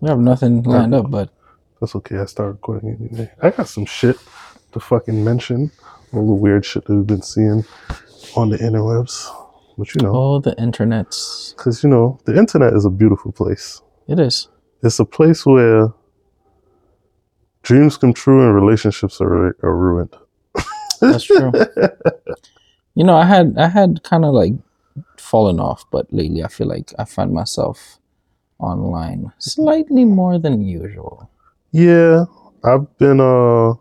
We 0.00 0.08
have 0.08 0.18
nothing 0.18 0.62
lined 0.62 0.94
up, 0.94 1.10
but 1.10 1.30
That's 1.80 1.94
okay. 1.96 2.18
I 2.18 2.24
started 2.26 2.52
recording 2.52 2.96
anyway. 3.00 3.30
I 3.42 3.50
got 3.50 3.68
some 3.68 3.86
shit 3.86 4.16
to 4.72 4.80
fucking 4.80 5.22
mention. 5.24 5.70
All 6.12 6.26
the 6.26 6.32
weird 6.32 6.64
shit 6.64 6.84
that 6.84 6.94
we've 6.94 7.06
been 7.06 7.22
seeing 7.22 7.64
on 8.36 8.50
the 8.50 8.58
interwebs. 8.58 9.28
But 9.76 9.92
you 9.94 10.02
know, 10.02 10.12
all 10.12 10.40
the 10.40 10.54
internets. 10.56 11.54
because 11.56 11.82
you 11.82 11.90
know, 11.90 12.20
the 12.26 12.36
internet 12.38 12.72
is 12.74 12.84
a 12.84 12.90
beautiful 12.90 13.32
place. 13.32 13.82
It 14.06 14.20
is. 14.20 14.48
It's 14.82 15.00
a 15.00 15.04
place 15.04 15.44
where 15.44 15.92
dreams 17.62 17.96
come 17.96 18.12
true 18.12 18.44
and 18.44 18.54
relationships 18.54 19.20
are, 19.20 19.56
are 19.62 19.76
ruined. 19.76 20.14
That's 21.00 21.24
true. 21.24 21.50
you 22.94 23.04
know, 23.04 23.16
I 23.16 23.24
had 23.24 23.56
I 23.58 23.68
had 23.68 24.02
kind 24.04 24.24
of 24.24 24.32
like 24.34 24.52
fallen 25.18 25.58
off, 25.58 25.84
but 25.90 26.12
lately 26.12 26.44
I 26.44 26.48
feel 26.48 26.68
like 26.68 26.92
I 26.98 27.04
find 27.04 27.32
myself 27.32 27.98
online 28.58 29.32
slightly 29.38 30.04
more 30.04 30.38
than 30.38 30.60
usual. 30.62 31.28
Yeah, 31.72 32.24
I've 32.62 32.86
been, 32.98 33.20
uh, 33.20 33.72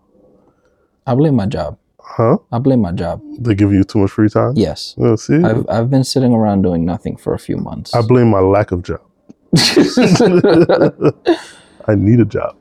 I 1.05 1.15
blame 1.15 1.35
my 1.35 1.45
job. 1.45 1.77
huh? 1.99 2.37
I 2.51 2.59
blame 2.59 2.81
my 2.81 2.91
job. 2.91 3.21
They 3.39 3.55
give 3.55 3.71
you 3.73 3.83
too 3.83 3.99
much 3.99 4.11
free 4.11 4.29
time? 4.29 4.53
Yes. 4.55 4.95
Yeah, 4.97 5.15
see? 5.15 5.41
I've 5.43 5.65
I've 5.69 5.89
been 5.89 6.03
sitting 6.03 6.33
around 6.33 6.61
doing 6.63 6.85
nothing 6.85 7.17
for 7.17 7.33
a 7.33 7.39
few 7.39 7.57
months. 7.57 7.93
I 7.93 8.01
blame 8.01 8.29
my 8.29 8.39
lack 8.39 8.71
of 8.71 8.83
job. 8.83 9.01
I 11.85 11.95
need 11.95 12.19
a 12.19 12.25
job. 12.25 12.55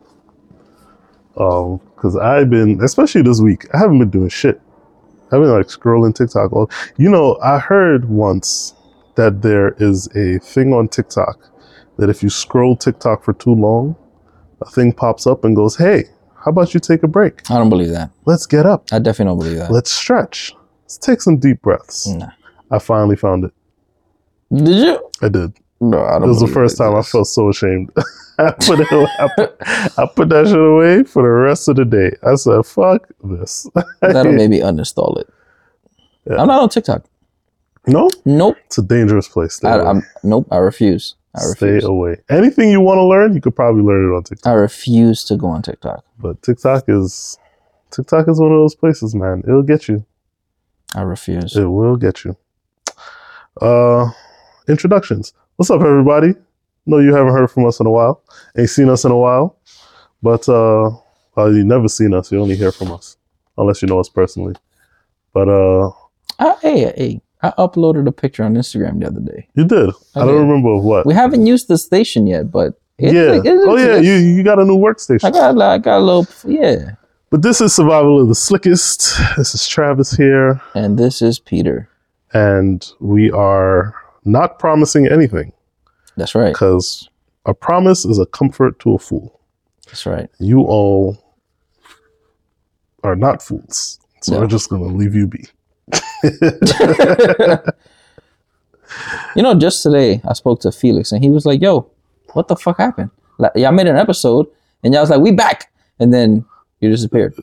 Um, 1.36 1.80
because 1.94 2.16
I've 2.16 2.50
been, 2.50 2.83
especially 2.83 3.22
this 3.22 3.41
week, 3.41 3.66
I 3.72 3.78
haven't 3.78 3.98
been 4.00 4.10
doing 4.10 4.28
shit. 4.28 4.60
I've 5.27 5.41
been 5.41 5.50
like 5.50 5.69
scrolling 5.69 6.14
TikTok. 6.14 6.52
All, 6.52 6.70
you 6.98 7.08
know, 7.08 7.38
I 7.42 7.58
heard 7.58 8.08
once 8.08 8.74
that 9.14 9.41
there 9.42 9.70
is 9.78 10.08
a 10.16 10.38
thing 10.41 10.72
on 10.74 10.88
TikTok 10.88 11.38
that 11.98 12.10
if 12.10 12.23
you 12.23 12.30
scroll 12.30 12.77
TikTok 12.77 13.23
for 13.24 13.32
too 13.34 13.55
long, 13.55 13.96
a 14.60 14.70
thing 14.70 14.92
pops 14.92 15.27
up 15.27 15.45
and 15.45 15.55
goes, 15.56 15.77
"Hey, 15.77 16.05
how 16.45 16.50
about 16.50 16.74
you 16.74 16.80
take 16.80 17.02
a 17.02 17.09
break? 17.09 17.50
I 17.50 17.58
don't 17.58 17.69
believe 17.70 17.91
that. 17.91 18.11
Let's 18.27 18.47
get 18.47 18.66
up. 18.66 18.86
I 18.92 18.98
definitely 18.98 19.30
don't 19.30 19.39
believe 19.39 19.58
that. 19.58 19.70
Let's 19.70 19.91
stretch. 19.91 20.55
Let's 20.84 20.98
take 20.98 21.20
some 21.22 21.39
deep 21.39 21.62
breaths." 21.62 22.06
Nah. 22.06 22.31
I 22.70 22.78
finally 22.78 23.16
found 23.16 23.44
it. 23.44 23.53
Did 24.53 24.69
you? 24.69 25.11
I 25.20 25.28
did. 25.28 25.53
No, 25.81 26.03
I 26.05 26.12
don't. 26.12 26.25
It 26.25 26.28
was 26.28 26.41
the 26.41 26.47
first 26.47 26.77
time 26.78 26.94
I 26.94 27.03
felt 27.03 27.27
so 27.27 27.48
ashamed. 27.48 27.91
I 28.38 28.50
put 28.53 28.81
it, 28.81 28.86
I 28.92 29.28
put, 29.36 29.56
I 29.98 30.06
put 30.16 30.28
that 30.31 30.47
shit 30.47 30.56
away 30.56 31.03
for 31.05 31.22
the 31.22 31.28
rest 31.28 31.69
of 31.69 31.77
the 31.77 31.84
day. 31.84 32.16
I 32.27 32.34
said, 32.36 32.64
"Fuck 32.64 33.09
this." 33.22 33.66
That'll 34.00 34.33
maybe 34.42 34.59
uninstall 34.61 35.20
it. 35.20 35.28
Yeah. 36.28 36.36
I'm 36.41 36.47
not 36.47 36.62
on 36.62 36.69
TikTok. 36.69 37.05
no, 37.86 38.09
Nope. 38.25 38.56
it's 38.66 38.78
a 38.78 38.83
dangerous 38.83 39.28
place. 39.28 39.62
I. 39.64 40.00
Nope. 40.22 40.47
I 40.50 40.59
refuse. 40.59 41.16
I 41.34 41.41
Stay 41.41 41.80
away. 41.83 42.16
Anything 42.28 42.70
you 42.70 42.80
want 42.80 42.98
to 42.98 43.05
learn, 43.05 43.33
you 43.34 43.41
could 43.41 43.56
probably 43.56 43.83
learn 43.83 44.05
it 44.05 44.14
on 44.14 44.22
TikTok. 44.22 44.50
I 44.50 44.55
refuse 44.55 45.25
to 45.25 45.36
go 45.36 45.47
on 45.47 45.62
TikTok. 45.62 46.05
But 46.19 46.42
TikTok 46.42 46.84
is 46.88 47.38
TikTok 47.91 48.28
is 48.28 48.38
one 48.38 48.52
of 48.52 48.58
those 48.58 48.75
places, 48.75 49.14
man. 49.14 49.42
It'll 49.47 49.62
get 49.62 49.88
you. 49.88 50.05
I 50.94 51.03
refuse. 51.03 51.56
It 51.56 51.64
will 51.64 51.97
get 51.97 52.25
you. 52.25 52.36
Uh, 53.60 54.10
introductions. 54.69 55.33
What's 55.56 55.70
up, 55.70 55.80
everybody? 55.80 56.34
No, 56.84 56.98
you 56.98 57.14
haven't 57.14 57.33
heard 57.33 57.50
from 57.50 57.66
us 57.66 57.80
in 57.80 57.86
a 57.86 57.91
while. 57.91 58.22
Ain't 58.58 58.69
seen 58.69 58.88
us 58.91 59.05
in 59.05 59.10
a 59.10 59.16
while. 59.16 59.58
But 60.22 60.48
uh, 60.48 60.91
well, 61.34 61.53
you 61.53 61.64
never 61.64 61.88
seen 61.88 62.12
us. 62.12 62.30
You 62.30 62.41
only 62.41 62.56
hear 62.56 62.72
from 62.72 62.92
us, 62.92 63.16
unless 63.56 63.80
you 63.80 63.88
know 63.88 64.00
us 64.00 64.08
personally. 64.08 64.55
But 65.33 65.48
uh, 65.48 65.91
I, 66.38 66.56
hey, 66.60 66.80
hey, 66.97 67.20
I 67.42 67.50
uploaded 67.58 68.06
a 68.06 68.12
picture 68.12 68.44
on 68.44 68.54
Instagram 68.54 69.00
the 69.00 69.06
other 69.08 69.20
day. 69.20 69.48
you 69.54 69.64
did. 69.64 69.90
I, 70.14 70.20
I 70.20 70.24
don't 70.26 70.40
remember 70.48 70.76
what. 70.76 71.06
We 71.06 71.14
haven't 71.14 71.44
used 71.46 71.66
the 71.68 71.76
station 71.78 72.26
yet, 72.26 72.50
but 72.52 72.74
it, 72.98 73.14
yeah. 73.14 73.34
it 73.34 73.42
oh 73.46 73.76
yeah. 73.76 73.96
You 73.96 74.12
you 74.14 74.42
got 74.44 74.58
a 74.60 74.64
new 74.64 74.76
workstation. 74.76 75.24
I 75.24 75.30
got, 75.30 75.60
I 75.60 75.78
got 75.78 75.98
a 75.98 76.04
little, 76.04 76.26
yeah. 76.46 76.92
but 77.30 77.42
this 77.42 77.60
is 77.60 77.74
survival 77.74 78.20
of 78.20 78.28
the 78.28 78.34
slickest. 78.34 79.18
This 79.36 79.54
is 79.54 79.66
Travis 79.66 80.12
here, 80.12 80.60
And 80.74 80.98
this 80.98 81.20
is 81.22 81.41
Peter. 81.41 81.88
and 82.32 82.88
we 83.00 83.31
are 83.32 83.94
not 84.25 84.58
promising 84.60 85.08
anything 85.08 85.52
That's 86.16 86.34
right. 86.36 86.52
because 86.52 87.08
a 87.44 87.52
promise 87.54 88.04
is 88.04 88.19
a 88.20 88.26
comfort 88.26 88.78
to 88.81 88.94
a 88.94 88.98
fool. 88.98 89.41
That's 89.86 90.06
right. 90.06 90.31
you 90.38 90.60
all 90.62 91.19
are 93.02 93.16
not 93.16 93.42
fools. 93.42 93.98
So 94.22 94.34
No. 94.34 94.41
we're 94.41 94.47
just 94.47 94.70
gonna 94.70 94.84
leave 94.84 95.14
you 95.14 95.26
be. 95.26 95.44
You 99.34 99.43
know, 99.43 99.55
just 99.55 99.83
today 99.83 100.21
I 100.28 100.34
spoke 100.34 100.60
to 100.60 100.72
Felix 100.72 101.12
and 101.12 101.25
he 101.25 101.31
was 101.31 101.47
like, 101.47 101.62
"Yo, 101.62 101.91
what 102.34 102.49
the 102.49 102.56
fuck 102.56 102.78
happened? 102.78 103.10
Like, 103.38 103.53
y'all 103.55 103.72
made 103.72 103.87
an 103.87 103.97
episode 103.97 104.47
and 104.82 104.93
y'all 104.93 105.03
was 105.03 105.11
like, 105.11 105.21
we 105.21 105.32
back,' 105.32 105.72
and 105.99 106.12
then 106.12 106.44
you 106.81 106.91
disappeared." 106.91 107.34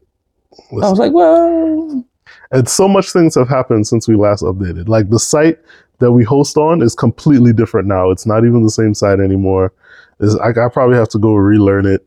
I 0.71 0.89
was 0.89 0.99
like, 0.99 1.11
"Well, 1.11 2.05
and 2.51 2.67
so 2.67 2.87
much 2.87 3.11
things 3.11 3.35
have 3.35 3.49
happened 3.49 3.87
since 3.87 4.07
we 4.07 4.15
last 4.15 4.43
updated. 4.43 4.87
Like 4.87 5.09
the 5.09 5.19
site 5.19 5.59
that 5.99 6.11
we 6.11 6.23
host 6.23 6.57
on 6.57 6.81
is 6.81 6.95
completely 6.95 7.53
different 7.53 7.87
now. 7.87 8.09
It's 8.09 8.25
not 8.25 8.45
even 8.45 8.63
the 8.63 8.71
same 8.71 8.93
site 8.93 9.19
anymore. 9.19 9.73
Is 10.19 10.35
I, 10.37 10.49
I 10.49 10.69
probably 10.69 10.97
have 10.97 11.09
to 11.09 11.19
go 11.19 11.33
relearn 11.33 11.85
it. 11.85 12.05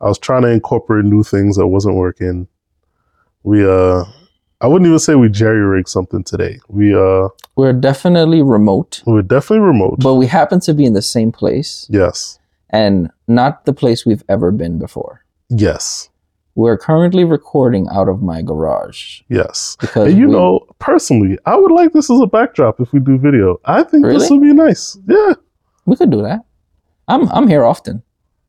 I 0.00 0.06
was 0.06 0.18
trying 0.18 0.42
to 0.42 0.48
incorporate 0.48 1.04
new 1.04 1.22
things 1.22 1.56
that 1.56 1.66
wasn't 1.66 1.96
working. 1.96 2.48
We 3.42 3.66
uh 3.66 4.04
I 4.62 4.66
wouldn't 4.66 4.86
even 4.86 4.98
say 4.98 5.14
we 5.14 5.28
jerry 5.30 5.60
rigged 5.60 5.88
something 5.88 6.22
today. 6.22 6.60
We 6.68 6.94
uh 6.94 7.28
we're 7.56 7.72
definitely 7.72 8.42
remote, 8.42 9.02
we're 9.06 9.22
definitely 9.22 9.66
remote. 9.66 9.96
but 10.00 10.14
we 10.14 10.26
happen 10.26 10.60
to 10.60 10.74
be 10.74 10.84
in 10.84 10.92
the 10.92 11.02
same 11.02 11.32
place 11.32 11.86
yes. 11.90 12.38
and 12.70 13.10
not 13.26 13.64
the 13.64 13.72
place 13.72 14.04
we've 14.06 14.24
ever 14.28 14.50
been 14.52 14.78
before." 14.78 15.24
Yes. 15.48 16.08
We're 16.56 16.76
currently 16.76 17.24
recording 17.24 17.86
out 17.90 18.08
of 18.08 18.22
my 18.22 18.42
garage 18.42 19.22
Yes. 19.28 19.76
because 19.80 20.08
And 20.10 20.18
you 20.18 20.26
we- 20.26 20.32
know, 20.32 20.60
personally, 20.78 21.38
I 21.46 21.56
would 21.56 21.70
like 21.72 21.92
this 21.92 22.10
as 22.10 22.20
a 22.20 22.26
backdrop 22.26 22.80
if 22.80 22.92
we 22.92 22.98
do 23.00 23.18
video. 23.18 23.60
I 23.64 23.82
think 23.84 24.04
this 24.04 24.28
would 24.30 24.42
be 24.42 24.52
nice. 24.52 24.98
Yeah. 25.06 25.34
we 25.86 25.96
could 25.96 26.10
do 26.10 26.22
that. 26.22 26.40
I'm 27.08 27.28
I'm 27.30 27.48
here 27.48 27.64
often, 27.64 28.02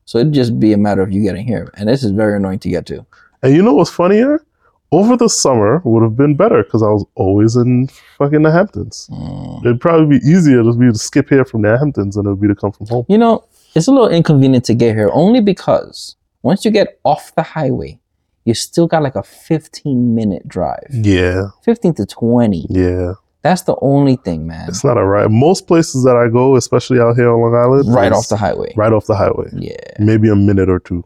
so 0.06 0.18
it'd 0.20 0.34
just 0.34 0.60
be 0.60 0.74
a 0.74 0.78
matter 0.78 1.02
of 1.02 1.12
you 1.12 1.22
getting 1.24 1.46
here, 1.48 1.72
and 1.78 1.88
this 1.90 2.04
is 2.04 2.12
very 2.12 2.36
annoying 2.36 2.60
to 2.60 2.70
get 2.70 2.86
to. 2.88 3.06
And 3.42 3.56
you 3.56 3.62
know 3.64 3.74
what's 3.74 3.90
funnier? 3.90 4.44
Over 4.94 5.16
the 5.16 5.30
summer 5.30 5.82
would 5.86 6.04
have 6.04 6.18
been 6.18 6.36
better 6.36 6.64
because 6.64 6.84
I 6.84 6.88
was 6.90 7.06
always 7.16 7.56
in 7.56 7.88
fucking 8.18 8.42
the 8.42 8.52
Hamptons. 8.52 9.08
Mm. 9.12 9.62
It'd 9.66 9.80
probably 9.80 10.20
be 10.20 10.26
easier 10.26 10.64
to 10.64 10.74
be 10.74 10.88
to 10.92 10.98
skip 10.98 11.30
here 11.30 11.46
from 11.46 11.62
the 11.62 11.78
Hamptons 11.78 12.16
than 12.16 12.26
it 12.26 12.30
would 12.30 12.42
be 12.42 12.50
to 12.50 12.56
come 12.56 12.74
from 12.74 12.88
home. 12.88 13.06
You 13.08 13.18
know, 13.18 13.46
it's 13.74 13.88
a 13.88 13.92
little 13.92 14.10
inconvenient 14.10 14.66
to 14.66 14.74
get 14.74 14.96
here 14.96 15.10
only 15.14 15.40
because 15.40 16.18
once 16.44 16.66
you 16.66 16.72
get 16.72 17.00
off 17.06 17.34
the 17.36 17.44
highway, 17.44 18.00
you 18.44 18.54
still 18.54 18.86
got 18.88 19.02
like 19.02 19.16
a 19.16 19.24
15 19.24 20.14
minute 20.14 20.46
drive, 20.48 20.88
Yeah, 20.92 21.48
15 21.64 21.94
to 21.96 22.06
20. 22.06 22.66
yeah. 22.70 23.14
That's 23.44 23.62
the 23.64 23.76
only 23.82 24.18
thing, 24.18 24.46
man. 24.46 24.68
It's 24.70 24.84
not 24.84 24.98
a 24.98 25.04
right. 25.06 25.28
Most 25.32 25.66
places 25.68 26.04
that 26.04 26.16
I 26.16 26.28
go, 26.28 26.58
especially 26.58 27.00
out 27.00 27.16
here 27.16 27.32
on 27.32 27.42
Long 27.42 27.56
Island, 27.56 27.92
Right 27.96 28.12
off 28.12 28.28
the 28.28 28.36
highway. 28.38 28.72
right 28.76 28.94
off 28.94 29.06
the 29.08 29.16
highway. 29.16 29.50
Yeah, 29.54 29.78
Maybe 30.00 30.30
a 30.30 30.36
minute 30.36 30.70
or 30.70 30.80
two. 30.80 31.04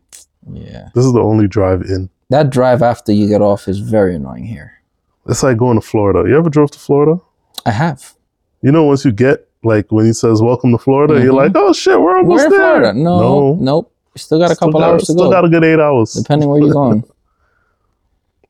yeah. 0.51 0.89
This 0.95 1.05
is 1.05 1.13
the 1.13 1.21
only 1.21 1.47
drive 1.47 1.83
in. 1.83 2.09
That 2.29 2.49
drive 2.49 2.81
after 2.81 3.11
you 3.11 3.27
get 3.27 3.41
off 3.41 3.67
is 3.67 3.79
very 3.79 4.15
annoying 4.15 4.45
here. 4.45 4.81
It's 5.27 5.43
like 5.43 5.57
going 5.57 5.79
to 5.79 5.85
Florida. 5.85 6.27
You 6.29 6.37
ever 6.37 6.49
drove 6.49 6.71
to 6.71 6.79
Florida? 6.79 7.19
I 7.65 7.71
have. 7.71 8.13
You 8.61 8.71
know, 8.71 8.83
once 8.83 9.05
you 9.05 9.11
get 9.11 9.47
like 9.63 9.91
when 9.91 10.05
he 10.05 10.13
says 10.13 10.41
"Welcome 10.41 10.71
to 10.71 10.77
Florida," 10.77 11.15
you're 11.21 11.33
Mhm. 11.33 11.37
like, 11.37 11.51
"Oh 11.55 11.73
shit, 11.73 11.99
we're 11.99 12.17
almost 12.17 12.41
We're 12.41 12.45
in 12.45 12.51
there." 12.51 12.59
Florida. 12.79 12.93
No, 12.93 13.55
nope. 13.55 13.91
You 14.15 14.19
still 14.19 14.39
got 14.39 14.51
a 14.51 14.55
Still 14.55 14.67
couple 14.69 14.79
got- 14.81 14.89
hours 14.91 15.01
to 15.05 15.13
Still 15.13 15.25
go, 15.25 15.31
got 15.31 15.45
a 15.45 15.49
good 15.49 15.63
eight 15.63 15.79
hours. 15.79 16.13
depending 16.13 16.49
where 16.49 16.61
you're 16.61 16.73
going. 16.83 17.03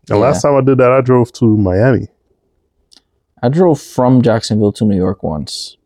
And 0.10 0.20
last 0.20 0.42
time 0.42 0.56
I 0.56 0.62
did 0.62 0.78
that, 0.78 0.92
I 0.92 1.02
drove 1.02 1.32
to 1.34 1.46
Miami. 1.58 2.08
I 3.42 3.50
drove 3.50 3.80
from 3.82 4.22
Jacksonville 4.22 4.72
to 4.74 4.86
New 4.86 4.96
York 4.96 5.24
once. 5.24 5.78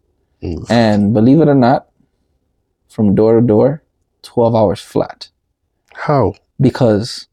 And 0.70 1.14
believe 1.14 1.40
it 1.42 1.48
or 1.48 1.56
not, 1.56 1.88
from 2.88 3.16
door 3.16 3.40
to 3.40 3.46
door, 3.46 3.84
12 4.24 4.56
hours 4.56 4.80
flat. 4.82 5.30
How? 5.94 6.34
Because 6.60 7.28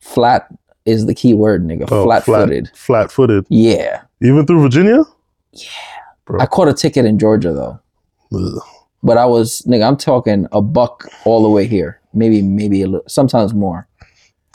flat 0.00 0.48
is 0.86 1.06
the 1.06 1.14
key 1.14 1.34
word, 1.34 1.64
nigga. 1.66 1.88
Oh, 1.90 2.04
flat 2.04 2.24
footed. 2.24 2.70
Flat 2.74 3.10
footed. 3.12 3.46
Yeah. 3.48 4.02
Even 4.22 4.46
through 4.46 4.62
Virginia? 4.62 5.02
Yeah. 5.52 5.68
Bro. 6.24 6.40
I 6.40 6.46
caught 6.46 6.68
a 6.68 6.74
ticket 6.74 7.04
in 7.04 7.18
Georgia 7.18 7.52
though. 7.52 7.80
Ugh. 8.32 8.62
But 9.02 9.16
I 9.16 9.24
was, 9.26 9.62
nigga, 9.62 9.86
I'm 9.88 9.96
talking 9.96 10.46
a 10.52 10.60
buck 10.60 11.06
all 11.24 11.42
the 11.42 11.48
way 11.48 11.66
here. 11.66 12.00
Maybe, 12.12 12.42
maybe 12.42 12.82
a 12.82 12.86
little, 12.86 13.08
sometimes 13.08 13.54
more. 13.54 13.86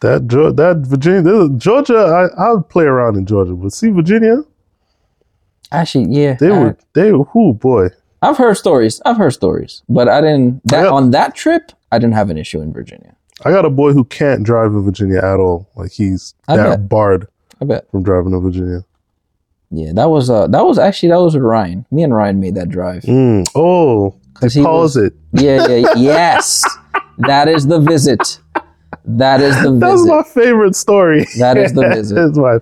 That 0.02 0.28
that 0.30 0.84
Virginia, 0.86 1.50
Georgia, 1.58 1.98
I 1.98 2.28
I'll 2.44 2.62
play 2.62 2.84
around 2.84 3.16
in 3.18 3.26
Georgia, 3.26 3.54
but 3.56 3.72
see 3.74 3.90
Virginia, 3.90 4.44
Actually, 5.72 6.06
yeah. 6.14 6.34
they 6.40 6.50
I- 6.52 6.60
were 6.60 6.78
they 6.94 7.12
were 7.12 7.26
who 7.26 7.54
boy. 7.54 7.90
I've 8.22 8.38
heard 8.38 8.56
stories. 8.56 9.02
I've 9.06 9.18
heard 9.18 9.32
stories. 9.34 9.84
But 9.88 10.08
I 10.10 10.20
didn't, 10.22 10.62
that, 10.68 10.80
oh, 10.82 10.90
got- 10.90 10.94
on 10.94 11.12
that 11.12 11.36
trip, 11.36 11.72
I 11.92 12.00
didn't 12.00 12.16
have 12.16 12.30
an 12.30 12.38
issue 12.38 12.60
in 12.62 12.74
Virginia. 12.74 13.16
I 13.44 13.52
got 13.52 13.66
a 13.66 13.70
boy 13.70 13.92
who 13.94 14.06
can't 14.06 14.44
drive 14.44 14.72
in 14.72 14.84
Virginia 14.84 15.18
at 15.18 15.40
all. 15.40 15.70
Like 15.76 15.92
he's 15.92 16.34
I 16.48 16.56
that 16.58 16.70
bet. 16.70 16.90
barred 16.90 17.28
I 17.62 17.66
bet. 17.66 17.90
from 17.92 18.04
driving 18.04 18.34
in 18.34 18.42
Virginia. 18.42 18.86
Yeah, 19.72 19.92
that 19.96 20.06
was, 20.10 20.30
uh, 20.30 20.48
that 20.48 20.66
was 20.66 20.80
actually, 20.80 21.10
that 21.10 21.18
was 21.20 21.34
with 21.34 21.44
Ryan. 21.44 21.86
Me 21.92 22.04
and 22.04 22.14
Ryan 22.14 22.40
made 22.40 22.56
that 22.56 22.70
drive. 22.70 23.04
Mm. 23.04 23.46
Oh, 23.56 24.12
they 24.12 24.42
'Cause 24.42 24.54
he 24.54 24.64
pause 24.64 24.96
was- 24.96 25.06
it. 25.08 25.14
Yeah, 25.34 25.68
yeah, 25.68 25.88
yes. 25.98 26.64
That 27.20 27.48
is 27.50 27.68
the 27.68 27.80
visit. 27.80 28.40
That 29.04 29.42
is 29.42 29.56
the 29.62 29.72
visit. 29.72 29.80
That's 29.80 30.06
my 30.06 30.24
favorite 30.24 30.76
story. 30.76 31.26
That 31.40 31.58
is 31.58 31.74
the 31.74 31.88
visit. 31.94 32.16
That's 32.16 32.38
my 32.38 32.60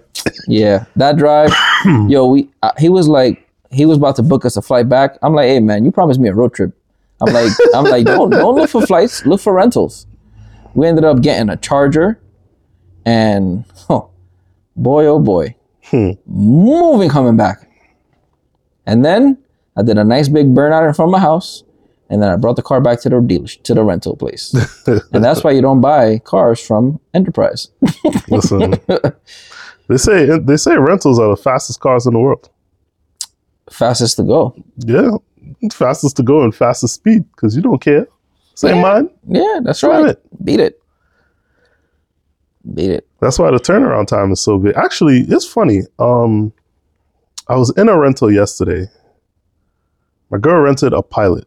Yeah, 0.48 0.86
that 0.96 1.18
drive. 1.18 1.52
yo, 2.10 2.28
we. 2.28 2.50
Uh, 2.64 2.72
he 2.78 2.90
was 2.90 3.08
like, 3.08 3.48
he 3.72 3.86
was 3.86 3.98
about 3.98 4.16
to 4.18 4.24
book 4.24 4.44
us 4.46 4.58
a 4.58 4.62
flight 4.62 4.90
back. 4.90 5.18
I'm 5.22 5.34
like, 5.34 5.48
hey 5.48 5.60
man, 5.60 5.86
you 5.86 5.92
promised 5.92 6.20
me 6.20 6.30
a 6.30 6.34
road 6.34 6.54
trip. 6.54 6.72
I'm 7.22 7.34
like, 7.34 7.52
I'm 7.76 7.86
like, 7.86 8.06
don't 8.06 8.30
don't 8.32 8.56
look 8.56 8.70
for 8.70 8.86
flights. 8.86 9.26
Look 9.26 9.40
for 9.42 9.54
rentals. 9.54 10.06
We 10.76 10.88
ended 10.88 11.04
up 11.06 11.22
getting 11.22 11.50
a 11.50 11.58
charger, 11.58 12.20
and 13.06 13.64
oh, 13.90 14.10
boy, 14.76 15.06
oh 15.06 15.20
boy, 15.20 15.56
Hmm. 15.86 16.12
moving 16.26 17.10
coming 17.10 17.38
back. 17.38 17.70
And 18.86 19.04
then 19.06 19.38
I 19.78 19.84
did 19.84 19.98
a 19.98 20.04
nice 20.04 20.28
big 20.28 20.48
burnout 20.48 20.88
in 20.88 20.94
front 20.94 21.10
of 21.10 21.12
my 21.12 21.20
house, 21.20 21.64
and 22.10 22.22
then 22.22 22.30
I 22.30 22.36
brought 22.38 22.56
the 22.56 22.62
car 22.62 22.82
back 22.82 23.02
to 23.02 23.10
the 23.10 23.20
dealer 23.22 23.48
to 23.48 23.74
the 23.74 23.84
rental 23.84 24.16
place. 24.16 24.54
and 24.88 25.24
that's 25.24 25.44
why 25.44 25.52
you 25.52 25.62
don't 25.62 25.82
buy 25.82 26.20
cars 26.20 26.60
from 26.60 27.00
Enterprise. 27.14 27.70
listen. 28.30 28.74
they 29.88 29.98
say 29.98 30.38
they 30.40 30.58
say 30.58 30.76
rentals 30.78 31.20
are 31.20 31.30
the 31.30 31.42
fastest 31.42 31.80
cars 31.80 32.06
in 32.08 32.14
the 32.14 32.20
world. 32.20 32.50
Fastest 33.70 34.18
to 34.18 34.24
go. 34.24 34.56
Yeah, 34.78 35.12
fastest 35.72 36.18
to 36.18 36.24
go 36.24 36.44
and 36.44 36.54
fastest 36.54 36.96
speed 36.96 37.26
because 37.32 37.56
you 37.56 37.62
don't 37.62 37.82
care. 37.82 38.08
Same 38.56 38.76
Yeah. 38.78 38.82
mine. 38.82 39.10
Yeah, 39.28 39.60
that's 39.64 39.84
right. 39.84 40.06
it. 40.08 40.46
Beat 40.46 40.60
it. 40.60 40.80
Beat 42.74 42.92
it. 42.92 43.08
That's 43.20 43.38
why 43.40 43.52
the 43.52 43.58
turnaround 43.58 44.08
time 44.08 44.32
is 44.32 44.42
so 44.42 44.58
good. 44.58 44.76
Actually, 44.78 45.20
it's 45.22 45.46
funny. 45.46 45.82
Um, 46.00 46.54
I 47.48 47.56
was 47.58 47.72
in 47.78 47.90
a 47.90 47.98
rental 47.98 48.32
yesterday. 48.32 48.88
My 50.30 50.38
girl 50.38 50.62
rented 50.62 50.94
a 50.94 51.02
pilot, 51.02 51.46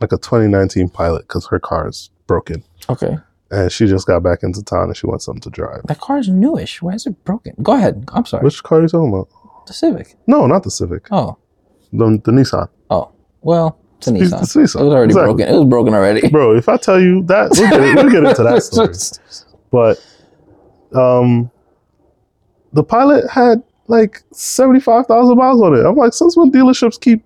like 0.00 0.12
a 0.12 0.18
2019 0.18 0.88
pilot, 0.90 1.22
because 1.22 1.46
her 1.48 1.58
car 1.58 1.88
is 1.88 2.10
broken, 2.26 2.62
Okay. 2.90 3.16
and 3.50 3.72
she 3.72 3.86
just 3.86 4.06
got 4.06 4.22
back 4.22 4.42
into 4.42 4.62
town 4.62 4.84
and 4.84 4.96
she 4.96 5.06
wants 5.06 5.24
something 5.24 5.40
to 5.40 5.50
drive. 5.50 5.80
That 5.86 5.98
car 6.00 6.18
is 6.18 6.28
newish. 6.28 6.82
Why 6.82 6.92
is 6.92 7.06
it 7.06 7.24
broken? 7.24 7.54
Go 7.62 7.72
ahead. 7.74 8.04
I'm 8.12 8.26
sorry. 8.26 8.44
Which 8.44 8.62
car 8.62 8.78
are 8.78 8.82
you 8.82 8.88
talking 8.88 9.08
about? 9.08 9.28
the 9.66 9.72
Civic. 9.74 10.14
No, 10.26 10.46
not 10.46 10.62
the 10.62 10.70
Civic. 10.70 11.08
Oh. 11.10 11.36
The, 11.92 12.20
the 12.24 12.32
Nissan. 12.32 12.68
Oh. 12.90 13.10
Well, 13.42 13.78
it's 13.98 14.06
a 14.08 14.12
Nissan. 14.12 14.42
it's 14.42 14.54
Nissan. 14.54 14.80
It 14.80 14.84
was 14.84 14.92
already 14.94 15.10
Exactly. 15.10 15.34
broken. 15.34 15.54
It 15.54 15.58
was 15.58 15.68
broken 15.68 15.94
already. 15.94 16.28
Bro, 16.28 16.56
if 16.56 16.68
I 16.68 16.76
tell 16.76 17.00
you 17.00 17.22
that, 17.24 17.50
we'll 17.56 17.70
get, 17.70 17.94
we'll 17.94 18.10
get 18.10 18.24
into 18.24 18.42
that 18.42 18.62
story. 18.62 18.94
But 19.70 20.02
um, 20.94 21.50
the 22.72 22.82
pilot 22.82 23.28
had 23.30 23.62
like 23.86 24.22
75,000 24.32 25.36
miles 25.36 25.60
on 25.60 25.74
it. 25.74 25.84
I'm 25.84 25.94
like, 25.94 26.14
since 26.14 26.36
when 26.38 26.50
dealerships 26.50 26.98
keep 26.98 27.22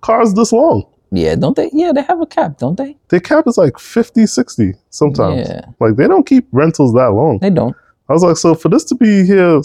cars 0.00 0.34
this 0.34 0.50
long? 0.52 0.84
yeah, 1.12 1.34
don't 1.36 1.54
they? 1.54 1.70
Yeah, 1.72 1.92
they 1.92 2.02
have 2.02 2.20
a 2.20 2.26
cap, 2.26 2.58
don't 2.58 2.76
they? 2.76 2.96
Their 3.10 3.20
cap 3.20 3.46
is 3.46 3.58
like 3.58 3.78
50, 3.78 4.26
60 4.26 4.72
sometimes. 4.90 5.46
Yeah. 5.48 5.66
Like, 5.78 5.94
they 5.96 6.08
don't 6.08 6.26
keep 6.26 6.48
rentals 6.52 6.94
that 6.94 7.12
long. 7.12 7.38
They 7.38 7.50
don't. 7.50 7.76
I 8.08 8.12
was 8.14 8.22
like, 8.24 8.36
so 8.38 8.54
for 8.54 8.68
this 8.68 8.82
to 8.84 8.94
be 8.96 9.24
here 9.24 9.60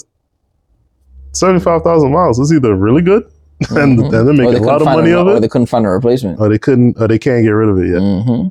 75,000 1.33 2.11
miles, 2.11 2.39
it's 2.39 2.51
either 2.51 2.75
really 2.75 3.01
good 3.01 3.23
and, 3.71 3.97
Mhm. 3.99 4.03
and 4.05 4.27
they're 4.27 4.33
making 4.33 4.63
a 4.63 4.67
lot 4.67 4.81
of 4.81 4.85
money 4.85 5.11
a- 5.11 5.19
of 5.19 5.27
Or 5.27 5.39
they 5.39 5.47
couldn't 5.47 5.67
find 5.67 5.85
a 5.85 5.89
replacement. 5.89 6.39
or 6.39 6.47
they 6.49 6.59
couldn't, 6.59 6.99
or 7.01 7.07
they 7.07 7.17
can't 7.19 7.43
get 7.43 7.49
rid 7.49 7.69
of 7.69 7.77
it 7.79 7.89
yet. 7.89 8.01
hmm 8.01 8.47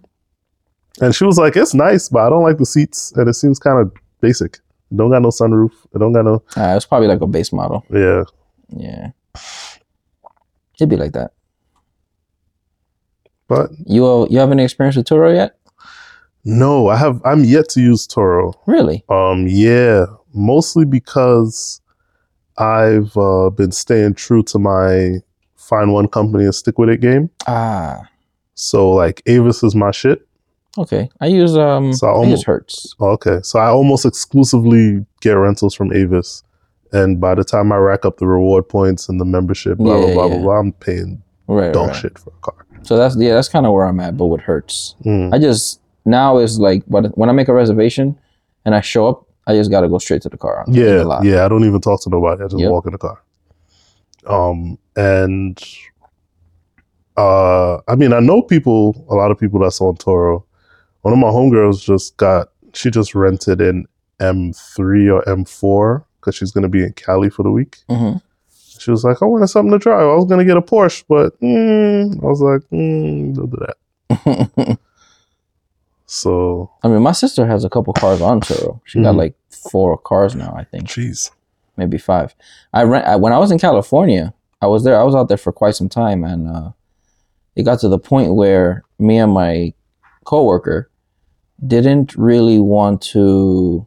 And 1.00 1.14
she 1.14 1.24
was 1.24 1.38
like, 1.38 1.56
it's 1.56 1.74
nice, 1.74 2.08
but 2.08 2.20
I 2.26 2.30
don't 2.30 2.42
like 2.42 2.58
the 2.58 2.66
seats 2.66 3.12
and 3.16 3.28
it 3.28 3.34
seems 3.34 3.58
kind 3.58 3.78
of 3.80 3.92
basic. 4.20 4.58
It 4.90 4.96
don't 4.96 5.10
got 5.10 5.22
no 5.22 5.28
sunroof. 5.28 5.70
It 5.94 5.98
don't 5.98 6.12
got 6.12 6.24
no, 6.24 6.42
Uh, 6.56 6.74
it's 6.76 6.86
probably 6.86 7.08
like 7.08 7.20
a 7.20 7.26
base 7.26 7.52
model. 7.52 7.84
yeah. 7.90 8.24
Yeah. 8.70 9.10
It'd 10.74 10.88
be 10.88 10.96
like 10.96 11.12
that. 11.12 11.32
But 13.48 13.70
You 13.84 14.26
you 14.28 14.38
have 14.40 14.50
any 14.50 14.64
experience 14.64 14.96
with 14.96 15.06
Turo 15.06 15.32
yet? 15.34 15.56
no, 16.44 16.88
I 16.88 16.96
have, 16.96 17.20
I'm 17.24 17.44
yet 17.44 17.68
to 17.70 17.80
use 17.80 18.06
Turo. 18.06 18.54
Really? 18.66 19.04
Um, 19.08 19.46
yeah, 19.48 20.06
mostly 20.34 20.84
because 20.84 21.80
I've 22.58 23.16
uh, 23.16 23.50
been 23.50 23.72
staying 23.72 24.14
true 24.14 24.42
to 24.44 24.58
my 24.58 25.16
find 25.56 25.92
one 25.92 26.08
company 26.08 26.44
and 26.44 26.54
stick 26.54 26.78
with 26.78 26.88
it 26.88 27.00
game. 27.00 27.28
Ah. 27.46 28.08
So 28.54 28.90
like 28.90 29.22
Avis 29.26 29.62
is 29.62 29.74
my 29.74 29.90
shit. 29.90 30.26
Okay. 30.78 31.08
I 31.20 31.26
use 31.26 31.56
um. 31.56 31.92
So 31.92 32.06
I 32.06 32.10
I 32.10 32.14
use 32.14 32.24
almost- 32.24 32.46
Hertz. 32.46 32.94
Okay, 33.00 33.38
so 33.42 33.58
I 33.58 33.66
almost 33.68 34.04
exclusively 34.04 35.04
get 35.20 35.32
rentals 35.32 35.74
from 35.74 35.92
Avis, 35.92 36.42
and 36.92 37.20
by 37.20 37.34
the 37.34 37.44
time 37.44 37.72
I 37.72 37.76
rack 37.76 38.04
up 38.04 38.18
the 38.18 38.26
reward 38.26 38.68
points 38.68 39.08
and 39.08 39.20
the 39.20 39.24
membership, 39.24 39.78
blah 39.78 39.96
blah 39.98 40.08
Yeah, 40.08 40.14
blah 40.14 40.26
yeah. 40.26 40.34
blah 40.34 40.42
blah, 40.42 40.58
I'm 40.60 40.72
paying 40.72 41.22
Right. 41.48 41.72
dog 41.72 41.88
right. 41.88 41.96
shit 41.96 42.18
for 42.18 42.30
a 42.30 42.40
car. 42.42 42.66
So 42.82 42.96
that's 42.96 43.16
yeah, 43.16 43.34
that's 43.34 43.48
kind 43.48 43.66
of 43.66 43.72
where 43.72 43.86
I'm 43.86 44.00
at, 44.00 44.16
but 44.16 44.26
with 44.26 44.42
Hertz. 44.42 44.94
Mm. 45.04 45.32
I 45.34 45.38
just 45.38 45.80
now 46.04 46.38
is 46.38 46.58
like 46.58 46.82
when 46.86 47.28
I 47.28 47.32
make 47.32 47.48
a 47.48 47.54
reservation 47.54 48.18
and 48.64 48.74
I 48.74 48.80
show 48.80 49.08
up, 49.08 49.25
I 49.46 49.54
just 49.54 49.70
got 49.70 49.82
to 49.82 49.88
go 49.88 49.98
straight 49.98 50.22
to 50.22 50.28
the 50.28 50.36
car. 50.36 50.64
Yeah, 50.68 51.20
yeah. 51.22 51.44
I 51.44 51.48
don't 51.48 51.64
even 51.64 51.80
talk 51.80 52.02
to 52.02 52.10
nobody. 52.10 52.42
I 52.42 52.48
just 52.48 52.58
Yep. 52.60 52.70
walk 52.70 52.86
in 52.86 52.92
the 52.92 52.98
car. 52.98 53.22
Um, 54.26 54.76
and 54.96 55.62
uh, 57.16 57.76
I 57.88 57.94
mean, 57.96 58.12
I 58.12 58.20
know 58.20 58.42
people, 58.42 59.06
a 59.08 59.14
lot 59.14 59.30
of 59.30 59.38
people 59.38 59.60
that's 59.60 59.80
on 59.80 59.96
Turo. 59.96 60.42
One 61.02 61.12
of 61.14 61.18
my 61.20 61.28
homegirls 61.28 61.80
just 61.82 62.16
got, 62.16 62.48
she 62.74 62.90
just 62.90 63.14
rented 63.14 63.60
an 63.60 63.86
M3 64.20 65.12
or 65.14 65.22
M4 65.24 66.04
because 66.20 66.34
she's 66.34 66.50
gonna 66.50 66.68
be 66.68 66.82
in 66.82 66.92
Cali 66.94 67.30
for 67.30 67.42
the 67.44 67.50
week. 67.50 67.78
Mhm. 67.88 68.20
She 68.78 68.90
was 68.90 69.04
like, 69.04 69.22
I 69.22 69.26
wanted 69.26 69.46
something 69.48 69.70
to 69.72 69.78
drive. 69.78 70.00
I 70.02 70.14
was 70.14 70.24
gonna 70.26 70.44
get 70.44 70.56
a 70.56 70.62
Porsche, 70.62 71.04
but 71.08 71.40
mm, 71.40 72.22
I 72.22 72.26
was 72.26 72.40
like, 72.40 72.62
mm, 72.72 73.34
don't 73.34 73.50
do 73.50 73.58
that. 73.60 74.78
So, 76.06 76.70
I 76.82 76.88
mean, 76.88 77.02
my 77.02 77.12
sister 77.12 77.46
has 77.46 77.64
a 77.64 77.68
couple 77.68 77.92
cars 77.92 78.20
on 78.20 78.40
Turo. 78.40 78.80
She 78.84 79.02
got 79.02 79.14
Mhm. 79.14 79.18
like 79.18 79.34
four 79.50 79.98
cars 79.98 80.34
now, 80.36 80.54
I 80.56 80.64
think, 80.64 80.84
jeez. 80.86 81.30
maybe 81.76 81.98
five. 81.98 82.34
I 82.72 82.84
rent 82.84 83.04
I, 83.06 83.16
when 83.16 83.32
I 83.32 83.38
was 83.38 83.50
in 83.50 83.58
California. 83.58 84.32
I 84.62 84.68
was 84.68 84.84
there. 84.84 84.98
I 84.98 85.02
was 85.02 85.14
out 85.14 85.28
there 85.28 85.36
for 85.36 85.52
quite 85.52 85.74
some 85.74 85.88
time, 85.90 86.24
and 86.24 86.48
uh, 86.48 86.70
it 87.56 87.64
got 87.64 87.78
to 87.80 87.88
the 87.88 87.98
point 87.98 88.34
where 88.34 88.84
me 88.98 89.18
and 89.18 89.32
my 89.32 89.74
coworker 90.24 90.88
didn't 91.66 92.14
really 92.16 92.58
want 92.58 93.02
to. 93.12 93.86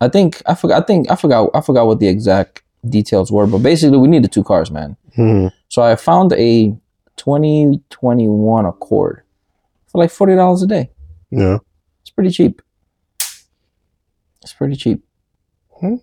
I 0.00 0.08
think 0.08 0.40
I 0.46 0.54
forgot. 0.54 0.82
I 0.82 0.86
think 0.86 1.10
I 1.10 1.16
forgot. 1.16 1.50
I 1.54 1.60
forgot 1.60 1.86
what 1.86 1.98
the 2.00 2.08
exact 2.08 2.62
details 2.88 3.30
were, 3.30 3.46
but 3.46 3.58
basically, 3.58 3.98
we 3.98 4.08
needed 4.08 4.32
two 4.32 4.44
cars, 4.44 4.70
man. 4.70 4.96
Mhm. 5.18 5.50
So 5.68 5.82
I 5.82 5.94
found 5.96 6.32
a 6.32 6.74
2021 7.16 8.64
Accord 8.64 9.22
for 9.88 9.98
like 9.98 10.10
forty 10.10 10.34
dollars 10.36 10.62
a 10.62 10.66
day. 10.66 10.90
Yeah. 11.30 11.58
It's 12.02 12.10
pretty 12.10 12.30
cheap. 12.30 12.62
It's 14.42 14.52
pretty 14.52 14.76
cheap. 14.76 15.04
Hmm. 15.80 15.96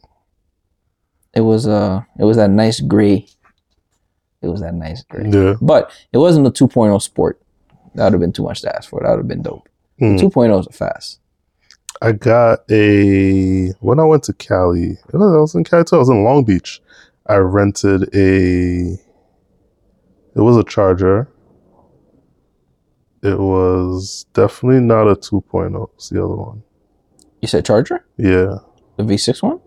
It 1.34 1.42
was 1.42 1.68
uh 1.68 2.02
it 2.20 2.24
was 2.24 2.38
that 2.38 2.50
nice 2.50 2.80
gray. 2.80 3.28
It 4.42 4.48
was 4.48 4.62
that 4.62 4.74
nice 4.74 5.04
gray. 5.04 5.30
Yeah. 5.30 5.56
But 5.62 5.92
it 6.14 6.18
wasn't 6.18 6.48
a 6.48 6.52
2.0 6.52 7.02
sport. 7.02 7.42
That 7.96 8.06
would 8.06 8.14
have 8.14 8.22
been 8.22 8.34
too 8.34 8.44
much 8.44 8.62
to 8.62 8.76
ask 8.76 8.90
for. 8.90 9.02
That 9.02 9.10
would 9.10 9.20
have 9.20 9.28
been 9.28 9.42
dope. 9.42 9.68
Mm. 10.00 10.20
2.0s 10.20 10.70
are 10.70 10.74
fast. 10.74 11.20
I 12.02 12.12
got 12.12 12.60
a 12.70 13.70
when 13.80 14.00
I 14.00 14.04
went 14.04 14.24
to 14.24 14.34
Cali. 14.34 14.98
I 15.14 15.18
was 15.18 15.56
in 15.56 15.64
Cali 15.64 15.86
too. 15.86 15.96
I 15.96 16.00
was 16.00 16.10
in 16.10 16.24
Long 16.24 16.44
Beach. 16.44 16.82
I 17.28 17.38
rented 17.38 18.14
a. 18.14 19.00
It 20.36 20.42
was 20.42 20.58
a 20.58 20.64
Charger. 20.64 21.30
It 23.26 23.40
was 23.40 24.26
definitely 24.34 24.82
not 24.82 25.08
a 25.08 25.16
2.0. 25.16 25.90
It's 25.96 26.10
the 26.10 26.24
other 26.24 26.36
one. 26.36 26.62
You 27.42 27.48
said 27.48 27.66
Charger? 27.66 28.06
Yeah. 28.18 28.58
The 28.98 29.04
V6 29.04 29.42
one? 29.44 29.60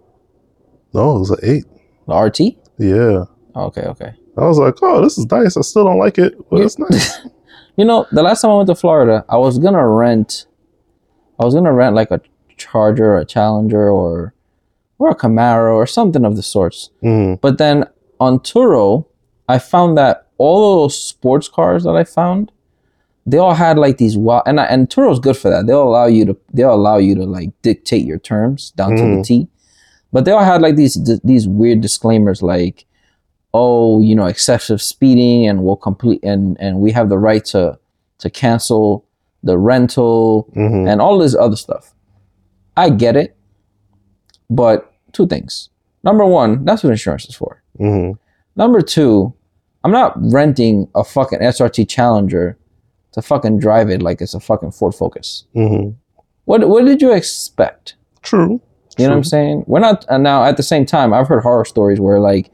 No, 0.95 1.17
it 1.17 1.19
was 1.21 1.31
an 1.31 1.39
eight. 1.43 1.65
The 2.07 2.15
RT? 2.15 2.41
Yeah. 2.79 3.25
Okay, 3.61 3.83
okay. 3.83 4.15
I 4.37 4.45
was 4.47 4.59
like, 4.59 4.77
oh, 4.83 5.03
this 5.03 5.19
is 5.19 5.27
nice. 5.31 5.57
I 5.57 5.61
still 5.63 5.85
don't 5.85 5.99
like 5.99 6.19
it, 6.19 6.35
but 6.51 6.61
it's 6.61 6.79
nice. 6.79 7.19
You 7.77 7.85
know, 7.85 8.07
the 8.11 8.25
last 8.25 8.43
time 8.43 8.51
I 8.51 8.57
went 8.57 8.67
to 8.71 8.75
Florida, 8.75 9.25
I 9.29 9.37
was 9.37 9.57
gonna 9.61 9.87
rent 9.87 10.47
I 11.39 11.45
was 11.45 11.55
gonna 11.55 11.73
rent 11.73 11.95
like 11.95 12.11
a 12.11 12.21
Charger, 12.57 13.13
or 13.13 13.19
a 13.19 13.25
Challenger, 13.25 13.89
or 13.89 14.35
or 14.99 15.11
a 15.11 15.15
Camaro 15.15 15.75
or 15.77 15.87
something 15.87 16.25
of 16.25 16.35
the 16.35 16.43
sorts. 16.43 16.91
Mm, 17.05 17.41
But 17.41 17.59
then 17.59 17.85
on 18.19 18.41
Turo, 18.41 19.07
I 19.49 19.61
found 19.61 19.97
that 19.97 20.27
all 20.39 20.73
of 20.73 20.79
those 20.91 21.01
sports 21.01 21.47
cars 21.47 21.85
that 21.85 21.95
I 21.95 22.03
found, 22.03 22.51
they 23.31 23.39
all 23.39 23.55
had 23.55 23.79
like 23.79 23.99
these 23.99 24.17
wild 24.17 24.43
and 24.47 24.59
I, 24.61 24.65
and 24.65 24.89
Turo's 24.89 25.19
good 25.21 25.37
for 25.37 25.51
that. 25.51 25.67
They'll 25.67 25.83
allow 25.83 26.07
you 26.07 26.25
to 26.27 26.37
they'll 26.53 26.75
allow 26.75 26.97
you 26.97 27.15
to 27.17 27.25
like 27.25 27.51
dictate 27.63 28.05
your 28.07 28.19
terms 28.19 28.71
down 28.73 28.91
to 28.97 29.03
the 29.03 29.09
Mhm. 29.19 29.25
T. 29.25 29.49
But 30.13 30.25
they 30.25 30.33
all 30.33 30.45
had 30.45 30.63
like 30.63 30.77
these 30.77 30.95
these 31.23 31.47
weird 31.47 31.81
disclaimers 31.81 32.43
like, 32.43 32.87
oh, 33.55 34.01
you 34.01 34.15
know, 34.15 34.27
excessive 34.27 34.81
speeding 34.81 35.47
and 35.47 35.63
we'll 35.63 35.77
complete 35.77 36.23
and 36.25 36.57
and 36.61 36.81
we 36.81 36.91
have 36.93 37.09
the 37.09 37.19
right 37.19 37.45
to 37.47 37.79
to 38.19 38.31
cancel 38.31 39.05
the 39.45 39.57
rental 39.59 40.49
mhm. 40.57 40.89
and 40.91 41.01
all 41.01 41.19
this 41.19 41.35
other 41.37 41.57
stuff. 41.57 41.95
I 42.77 42.91
get 42.91 43.17
it, 43.17 43.37
but 44.51 44.93
two 45.13 45.27
things. 45.27 45.69
Number 46.03 46.25
one, 46.25 46.65
that's 46.65 46.83
what 46.83 46.91
insurance 46.91 47.27
is 47.27 47.35
for. 47.35 47.63
Mhm. 47.79 48.19
Number 48.57 48.81
two, 48.81 49.33
I'm 49.85 49.93
not 49.93 50.15
renting 50.33 50.89
a 50.95 51.05
fucking 51.05 51.41
SRT 51.41 51.85
Challenger 51.89 52.58
to 53.21 53.27
fucking 53.27 53.59
drive 53.59 53.91
it 53.91 54.01
like 54.03 54.21
it's 54.21 54.35
a 54.35 54.41
fucking 54.41 54.73
Ford 54.73 54.95
Focus. 54.95 55.45
hmm 55.55 55.91
What 56.45 56.69
what 56.69 56.85
did 56.87 57.03
you 57.03 57.13
expect? 57.13 57.95
True. 58.23 58.61
You 58.99 59.05
know 59.07 59.11
what 59.11 59.17
I'm 59.19 59.25
saying? 59.25 59.65
We're 59.67 59.79
not 59.81 60.05
uh, 60.09 60.19
now. 60.19 60.45
At 60.45 60.57
the 60.57 60.63
same 60.65 60.85
time, 60.85 61.13
I've 61.15 61.29
heard 61.29 61.43
horror 61.43 61.65
stories 61.65 62.01
where 62.01 62.19
like 62.19 62.51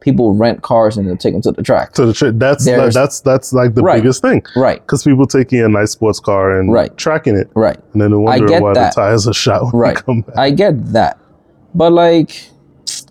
people 0.00 0.34
rent 0.34 0.60
cars 0.62 0.96
and 0.98 1.08
they'll 1.08 1.16
take 1.16 1.32
them 1.32 1.40
to 1.42 1.52
the 1.52 1.62
track. 1.62 1.92
To 1.94 2.04
the 2.06 2.12
tra- 2.12 2.30
that's 2.32 2.64
There's- 2.66 2.94
that's 2.94 3.20
that's 3.20 3.52
like 3.54 3.74
the 3.74 3.82
Right. 3.82 4.02
biggest 4.02 4.20
thing 4.22 4.42
Right, 4.54 4.80
because 4.80 5.02
people 5.04 5.26
taking 5.26 5.60
a 5.62 5.68
nice 5.68 5.92
sports 5.92 6.20
car 6.20 6.58
and 6.60 6.70
Right. 6.72 6.94
tracking 6.98 7.34
it, 7.34 7.48
right. 7.54 7.78
and 7.92 8.02
then 8.02 8.10
they 8.10 8.16
wonder 8.16 8.60
why 8.60 8.74
that. 8.74 8.94
the 8.94 9.00
tires 9.00 9.26
are 9.26 9.32
shot 9.32 9.62
when 9.72 9.72
Right. 9.80 9.96
they 9.96 10.02
come 10.02 10.20
back. 10.20 10.36
I 10.36 10.50
get 10.50 10.92
that, 10.92 11.18
but 11.74 11.92
like, 11.92 12.50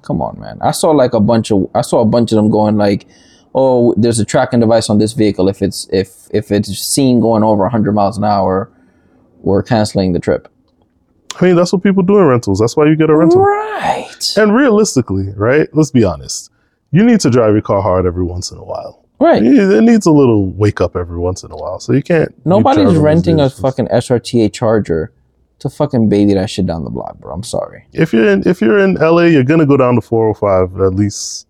come 0.03 0.21
on, 0.21 0.39
man. 0.39 0.57
I 0.61 0.71
saw 0.71 0.91
like 0.91 1.13
a 1.15 1.19
bunch 1.19 1.51
of 1.51 1.67
I 1.73 1.81
saw 1.81 2.01
a 2.01 2.05
bunch 2.05 2.31
of 2.31 2.35
them 2.37 2.49
going 2.51 2.77
like, 2.77 3.07
oh, 3.55 3.95
there's 3.97 4.19
a 4.19 4.25
tracking 4.25 4.59
device 4.59 4.89
on 4.89 4.99
this 4.99 5.13
vehicle. 5.13 5.47
If 5.47 5.63
it's 5.63 5.87
if 5.91 6.27
if 6.31 6.51
it's 6.51 6.77
seen 6.77 7.19
going 7.19 7.41
over 7.43 7.63
100 7.63 7.93
miles 7.93 8.17
an 8.17 8.25
hour, 8.25 8.69
we're 9.39 9.63
canceling 9.63 10.13
the 10.13 10.19
trip. 10.19 10.51
I 11.39 11.45
mean, 11.45 11.55
that's 11.55 11.73
what 11.73 11.81
people 11.81 12.03
do 12.03 12.19
in 12.19 12.25
rentals. 12.25 12.59
That's 12.59 12.77
why 12.77 12.85
you 12.85 12.95
get 12.95 13.09
a 13.09 13.15
rental. 13.15 13.41
Right. 13.41 14.37
And 14.37 14.55
realistically, 14.55 15.29
right? 15.35 15.67
Let's 15.73 15.91
be 15.91 16.03
honest. 16.03 16.51
You 16.91 17.03
need 17.03 17.19
to 17.21 17.29
drive 17.29 17.53
your 17.53 17.61
car 17.61 17.81
hard 17.81 18.05
every 18.05 18.23
once 18.23 18.51
in 18.51 18.57
a 18.57 18.63
while. 18.63 19.05
Right. 19.19 19.43
It 19.43 19.81
needs 19.81 20.05
a 20.05 20.11
little 20.11 20.51
wake 20.51 20.81
up 20.81 20.95
every 20.95 21.17
once 21.17 21.43
in 21.43 21.51
a 21.51 21.55
while. 21.55 21.79
So 21.79 21.93
you 21.93 22.03
can't. 22.03 22.33
Nobody's 22.45 22.95
renting 22.97 23.39
a 23.39 23.49
fucking 23.49 23.87
SRTA 23.87 24.53
Charger 24.53 25.11
to 25.59 25.69
fucking 25.69 26.09
baby 26.09 26.33
that 26.33 26.49
shit 26.49 26.65
down 26.65 26.83
the 26.83 26.89
block, 26.89 27.17
bro. 27.17 27.33
I'm 27.33 27.43
sorry. 27.43 27.85
If 27.93 28.13
you're 28.13 28.29
in 28.29 28.47
if 28.47 28.61
you're 28.61 28.79
in 28.79 28.95
LA, 28.95 29.23
you're 29.23 29.43
gonna 29.43 29.65
go 29.65 29.77
down 29.77 29.95
to 29.95 30.01
405 30.01 30.81
at 30.81 30.93
least 30.93 31.47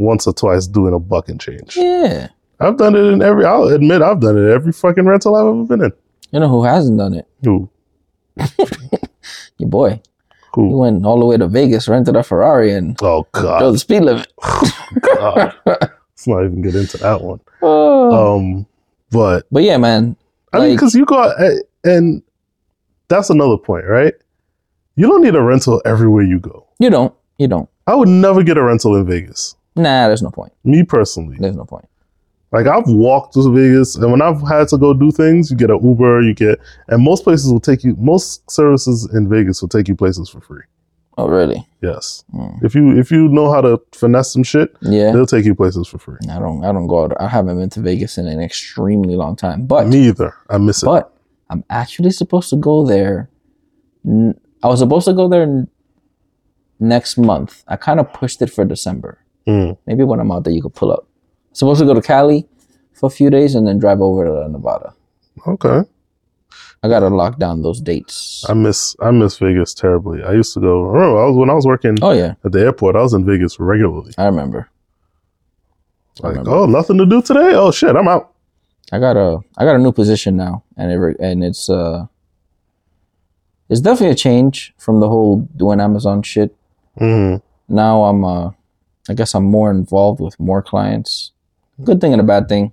once 0.00 0.26
or 0.26 0.32
twice 0.32 0.66
doing 0.66 0.94
a 0.94 0.98
buck 0.98 1.28
and 1.28 1.40
change. 1.40 1.76
Yeah. 1.76 2.28
I've 2.58 2.76
done 2.76 2.94
it 2.96 3.04
in 3.04 3.22
every. 3.22 3.44
I'll 3.44 3.64
admit 3.68 4.02
I've 4.02 4.20
done 4.20 4.36
it 4.36 4.40
in 4.42 4.50
every 4.50 4.72
fucking 4.72 5.04
rental 5.06 5.36
I've 5.36 5.46
ever 5.46 5.64
been 5.64 5.84
in. 5.84 5.92
You 6.32 6.40
know 6.40 6.48
who 6.48 6.64
hasn't 6.64 6.98
done 6.98 7.14
it? 7.14 7.26
Who? 7.44 7.70
Your 9.58 9.68
boy. 9.68 9.90
He 9.90 10.02
cool. 10.52 10.80
went 10.80 11.06
all 11.06 11.18
the 11.18 11.24
way 11.26 11.36
to 11.36 11.46
Vegas, 11.46 11.86
rented 11.88 12.16
a 12.16 12.22
Ferrari, 12.22 12.72
and 12.72 12.98
Oh 13.02 13.26
drove 13.32 13.44
god, 13.44 13.72
the 13.72 13.78
speed 13.78 14.00
limit. 14.02 14.32
God. 15.16 15.54
let's 15.64 16.26
not 16.26 16.44
even 16.44 16.60
get 16.60 16.74
into 16.74 16.98
that 16.98 17.20
one. 17.22 17.40
Oh. 17.62 18.36
Um, 18.38 18.66
but 19.10 19.46
but 19.52 19.62
yeah, 19.62 19.76
man. 19.76 20.16
I 20.54 20.60
mean, 20.60 20.74
because 20.76 20.94
you 20.94 21.04
got, 21.04 21.36
and 21.84 22.22
that's 23.08 23.28
another 23.28 23.58
point, 23.58 23.84
right? 23.86 24.14
You 24.96 25.08
don't 25.08 25.20
need 25.22 25.34
a 25.34 25.42
rental 25.42 25.82
everywhere 25.84 26.22
you 26.22 26.40
go. 26.40 26.66
You 26.78 26.88
don't. 26.88 27.14
You 27.38 27.48
don't. 27.48 27.68
I 27.86 27.94
would 27.94 28.08
never 28.08 28.42
get 28.42 28.56
a 28.56 28.62
rental 28.62 28.96
in 28.96 29.04
Vegas. 29.04 29.56
Nah, 29.82 30.06
there's 30.08 30.22
no 30.22 30.30
point. 30.30 30.52
Me 30.64 30.82
personally, 30.82 31.36
There's 31.38 31.56
no 31.56 31.64
point. 31.64 31.86
like 32.52 32.66
I've 32.66 32.88
walked 32.88 33.34
to 33.34 33.52
Vegas, 33.52 33.96
and 33.96 34.10
when 34.10 34.20
I've 34.22 34.40
had 34.46 34.68
to 34.68 34.78
go 34.78 34.92
do 34.94 35.10
things, 35.12 35.50
you 35.50 35.56
get 35.56 35.70
an 35.70 35.80
Uber, 35.82 36.22
you 36.22 36.34
get, 36.34 36.58
and 36.88 37.02
most 37.02 37.24
places 37.24 37.52
will 37.52 37.60
take 37.60 37.84
you. 37.84 37.94
Most 37.98 38.50
services 38.50 39.08
in 39.14 39.28
Vegas 39.28 39.60
will 39.62 39.68
take 39.68 39.88
you 39.88 39.94
places 39.96 40.28
for 40.28 40.40
free. 40.40 40.62
Oh, 41.18 41.28
really? 41.28 41.66
Yes, 41.82 42.24
Mm. 42.34 42.62
if 42.64 42.74
you 42.74 42.98
if 42.98 43.10
you 43.10 43.28
know 43.28 43.52
how 43.52 43.60
to 43.60 43.80
finesse 43.92 44.32
some 44.32 44.42
shit, 44.42 44.74
Yeah. 44.80 45.12
they'll 45.12 45.26
take 45.26 45.44
you 45.44 45.54
places 45.54 45.86
for 45.86 45.98
free. 45.98 46.16
I 46.30 46.38
don't. 46.38 46.64
I 46.64 46.72
don't 46.72 46.86
go 46.86 47.04
out. 47.04 47.12
I 47.20 47.28
haven't 47.28 47.58
been 47.58 47.68
to 47.70 47.80
Vegas 47.80 48.16
in 48.18 48.26
an 48.26 48.40
extremely 48.40 49.16
long 49.16 49.36
time. 49.36 49.66
But 49.66 49.88
Me 49.88 50.08
either. 50.08 50.32
I 50.48 50.56
miss 50.58 50.82
it. 50.82 50.86
but 50.86 51.12
I'm 51.50 51.62
actually 51.68 52.10
supposed 52.10 52.48
to 52.50 52.56
go 52.56 52.86
there. 52.86 53.28
n- 54.06 54.38
I 54.62 54.68
was 54.68 54.78
supposed 54.80 55.06
to 55.06 55.12
go 55.12 55.28
there 55.28 55.42
n- 55.42 55.68
next 56.78 57.18
month. 57.18 57.64
I 57.68 57.76
kind 57.76 58.00
of 58.00 58.12
pushed 58.12 58.40
it 58.40 58.50
for 58.50 58.64
December. 58.64 59.18
Mm. 59.50 59.76
Maybe 59.86 60.04
when 60.04 60.20
I'm 60.20 60.30
out 60.32 60.44
there, 60.44 60.52
you 60.52 60.62
could 60.62 60.74
pull 60.74 60.92
up. 60.92 61.06
Supposed 61.52 61.80
to 61.80 61.86
go 61.86 61.94
to 61.94 62.02
Cali 62.02 62.46
for 62.92 63.06
a 63.06 63.10
few 63.10 63.30
days 63.30 63.54
and 63.54 63.66
then 63.66 63.78
drive 63.78 64.00
over 64.00 64.24
to 64.24 64.48
Nevada. 64.48 64.94
Okay, 65.46 65.82
I 66.82 66.88
gotta 66.88 67.08
lock 67.08 67.38
down 67.38 67.62
those 67.62 67.80
dates. 67.80 68.44
I 68.48 68.54
miss 68.54 68.94
I 69.00 69.10
miss 69.10 69.38
Vegas 69.38 69.74
terribly. 69.74 70.22
I 70.22 70.32
used 70.32 70.52
to 70.54 70.60
go. 70.60 70.90
I 70.90 70.92
remember 70.94 71.18
I 71.22 71.26
was 71.26 71.36
when 71.36 71.50
I 71.50 71.54
was 71.54 71.66
working 71.66 71.96
oh 72.02 72.12
yeah, 72.12 72.34
at 72.44 72.52
the 72.52 72.60
airport. 72.60 72.96
I 72.96 73.02
was 73.02 73.14
in 73.14 73.24
Vegas 73.24 73.58
regularly. 73.58 74.12
I 74.18 74.26
remember. 74.26 74.68
I 76.22 76.26
Like, 76.26 76.30
remember. 76.36 76.50
oh, 76.50 76.66
nothing 76.66 76.98
to 76.98 77.06
do 77.06 77.22
today. 77.22 77.52
Oh 77.54 77.70
shit, 77.72 77.96
I'm 77.96 78.08
out. 78.08 78.32
I 78.92 78.98
got 78.98 79.16
a 79.16 79.40
I 79.56 79.64
got 79.64 79.76
a 79.76 79.78
new 79.78 79.92
position 79.92 80.36
now, 80.36 80.62
and 80.76 80.92
it 80.92 81.16
and 81.20 81.42
it's 81.42 81.70
uh, 81.70 82.06
it's 83.68 83.80
definitely 83.80 84.12
a 84.12 84.16
change 84.16 84.74
from 84.78 85.00
the 85.00 85.08
whole 85.08 85.48
doing 85.56 85.80
Amazon 85.80 86.22
shit. 86.22 86.54
Mm-hmm. 87.00 87.38
Now 87.74 88.02
I'm 88.04 88.24
uh, 88.24 88.50
I 89.10 89.14
guess 89.14 89.34
I'm 89.34 89.44
more 89.44 89.72
involved 89.72 90.20
with 90.20 90.38
more 90.38 90.62
clients. 90.62 91.32
Good 91.82 92.00
thing 92.00 92.12
and 92.12 92.20
a 92.20 92.24
bad 92.24 92.48
thing. 92.48 92.72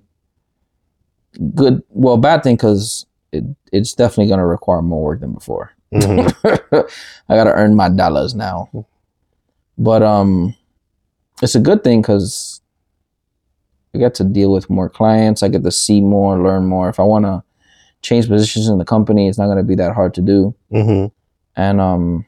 Good, 1.54 1.82
well, 1.90 2.16
bad 2.16 2.42
thing 2.44 2.54
because 2.54 3.06
it 3.32 3.44
it's 3.72 3.92
definitely 3.92 4.28
gonna 4.28 4.46
require 4.46 4.80
more 4.80 5.02
work 5.02 5.20
than 5.20 5.32
before. 5.34 5.72
hmm 5.92 6.28
I 6.44 7.34
gotta 7.36 7.52
earn 7.52 7.74
my 7.74 7.88
dollars 7.88 8.34
now. 8.36 8.70
But 9.76 10.02
um, 10.02 10.54
it's 11.42 11.56
a 11.56 11.60
good 11.60 11.82
thing 11.82 12.02
because 12.02 12.60
I 13.94 13.98
get 13.98 14.14
to 14.16 14.24
deal 14.24 14.52
with 14.52 14.70
more 14.70 14.88
clients. 14.88 15.42
I 15.42 15.48
get 15.48 15.64
to 15.64 15.72
see 15.72 16.00
more, 16.00 16.38
learn 16.40 16.66
more. 16.66 16.88
If 16.88 17.00
I 17.00 17.04
want 17.04 17.24
to 17.24 17.42
change 18.02 18.28
positions 18.28 18.68
in 18.68 18.78
the 18.78 18.84
company, 18.84 19.28
it's 19.28 19.38
not 19.38 19.48
gonna 19.48 19.64
be 19.64 19.74
that 19.74 19.94
hard 19.94 20.14
to 20.14 20.20
do. 20.22 20.54
hmm 20.70 21.06
And 21.56 21.80
um, 21.80 22.26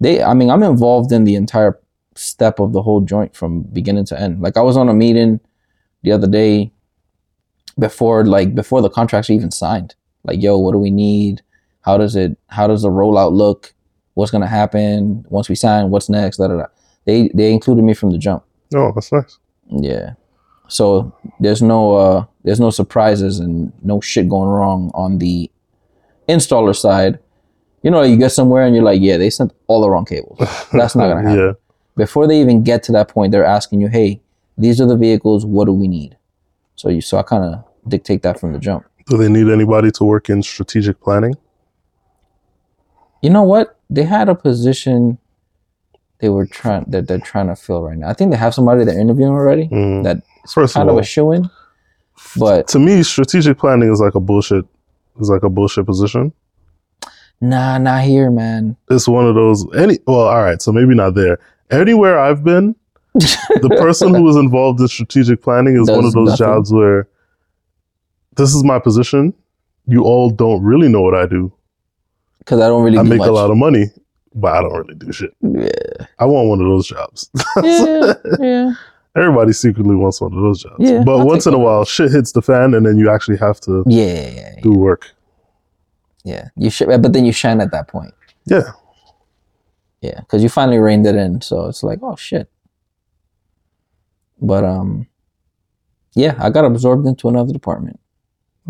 they, 0.00 0.22
I 0.22 0.34
mean, 0.34 0.50
I'm 0.50 0.62
involved 0.62 1.10
in 1.10 1.24
the 1.24 1.34
entire 1.34 1.80
step 2.16 2.58
of 2.60 2.72
the 2.72 2.82
whole 2.82 3.00
joint 3.00 3.34
from 3.36 3.62
beginning 3.62 4.04
to 4.06 4.20
end. 4.20 4.40
Like 4.40 4.56
I 4.56 4.62
was 4.62 4.76
on 4.76 4.88
a 4.88 4.94
meeting 4.94 5.40
the 6.02 6.12
other 6.12 6.26
day 6.26 6.72
before, 7.78 8.24
like 8.24 8.54
before 8.54 8.80
the 8.82 8.90
contracts 8.90 9.30
even 9.30 9.50
signed. 9.50 9.94
Like, 10.24 10.42
yo, 10.42 10.58
what 10.58 10.72
do 10.72 10.78
we 10.78 10.90
need? 10.90 11.42
How 11.82 11.96
does 11.98 12.16
it? 12.16 12.36
How 12.48 12.66
does 12.66 12.82
the 12.82 12.88
rollout 12.88 13.32
look? 13.32 13.72
What's 14.14 14.30
gonna 14.30 14.46
happen 14.46 15.24
once 15.28 15.48
we 15.48 15.54
sign? 15.54 15.90
What's 15.90 16.08
next? 16.08 16.38
Da, 16.38 16.48
da, 16.48 16.56
da. 16.56 16.66
They 17.04 17.28
they 17.34 17.52
included 17.52 17.82
me 17.82 17.94
from 17.94 18.10
the 18.10 18.18
jump. 18.18 18.44
Oh, 18.74 18.92
that's 18.92 19.12
nice. 19.12 19.38
Yeah. 19.68 20.14
So 20.68 21.14
there's 21.38 21.62
no 21.62 21.94
uh 21.94 22.24
there's 22.42 22.58
no 22.58 22.70
surprises 22.70 23.38
and 23.38 23.72
no 23.82 24.00
shit 24.00 24.28
going 24.28 24.48
wrong 24.48 24.90
on 24.94 25.18
the 25.18 25.50
installer 26.28 26.74
side. 26.74 27.18
You 27.82 27.90
know, 27.92 28.02
you 28.02 28.16
get 28.16 28.30
somewhere 28.32 28.64
and 28.66 28.74
you're 28.74 28.84
like, 28.84 29.00
yeah, 29.00 29.16
they 29.16 29.30
sent 29.30 29.52
all 29.68 29.80
the 29.80 29.88
wrong 29.90 30.06
cables. 30.06 30.38
That's 30.72 30.96
not 30.96 31.08
gonna 31.08 31.22
happen. 31.28 31.38
yeah. 31.38 31.52
Before 31.96 32.26
they 32.26 32.40
even 32.40 32.62
get 32.62 32.82
to 32.84 32.92
that 32.92 33.08
point, 33.08 33.32
they're 33.32 33.44
asking 33.44 33.80
you, 33.80 33.88
hey, 33.88 34.20
these 34.58 34.80
are 34.80 34.86
the 34.86 34.96
vehicles. 34.96 35.44
What 35.46 35.66
do 35.66 35.72
we 35.72 35.88
need? 35.88 36.16
So 36.76 36.88
you 36.88 37.00
so 37.00 37.18
I 37.18 37.22
kind 37.22 37.44
of 37.44 37.64
dictate 37.88 38.22
that 38.22 38.38
from 38.38 38.52
the 38.52 38.58
jump. 38.58 38.84
Do 39.06 39.16
they 39.16 39.28
need 39.28 39.48
anybody 39.48 39.90
to 39.92 40.04
work 40.04 40.28
in 40.28 40.42
strategic 40.42 41.00
planning? 41.00 41.34
You 43.22 43.30
know 43.30 43.42
what? 43.42 43.78
They 43.88 44.02
had 44.02 44.28
a 44.28 44.34
position 44.34 45.18
they 46.18 46.28
were 46.28 46.46
trying 46.46 46.84
that 46.88 47.08
they're 47.08 47.18
trying 47.18 47.48
to 47.48 47.56
fill 47.56 47.82
right 47.82 47.96
now. 47.96 48.08
I 48.08 48.12
think 48.14 48.30
they 48.30 48.36
have 48.36 48.54
somebody 48.54 48.84
they're 48.84 48.98
interviewing 48.98 49.32
already. 49.32 49.68
Mm. 49.68 50.04
That 50.04 50.22
First 50.50 50.74
kind 50.74 50.88
of 50.88 50.92
of 50.92 50.96
all, 50.96 51.00
a 51.00 51.04
shoe 51.04 51.32
in. 51.32 51.50
But 52.36 52.68
to 52.68 52.78
me, 52.78 53.02
strategic 53.02 53.58
planning 53.58 53.92
is 53.92 54.00
like 54.00 54.14
a 54.14 54.20
bullshit. 54.20 54.64
Is 55.20 55.30
like 55.30 55.42
a 55.44 55.50
bullshit 55.50 55.86
position. 55.86 56.32
nah, 57.40 57.78
not 57.78 58.04
here, 58.04 58.30
man. 58.30 58.76
It's 58.90 59.08
one 59.08 59.26
of 59.26 59.34
those. 59.34 59.66
Any 59.74 59.98
well, 60.06 60.20
all 60.20 60.42
right. 60.42 60.60
So 60.60 60.72
maybe 60.72 60.94
not 60.94 61.14
there. 61.14 61.38
Anywhere 61.70 62.18
I've 62.18 62.44
been, 62.44 62.74
the 63.14 63.76
person 63.80 64.14
who 64.14 64.28
is 64.28 64.36
involved 64.36 64.80
in 64.80 64.88
strategic 64.88 65.42
planning 65.42 65.76
is 65.80 65.88
one 65.90 66.04
of 66.04 66.12
those 66.12 66.30
nothing. 66.30 66.46
jobs 66.46 66.72
where 66.72 67.08
this 68.36 68.54
is 68.54 68.62
my 68.64 68.78
position. 68.78 69.34
You 69.86 70.02
all 70.04 70.30
don't 70.30 70.62
really 70.62 70.88
know 70.88 71.00
what 71.00 71.14
I 71.14 71.26
do. 71.26 71.52
because 72.40 72.60
I 72.60 72.68
don't 72.68 72.82
really 72.84 72.98
I 72.98 73.02
do 73.02 73.08
make 73.08 73.18
much. 73.18 73.28
a 73.28 73.32
lot 73.32 73.50
of 73.50 73.56
money, 73.56 73.86
but 74.34 74.52
I 74.54 74.62
don't 74.62 74.72
really 74.74 74.94
do 74.94 75.12
shit. 75.12 75.34
yeah, 75.40 76.06
I 76.18 76.24
want 76.26 76.48
one 76.48 76.60
of 76.60 76.66
those 76.66 76.86
jobs. 76.88 77.30
yeah, 77.62 78.14
yeah. 78.40 78.72
Everybody 79.16 79.52
secretly 79.54 79.94
wants 79.94 80.20
one 80.20 80.32
of 80.34 80.40
those 80.42 80.62
jobs. 80.62 80.76
Yeah, 80.78 81.02
but 81.02 81.18
I'll 81.20 81.26
once 81.26 81.46
in 81.46 81.54
a 81.54 81.58
one. 81.58 81.64
while, 81.66 81.84
shit 81.86 82.12
hits 82.12 82.32
the 82.32 82.42
fan, 82.42 82.74
and 82.74 82.84
then 82.84 82.96
you 82.98 83.08
actually 83.10 83.38
have 83.38 83.60
to 83.60 83.82
Yeah, 83.86 84.04
yeah, 84.04 84.30
yeah, 84.56 84.60
do 84.62 84.72
work. 84.72 85.10
yeah. 86.24 86.48
You 86.56 86.68
should, 86.68 86.88
but 86.88 87.12
then 87.12 87.24
you 87.24 87.32
shine 87.32 87.60
at 87.60 87.70
that 87.72 87.88
point. 87.88 88.12
Yeah. 88.44 88.72
Yeah, 90.00 90.20
because 90.20 90.42
you 90.42 90.48
finally 90.48 90.78
reined 90.78 91.06
it 91.06 91.14
in, 91.16 91.40
so 91.40 91.66
it's 91.66 91.82
like, 91.82 92.00
oh 92.02 92.16
shit. 92.16 92.48
But 94.40 94.64
um, 94.64 95.06
yeah, 96.14 96.34
I 96.38 96.50
got 96.50 96.64
absorbed 96.64 97.06
into 97.06 97.28
another 97.28 97.52
department, 97.52 97.98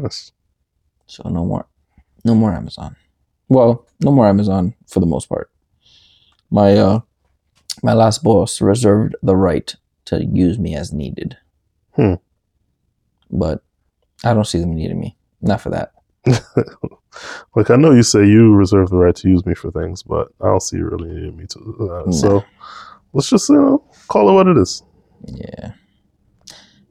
Yes. 0.01 0.33
so 1.07 1.29
no 1.29 1.45
more, 1.45 1.67
no 2.25 2.35
more 2.35 2.53
Amazon. 2.53 2.97
Well, 3.49 3.87
no 4.01 4.13
more 4.13 4.27
Amazon 4.29 4.75
for 4.87 5.01
the 5.01 5.07
most 5.07 5.29
part. 5.29 5.51
My 6.51 6.75
uh, 6.77 7.01
my 7.83 7.93
last 7.93 8.23
boss 8.23 8.61
reserved 8.61 9.17
the 9.23 9.37
right 9.37 9.75
to 10.07 10.25
use 10.25 10.59
me 10.59 10.75
as 10.77 10.93
needed. 10.93 11.37
Hmm. 11.97 12.15
But 13.31 13.63
I 14.25 14.33
don't 14.35 14.47
see 14.47 14.59
them 14.61 14.75
needing 14.75 15.01
me. 15.01 15.17
Not 15.43 15.61
for 15.61 15.71
that. 15.71 15.93
like 17.55 17.71
I 17.71 17.77
know 17.77 17.93
you 17.93 18.03
say 18.03 18.27
you 18.27 18.55
reserve 18.55 18.91
the 18.91 18.97
right 18.97 19.15
to 19.17 19.29
use 19.29 19.45
me 19.47 19.55
for 19.55 19.71
things, 19.71 20.03
but 20.03 20.29
I 20.41 20.47
don't 20.47 20.61
see 20.63 20.77
you 20.77 20.89
really 20.89 21.09
needing 21.09 21.37
me 21.37 21.47
to. 21.47 22.05
Uh, 22.07 22.13
So 22.13 22.45
let's 23.13 23.29
just 23.31 23.49
you 23.49 23.57
know 23.57 23.85
call 24.09 24.29
it 24.31 24.33
what 24.35 24.47
it 24.49 24.57
is. 24.57 24.83
Yeah. 25.27 25.73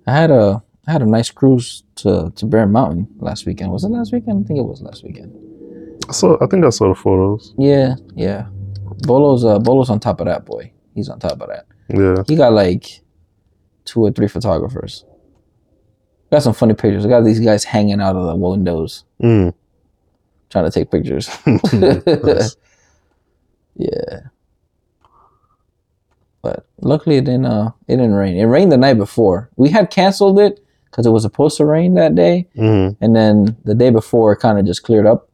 I 0.07 0.11
had 0.13 0.31
a 0.31 0.61
I 0.87 0.91
had 0.91 1.01
a 1.01 1.05
nice 1.05 1.31
cruise 1.31 1.83
to 1.95 2.31
to 2.35 2.45
Bear 2.45 2.67
Mountain 2.67 3.07
last 3.19 3.45
weekend. 3.45 3.71
Was 3.71 3.83
it 3.83 3.89
last 3.89 4.11
weekend? 4.13 4.45
I 4.45 4.47
think 4.47 4.59
it 4.59 4.63
was 4.65 4.81
last 4.81 5.03
weekend. 5.03 5.33
So 6.11 6.37
I 6.41 6.45
think 6.47 6.63
I 6.65 6.69
saw 6.69 6.89
the 6.89 6.95
photos. 6.95 7.53
Yeah, 7.57 7.95
yeah. 8.15 8.45
Bolo's 9.07 9.43
uh 9.43 9.59
Bolo's 9.59 9.89
on 9.89 9.99
top 9.99 10.19
of 10.19 10.27
that 10.27 10.45
boy. 10.45 10.71
He's 10.93 11.09
on 11.09 11.19
top 11.19 11.41
of 11.41 11.47
that. 11.49 11.65
Yeah. 11.89 12.23
He 12.27 12.35
got 12.35 12.53
like 12.53 13.01
two 13.85 14.01
or 14.01 14.11
three 14.11 14.27
photographers. 14.27 15.05
Got 16.31 16.43
some 16.43 16.53
funny 16.53 16.73
pictures. 16.73 17.05
I 17.05 17.09
got 17.09 17.23
these 17.23 17.39
guys 17.39 17.63
hanging 17.63 18.01
out 18.01 18.15
of 18.15 18.25
the 18.25 18.35
windows 18.35 19.03
Mm. 19.21 19.53
Trying 20.55 20.71
to 20.71 20.71
take 20.71 20.89
pictures. 20.89 21.27
Nice. 21.73 22.55
yeah. 23.75 24.19
But 26.41 26.65
luckily 26.81 27.17
it 27.17 27.25
didn't 27.25 27.45
uh 27.45 27.71
it 27.87 27.97
didn't 27.97 28.13
rain. 28.13 28.37
It 28.37 28.45
rained 28.45 28.71
the 28.71 28.77
night 28.77 28.93
before. 28.97 29.49
We 29.57 29.69
had 29.69 29.89
canceled 29.89 30.39
it 30.39 30.63
because 30.85 31.05
it 31.05 31.09
was 31.09 31.23
supposed 31.23 31.57
to 31.57 31.65
rain 31.65 31.95
that 31.95 32.15
day. 32.15 32.47
Mhm. 32.55 32.95
And 33.01 33.15
then 33.15 33.57
the 33.65 33.75
day 33.75 33.89
before 33.89 34.31
it 34.33 34.37
kind 34.37 34.57
of 34.59 34.65
just 34.65 34.83
cleared 34.83 35.05
up. 35.05 35.29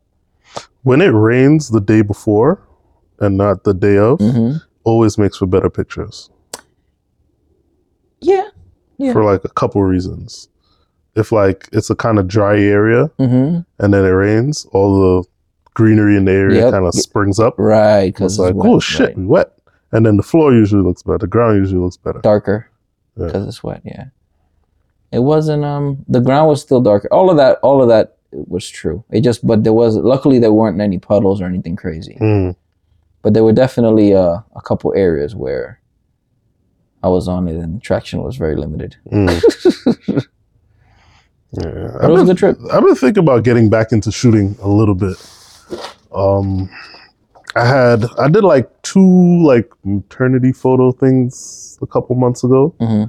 When 0.84 1.02
it 1.02 1.10
rains 1.10 1.70
the 1.70 1.82
day 1.82 2.02
before 2.02 2.64
and 3.20 3.38
not 3.38 3.64
the 3.64 3.74
day 3.74 3.98
of, 3.98 4.20
hmm 4.20 4.54
always 4.84 5.16
makes 5.20 5.38
for 5.38 5.46
better 5.46 5.70
pictures 5.70 6.32
Yeah. 8.20 8.48
Yeah. 8.98 9.14
for 9.14 9.24
like 9.24 9.44
a 9.46 9.50
couple 9.50 9.84
reasons. 9.84 10.50
If 11.16 11.32
like 11.32 11.68
it's 11.74 11.90
a 11.90 11.96
kind 11.96 12.18
of 12.20 12.28
dry 12.28 12.60
area 12.60 13.08
hmm 13.18 13.60
and 13.80 13.94
then 13.94 14.06
it 14.06 14.10
rains, 14.26 14.66
all 14.72 15.00
the 15.22 15.28
greenery 15.74 16.16
in 16.18 16.26
the 16.26 16.32
area 16.32 16.62
Yep. 16.64 16.72
kind 16.74 16.86
of 16.86 16.94
springs 16.94 17.40
up. 17.40 17.56
Right. 17.58 18.06
Because 18.14 18.34
It's 18.40 18.42
Because 18.42 18.56
like, 18.56 18.66
oh 18.66 18.80
shit, 18.80 19.18
we 19.18 19.26
wet. 19.26 19.52
And 19.92 20.06
then 20.06 20.16
the 20.18 20.24
floor 20.24 20.54
usually 20.54 20.84
looks 20.84 21.04
better. 21.04 21.18
The 21.20 21.28
ground 21.28 21.58
usually 21.58 21.82
looks 21.82 21.98
better. 21.98 22.20
darker 22.22 22.70
Yeah. 23.18 23.26
because 23.28 23.48
it's 23.48 23.62
wet. 23.64 23.82
Yeah, 23.84 24.06
it 25.12 25.20
wasn't. 25.20 25.66
Um, 25.66 26.06
the 26.08 26.22
ground 26.22 26.48
was 26.48 26.62
still 26.62 26.80
darker. 26.82 27.10
All 27.12 27.30
of 27.30 27.38
that, 27.38 27.60
all 27.62 27.82
of 27.82 27.90
that 27.90 28.16
was 28.32 28.70
true. 28.70 29.04
It 29.12 29.22
just, 29.22 29.46
but 29.46 29.66
there 29.66 29.74
was 29.74 29.98
luckily 29.98 30.40
there 30.40 30.54
weren't 30.54 30.80
any 30.80 30.98
puddles 31.00 31.42
or 31.42 31.46
anything 31.46 31.76
crazy. 31.76 32.18
Mm. 32.22 32.56
But 33.22 33.34
there 33.34 33.44
were 33.44 33.52
definitely 33.52 34.14
uh, 34.14 34.40
a 34.56 34.62
couple 34.64 34.94
areas 34.96 35.36
where 35.36 35.82
I 37.04 37.10
was 37.10 37.28
on 37.28 37.48
it 37.50 37.56
and 37.58 37.82
traction 37.84 38.24
was 38.24 38.38
very 38.38 38.56
limited. 38.56 38.96
Mm. 39.12 40.26
yeah. 41.54 41.92
But 42.02 42.10
it 42.10 42.14
was 42.14 42.22
a 42.22 42.26
good 42.26 42.38
trip. 42.38 42.58
I've 42.72 42.84
been 42.84 42.96
thinking 42.96 43.24
about 43.24 43.44
getting 43.44 43.70
back 43.70 43.92
into 43.92 44.12
shooting 44.12 44.56
a 44.62 44.70
little 44.70 44.96
bit. 44.96 45.18
Um, 46.14 46.70
I 47.56 47.66
had 47.66 48.06
I 48.18 48.30
did 48.30 48.44
like 48.44 48.70
two 48.84 49.44
like 49.46 49.70
maternity 49.84 50.54
photo 50.54 50.92
things 50.92 51.78
a 51.82 51.88
couple 51.88 52.16
months 52.16 52.44
ago, 52.44 52.74
hmm 52.80 53.04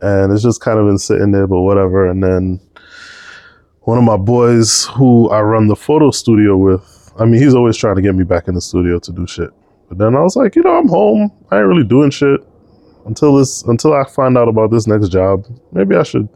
and 0.00 0.32
it's 0.32 0.42
just 0.44 0.60
kind 0.60 0.78
of 0.78 0.86
been 0.86 0.98
sitting 0.98 1.32
there, 1.32 1.48
but 1.48 1.60
whatever. 1.62 2.08
And 2.08 2.22
then 2.22 2.60
one 3.80 3.98
of 3.98 4.04
my 4.04 4.16
boys, 4.16 4.84
who 4.94 5.28
I 5.30 5.40
run 5.40 5.66
the 5.66 5.74
photo 5.74 6.10
studio 6.12 6.56
with, 6.56 7.12
I 7.18 7.24
mean, 7.24 7.42
he's 7.42 7.54
always 7.54 7.76
trying 7.76 7.96
to 7.96 8.02
get 8.02 8.14
me 8.14 8.24
back 8.24 8.46
in 8.46 8.54
the 8.54 8.60
studio 8.60 9.00
to 9.00 9.12
do 9.12 9.26
shit. 9.26 9.50
But 9.88 9.98
then 9.98 10.14
I 10.14 10.20
was 10.20 10.36
like, 10.36 10.54
you 10.54 10.62
know, 10.62 10.76
I'm 10.76 10.88
home. 10.88 11.32
I 11.50 11.58
ain't 11.58 11.66
really 11.66 11.84
doing 11.84 12.10
shit 12.10 12.40
until 13.06 13.36
this 13.36 13.62
until 13.64 13.94
I 13.94 14.04
find 14.04 14.36
out 14.38 14.48
about 14.48 14.70
this 14.70 14.86
next 14.86 15.08
job. 15.08 15.46
Maybe 15.72 15.96
I 15.96 16.02
should 16.02 16.28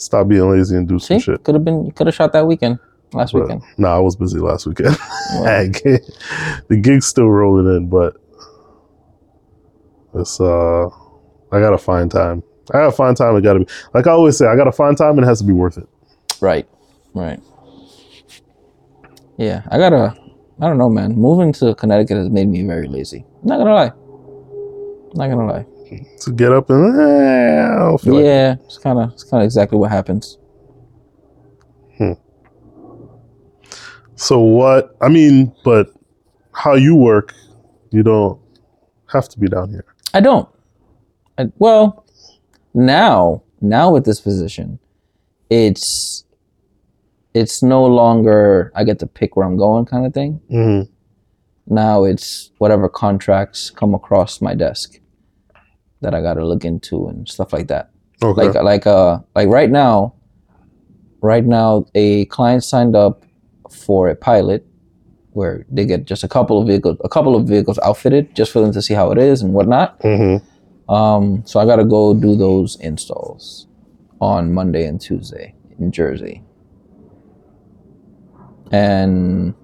stop 0.00 0.28
being 0.28 0.48
lazy 0.50 0.76
and 0.76 0.88
do 0.88 0.98
some 0.98 1.18
See, 1.20 1.24
shit. 1.24 1.44
could 1.44 1.54
have 1.54 1.64
been, 1.64 1.84
you 1.86 1.92
could 1.92 2.06
have 2.06 2.14
shot 2.14 2.32
that 2.32 2.46
weekend, 2.46 2.78
last 3.12 3.32
But, 3.32 3.42
weekend. 3.42 3.62
nah, 3.78 3.96
I 3.96 3.98
was 4.00 4.16
busy 4.16 4.38
last 4.38 4.66
weekend. 4.66 4.96
Well, 5.34 5.44
the 6.68 6.76
gig's 6.80 7.06
still 7.06 7.28
rolling 7.28 7.66
in, 7.76 7.88
but 7.88 8.16
it's 10.14 10.40
uh, 10.40 10.86
I 11.52 11.60
gotta 11.60 11.78
find 11.78 12.10
time. 12.10 12.42
I 12.70 12.78
gotta 12.78 12.92
find 12.92 13.16
time. 13.16 13.36
It 13.36 13.42
gotta 13.42 13.60
be 13.60 13.66
like 13.94 14.06
I 14.06 14.10
always 14.12 14.36
say. 14.36 14.46
I 14.46 14.56
gotta 14.56 14.72
find 14.72 14.96
time, 14.96 15.10
and 15.18 15.20
it 15.20 15.26
has 15.26 15.38
to 15.40 15.44
be 15.46 15.52
worth 15.52 15.78
it. 15.78 15.88
right, 16.40 16.66
right. 17.14 17.40
Yeah, 19.36 19.62
I 19.70 19.78
gotta. 19.78 20.14
I 20.60 20.66
don't 20.66 20.76
know, 20.78 20.90
man. 20.90 21.14
Moving 21.14 21.52
to 21.54 21.74
Connecticut 21.74 22.16
has 22.18 22.28
made 22.28 22.48
me 22.48 22.62
very 22.66 22.86
lazy. 22.86 23.24
Not 23.42 23.58
gonna 23.58 23.72
lie. 23.74 23.92
Not 25.14 25.28
gonna 25.30 25.46
lie. 25.46 25.66
To 26.20 26.32
get 26.32 26.52
up 26.52 26.70
and 26.70 26.94
eh, 26.94 27.96
feel 27.98 28.14
like 28.14 28.24
yeah, 28.24 28.54
it's 28.64 28.78
kind 28.78 28.98
of 28.98 29.12
it's 29.12 29.24
kind 29.24 29.42
of 29.42 29.44
exactly 29.44 29.76
what 29.76 29.90
happens. 29.90 30.38
Hmm. 31.98 32.12
So 34.14 34.38
what? 34.38 34.96
I 35.00 35.08
mean, 35.08 35.52
but 35.64 35.92
how 36.52 36.74
you 36.74 36.94
work, 36.94 37.34
you 37.90 38.04
don't 38.04 38.40
have 39.06 39.28
to 39.30 39.38
be 39.40 39.48
down 39.48 39.70
here. 39.70 39.84
I 40.14 40.20
don't. 40.20 40.48
I, 41.38 41.50
well, 41.58 42.06
now 42.72 43.42
now 43.60 43.90
with 43.90 44.04
this 44.04 44.20
position, 44.20 44.78
it's 45.48 46.24
it's 47.34 47.64
no 47.64 47.84
longer 47.84 48.70
I 48.76 48.84
get 48.84 49.00
to 49.00 49.08
pick 49.08 49.34
where 49.34 49.46
I'm 49.46 49.56
going 49.56 49.86
kind 49.86 50.06
of 50.06 50.14
thing. 50.14 50.40
Mm-hmm. 50.50 50.92
Now 51.74 52.04
it's 52.04 52.52
whatever 52.58 52.88
contracts 52.88 53.70
come 53.70 53.94
across 53.94 54.40
my 54.40 54.54
desk 54.54 54.99
that 56.00 56.14
I 56.14 56.20
got 56.22 56.34
to 56.34 56.46
look 56.46 56.64
into 56.64 57.06
and 57.08 57.28
stuff 57.28 57.52
like 57.52 57.68
that. 57.68 57.90
Okay. 58.22 58.48
Like 58.48 58.54
like 58.62 58.86
uh 58.86 59.20
like 59.34 59.48
right 59.48 59.70
now, 59.70 60.14
right 61.22 61.44
now 61.44 61.86
a 61.94 62.26
client 62.26 62.64
signed 62.64 62.94
up 62.96 63.24
for 63.70 64.08
a 64.08 64.14
pilot 64.14 64.66
where 65.32 65.64
they 65.70 65.86
get 65.86 66.04
just 66.04 66.24
a 66.24 66.28
couple 66.28 66.60
of 66.60 66.66
vehicles 66.66 66.98
a 67.04 67.08
couple 67.08 67.36
of 67.36 67.46
vehicles 67.46 67.78
outfitted 67.84 68.34
just 68.34 68.52
for 68.52 68.60
them 68.60 68.72
to 68.72 68.82
see 68.82 68.94
how 68.94 69.10
it 69.10 69.18
is 69.18 69.42
and 69.42 69.52
whatnot. 69.54 69.98
mm-hmm. 70.00 70.44
Um, 70.92 71.44
so 71.46 71.60
I 71.60 71.66
got 71.66 71.76
to 71.76 71.84
go 71.84 72.14
do 72.14 72.36
those 72.36 72.74
installs 72.80 73.68
on 74.20 74.52
Monday 74.52 74.86
and 74.86 75.00
Tuesday 75.00 75.54
in 75.78 75.92
Jersey. 75.92 76.42
And 78.72 79.54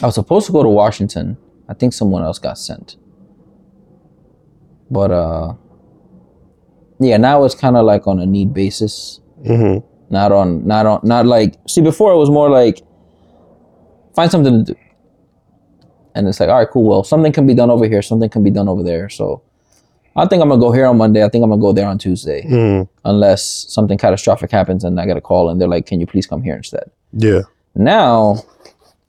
I 0.00 0.06
was 0.06 0.14
supposed 0.14 0.46
to 0.46 0.52
go 0.52 0.62
to 0.62 0.68
Washington. 0.68 1.36
I 1.68 1.74
think 1.74 1.92
someone 1.92 2.22
else 2.22 2.38
got 2.38 2.56
sent. 2.56 2.96
But 4.90 5.10
uh 5.10 5.54
yeah, 6.98 7.16
now 7.18 7.44
it's 7.44 7.54
kind 7.54 7.76
of 7.76 7.84
like 7.84 8.06
on 8.06 8.18
a 8.20 8.26
need 8.26 8.54
basis, 8.54 9.20
Mm-hmm. 9.44 9.86
not 10.12 10.32
on 10.32 10.66
not 10.66 10.86
on 10.86 11.00
not 11.04 11.26
like 11.26 11.56
see 11.68 11.82
before 11.82 12.12
it 12.12 12.16
was 12.16 12.30
more 12.30 12.48
like 12.48 12.80
find 14.14 14.30
something 14.30 14.64
to 14.64 14.72
do. 14.72 14.78
And 16.14 16.26
it's 16.26 16.40
like, 16.40 16.48
all 16.48 16.56
right, 16.58 16.68
cool. 16.70 16.84
Well, 16.88 17.04
something 17.04 17.32
can 17.32 17.46
be 17.46 17.52
done 17.54 17.70
over 17.70 17.86
here, 17.86 18.00
something 18.00 18.30
can 18.30 18.42
be 18.42 18.50
done 18.50 18.68
over 18.68 18.82
there. 18.82 19.10
So 19.10 19.42
I 20.16 20.26
think 20.26 20.42
I'm 20.42 20.48
gonna 20.48 20.60
go 20.60 20.72
here 20.72 20.86
on 20.86 20.96
Monday. 20.96 21.22
I 21.22 21.28
think 21.28 21.44
I'm 21.44 21.50
gonna 21.50 21.60
go 21.60 21.72
there 21.74 21.86
on 21.86 21.98
Tuesday, 21.98 22.42
Mm-hmm. 22.46 22.90
unless 23.04 23.66
something 23.68 23.98
catastrophic 23.98 24.50
happens 24.50 24.82
and 24.84 24.98
I 24.98 25.04
get 25.06 25.16
a 25.18 25.20
call 25.20 25.50
and 25.50 25.60
they're 25.60 25.68
like, 25.68 25.84
"Can 25.86 26.00
you 26.00 26.06
please 26.06 26.26
come 26.26 26.42
here 26.42 26.56
instead?" 26.56 26.90
Yeah. 27.12 27.42
Now, 27.74 28.42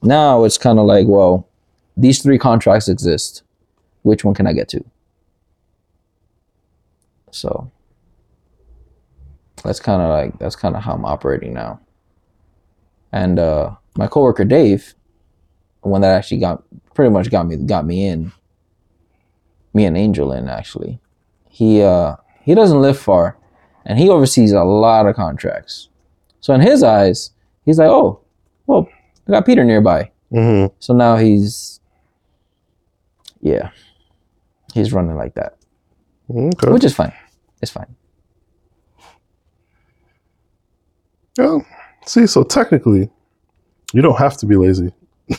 now 0.02 0.44
it's 0.44 0.58
kind 0.58 0.78
of 0.78 0.84
like, 0.84 1.06
well, 1.08 1.48
these 1.96 2.22
three 2.22 2.36
contracts 2.38 2.86
exist. 2.88 3.42
Which 4.02 4.22
one 4.24 4.34
can 4.34 4.46
I 4.46 4.52
get 4.52 4.68
to? 4.68 4.84
So 7.34 7.70
that's 9.64 9.80
kind 9.80 10.02
of 10.02 10.08
like 10.08 10.38
that's 10.38 10.56
kind 10.56 10.76
of 10.76 10.82
how 10.82 10.94
I'm 10.94 11.04
operating 11.04 11.54
now. 11.54 11.80
And 13.12 13.38
uh, 13.38 13.74
my 13.96 14.06
coworker 14.06 14.44
Dave, 14.44 14.94
the 15.82 15.88
one 15.88 16.00
that 16.02 16.14
actually 16.14 16.38
got 16.40 16.62
pretty 16.94 17.10
much 17.10 17.30
got 17.30 17.46
me 17.46 17.56
got 17.56 17.86
me 17.86 18.06
in, 18.06 18.32
me 19.74 19.84
and 19.84 19.96
Angel 19.96 20.32
in 20.32 20.48
actually. 20.48 21.00
He 21.48 21.82
uh 21.82 22.16
he 22.42 22.54
doesn't 22.54 22.80
live 22.80 22.98
far, 22.98 23.36
and 23.84 23.98
he 23.98 24.08
oversees 24.08 24.52
a 24.52 24.64
lot 24.64 25.06
of 25.06 25.16
contracts. 25.16 25.88
So 26.40 26.54
in 26.54 26.60
his 26.60 26.82
eyes, 26.82 27.32
he's 27.66 27.78
like, 27.78 27.88
oh, 27.88 28.20
well, 28.66 28.88
I 29.26 29.32
got 29.32 29.44
Peter 29.44 29.64
nearby. 29.64 30.10
Mm-hmm. 30.32 30.74
So 30.78 30.94
now 30.94 31.16
he's, 31.16 31.80
yeah, 33.42 33.70
he's 34.72 34.92
running 34.92 35.16
like 35.16 35.34
that, 35.34 35.57
Okay. 36.30 36.70
which 36.70 36.84
is 36.84 36.94
fine. 36.94 37.12
It's 37.62 37.70
fine. 37.72 37.94
Yeah. 41.38 41.58
See, 42.06 42.26
so 42.26 42.42
technically, 42.42 43.10
you 43.92 44.02
don't 44.02 44.18
have 44.18 44.36
to 44.38 44.46
be 44.46 44.56
lazy, 44.56 44.92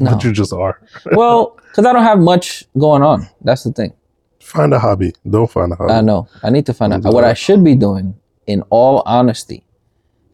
No. 0.00 0.12
but 0.12 0.24
you 0.24 0.32
just 0.32 0.52
are. 0.52 0.80
Well, 1.12 1.56
because 1.68 1.84
I 1.86 1.92
don't 1.92 2.02
have 2.04 2.18
much 2.18 2.64
going 2.78 3.02
on. 3.02 3.28
That's 3.42 3.64
the 3.64 3.72
thing. 3.72 3.92
Find 4.40 4.72
a 4.72 4.78
hobby. 4.78 5.12
Don't 5.28 5.50
find 5.50 5.72
a 5.72 5.76
hobby. 5.76 5.92
I 5.92 6.00
know. 6.00 6.28
I 6.42 6.50
need 6.50 6.66
to 6.66 6.74
find 6.74 6.92
out. 6.92 7.02
What 7.04 7.24
I 7.24 7.34
should 7.34 7.62
be 7.64 7.74
doing, 7.74 8.14
in 8.46 8.62
all 8.70 9.02
honesty, 9.06 9.64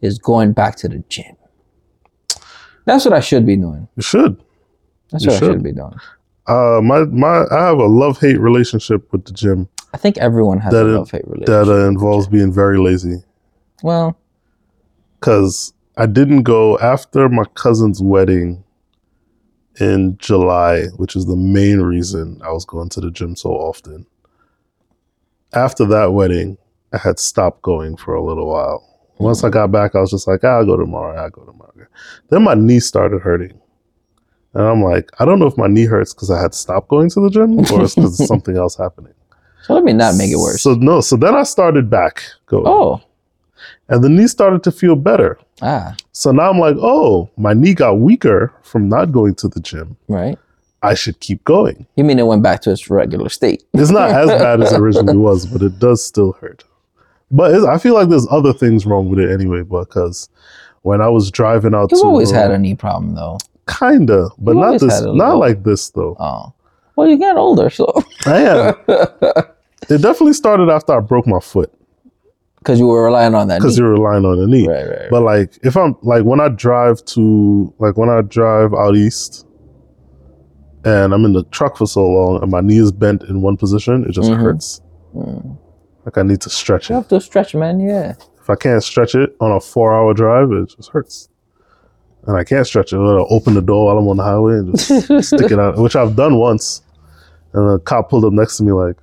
is 0.01 0.19
going 0.19 0.53
back 0.53 0.75
to 0.77 0.87
the 0.87 0.99
gym. 1.09 1.35
That's 2.85 3.05
what 3.05 3.13
I 3.13 3.21
should 3.21 3.45
be 3.45 3.55
doing. 3.55 3.87
You 3.95 4.03
should. 4.03 4.41
That's 5.11 5.23
You 5.23 5.29
what 5.31 5.35
I 5.35 5.39
should. 5.39 5.53
should 5.53 5.63
be 5.63 5.71
doing. 5.71 5.93
Uh, 6.47 6.81
my 6.83 7.05
my, 7.05 7.45
I 7.51 7.65
have 7.67 7.77
a 7.79 7.85
love 7.85 8.19
hate 8.19 8.39
relationship 8.39 9.11
with 9.11 9.25
the 9.25 9.31
gym 9.31 9.69
I 9.93 9.97
think 9.97 10.17
everyone 10.17 10.59
has 10.59 10.73
That 10.73 10.85
a 10.85 10.97
love 10.97 11.11
hate 11.11 11.21
relationship. 11.25 11.47
that 11.47 11.67
uh, 11.69 11.87
involves 11.87 12.27
being 12.27 12.51
very 12.51 12.77
lazy. 12.79 13.23
well, 13.83 14.17
Cause 15.21 15.73
I 15.95 16.05
didn't 16.07 16.43
go 16.43 16.77
after 16.79 17.29
my 17.29 17.45
cousin's 17.53 18.01
wedding 18.01 18.63
in 19.79 20.17
July, 20.17 20.85
which 20.97 21.15
is 21.15 21.25
the 21.27 21.35
main 21.35 21.79
reason 21.79 22.41
I 22.43 22.51
was 22.51 22.65
going 22.65 22.89
to 22.89 22.99
the 23.01 23.09
gym 23.11 23.35
so 23.35 23.51
often. 23.51 24.05
After 25.53 25.85
that 25.85 26.13
wedding, 26.13 26.57
I 26.91 26.97
had 26.97 27.19
stopped 27.19 27.61
going 27.61 27.95
for 27.95 28.15
a 28.15 28.23
little 28.23 28.47
while. 28.49 28.83
Once 29.19 29.43
I 29.43 29.49
got 29.49 29.71
back, 29.71 29.95
I 29.95 29.99
was 30.01 30.09
just 30.11 30.27
like, 30.27 30.43
ah, 30.43 30.57
I'll 30.57 30.65
go 30.65 30.75
tomorrow. 30.75 31.15
I'll 31.15 31.29
go 31.29 31.43
tomorrow. 31.45 31.87
Then 32.29 32.43
my 32.43 32.55
knee 32.55 32.79
started 32.79 33.21
hurting. 33.21 33.59
And 34.55 34.63
I'm 34.63 34.83
like, 34.83 35.09
I 35.19 35.25
don't 35.25 35.39
know 35.39 35.47
if 35.47 35.57
my 35.57 35.67
knee 35.67 35.85
hurts 35.85 36.13
because 36.13 36.29
I 36.31 36.41
had 36.41 36.53
stopped 36.53 36.89
going 36.89 37.09
to 37.11 37.21
the 37.21 37.29
gym 37.29 37.59
or 37.59 37.83
it's 37.83 37.95
because 37.95 38.27
something 38.27 38.57
else 38.57 38.75
happening. 38.75 39.13
So 39.63 39.73
let 39.73 39.83
me 39.83 39.93
not 39.93 40.15
make 40.15 40.31
it 40.31 40.37
worse. 40.37 40.61
So 40.61 40.75
no, 40.75 41.01
so 41.01 41.15
then 41.15 41.35
I 41.35 41.43
started 41.43 41.89
back 41.89 42.23
going. 42.45 42.65
oh, 42.67 43.01
And 43.89 44.03
the 44.03 44.09
knee 44.09 44.27
started 44.27 44.61
to 44.63 44.71
feel 44.71 44.95
better. 44.95 45.37
ah, 45.61 45.95
So 46.11 46.31
now 46.31 46.49
I'm 46.49 46.59
like, 46.59 46.75
oh, 46.79 47.29
my 47.37 47.53
knee 47.53 47.73
got 47.73 47.93
weaker 47.99 48.53
from 48.61 48.89
not 48.89 49.11
going 49.11 49.35
to 49.35 49.47
the 49.47 49.59
gym. 49.59 49.97
right. 50.07 50.37
I 50.85 50.95
should 50.95 51.17
keep 51.21 51.41
going. 51.45 51.87
You 51.95 52.03
mean 52.03 52.19
it 52.19 52.27
went 52.27 52.43
back 52.43 52.59
to 52.63 52.71
its 52.71 52.89
regular 52.89 53.29
state? 53.29 53.63
It's 53.73 53.89
not 53.89 54.09
as 54.11 54.27
bad 54.45 54.61
as 54.61 54.73
it 54.73 54.81
originally 54.81 55.15
was, 55.15 55.45
but 55.45 55.61
it 55.61 55.79
does 55.79 56.03
still 56.03 56.33
hurt. 56.33 56.65
But 57.31 57.55
it's, 57.55 57.65
I 57.65 57.77
feel 57.77 57.93
like 57.93 58.09
there's 58.09 58.27
other 58.29 58.51
things 58.51 58.85
wrong 58.85 59.07
with 59.07 59.19
it 59.19 59.31
anyway, 59.31 59.61
because 59.63 60.27
when 60.81 60.99
I 60.99 61.07
was 61.07 61.31
driving 61.31 61.73
out 61.73 61.89
to 61.91 61.95
always 62.03 62.31
had 62.31 62.51
a 62.51 62.57
knee 62.57 62.75
problem, 62.75 63.15
though. 63.15 63.37
kinda, 63.65 64.27
but 64.37 64.51
You've 64.55 64.59
not 64.59 64.79
this, 64.81 65.01
not 65.03 65.37
like 65.37 65.63
this 65.63 65.89
though. 65.91 66.17
Oh, 66.19 66.51
well, 66.95 67.07
you 67.09 67.17
get 67.17 67.35
older, 67.37 67.69
so 67.69 67.91
I 68.25 68.37
am. 68.41 68.75
it 69.89 70.01
definitely 70.01 70.33
started 70.33 70.69
after 70.69 70.95
I 70.97 70.99
broke 70.99 71.27
my 71.27 71.39
foot 71.39 71.71
because 72.59 72.79
you 72.79 72.87
were 72.87 73.03
relying 73.03 73.35
on 73.35 73.47
that. 73.49 73.59
because 73.59 73.77
you're 73.77 73.91
relying 73.91 74.25
on 74.25 74.37
the 74.39 74.47
knee. 74.47 74.67
right, 74.67 74.87
right, 74.87 74.99
right. 75.01 75.09
But 75.09 75.21
like, 75.23 75.57
if 75.63 75.75
I'm 75.75 75.95
like 76.01 76.23
when 76.23 76.39
I 76.39 76.49
drive 76.49 77.03
to 77.05 77.73
like 77.79 77.97
when 77.97 78.09
I 78.09 78.21
drive 78.21 78.73
out 78.73 78.95
east, 78.95 79.45
and 80.85 81.13
I'm 81.13 81.25
in 81.25 81.33
the 81.33 81.43
truck 81.45 81.77
for 81.77 81.87
so 81.87 82.05
long, 82.05 82.41
and 82.41 82.51
my 82.51 82.61
knee 82.61 82.77
is 82.79 82.91
bent 82.91 83.23
in 83.23 83.41
one 83.41 83.57
position, 83.57 84.05
it 84.07 84.11
just 84.11 84.29
Mhm. 84.29 84.37
hurts. 84.37 84.81
Mm. 85.15 85.57
Like 86.05 86.17
I 86.17 86.23
need 86.23 86.41
to 86.41 86.49
stretch 86.49 86.89
You 86.89 86.95
it. 86.95 86.97
You 86.97 87.01
have 87.01 87.09
to 87.09 87.21
stretch, 87.21 87.55
man. 87.55 87.79
Yeah. 87.79 88.13
If 88.41 88.49
I 88.49 88.55
can't 88.55 88.83
stretch 88.83 89.15
it 89.15 89.35
on 89.39 89.51
a 89.53 89.59
four-hour 89.61 90.13
drive, 90.13 90.51
it 90.51 90.73
just 90.75 90.89
hurts. 90.89 91.29
And 92.25 92.35
I 92.37 92.43
can't 92.43 92.65
stretch 92.67 92.91
it. 92.93 92.97
I'll 92.97 93.27
open 93.29 93.53
the 93.53 93.61
door 93.61 93.85
while 93.87 93.97
I'm 93.97 94.07
on 94.07 94.17
the 94.17 94.23
highway 94.23 94.53
and 94.55 94.77
just 94.77 95.27
stick 95.29 95.51
it 95.51 95.59
out, 95.59 95.77
which 95.77 95.95
I've 95.95 96.15
done 96.17 96.37
once. 96.37 96.81
And 97.53 97.69
the 97.69 97.79
cop 97.79 98.09
pulled 98.09 98.25
up 98.25 98.33
next 98.33 98.57
to 98.57 98.63
me 98.63 98.71
like, 98.71 98.97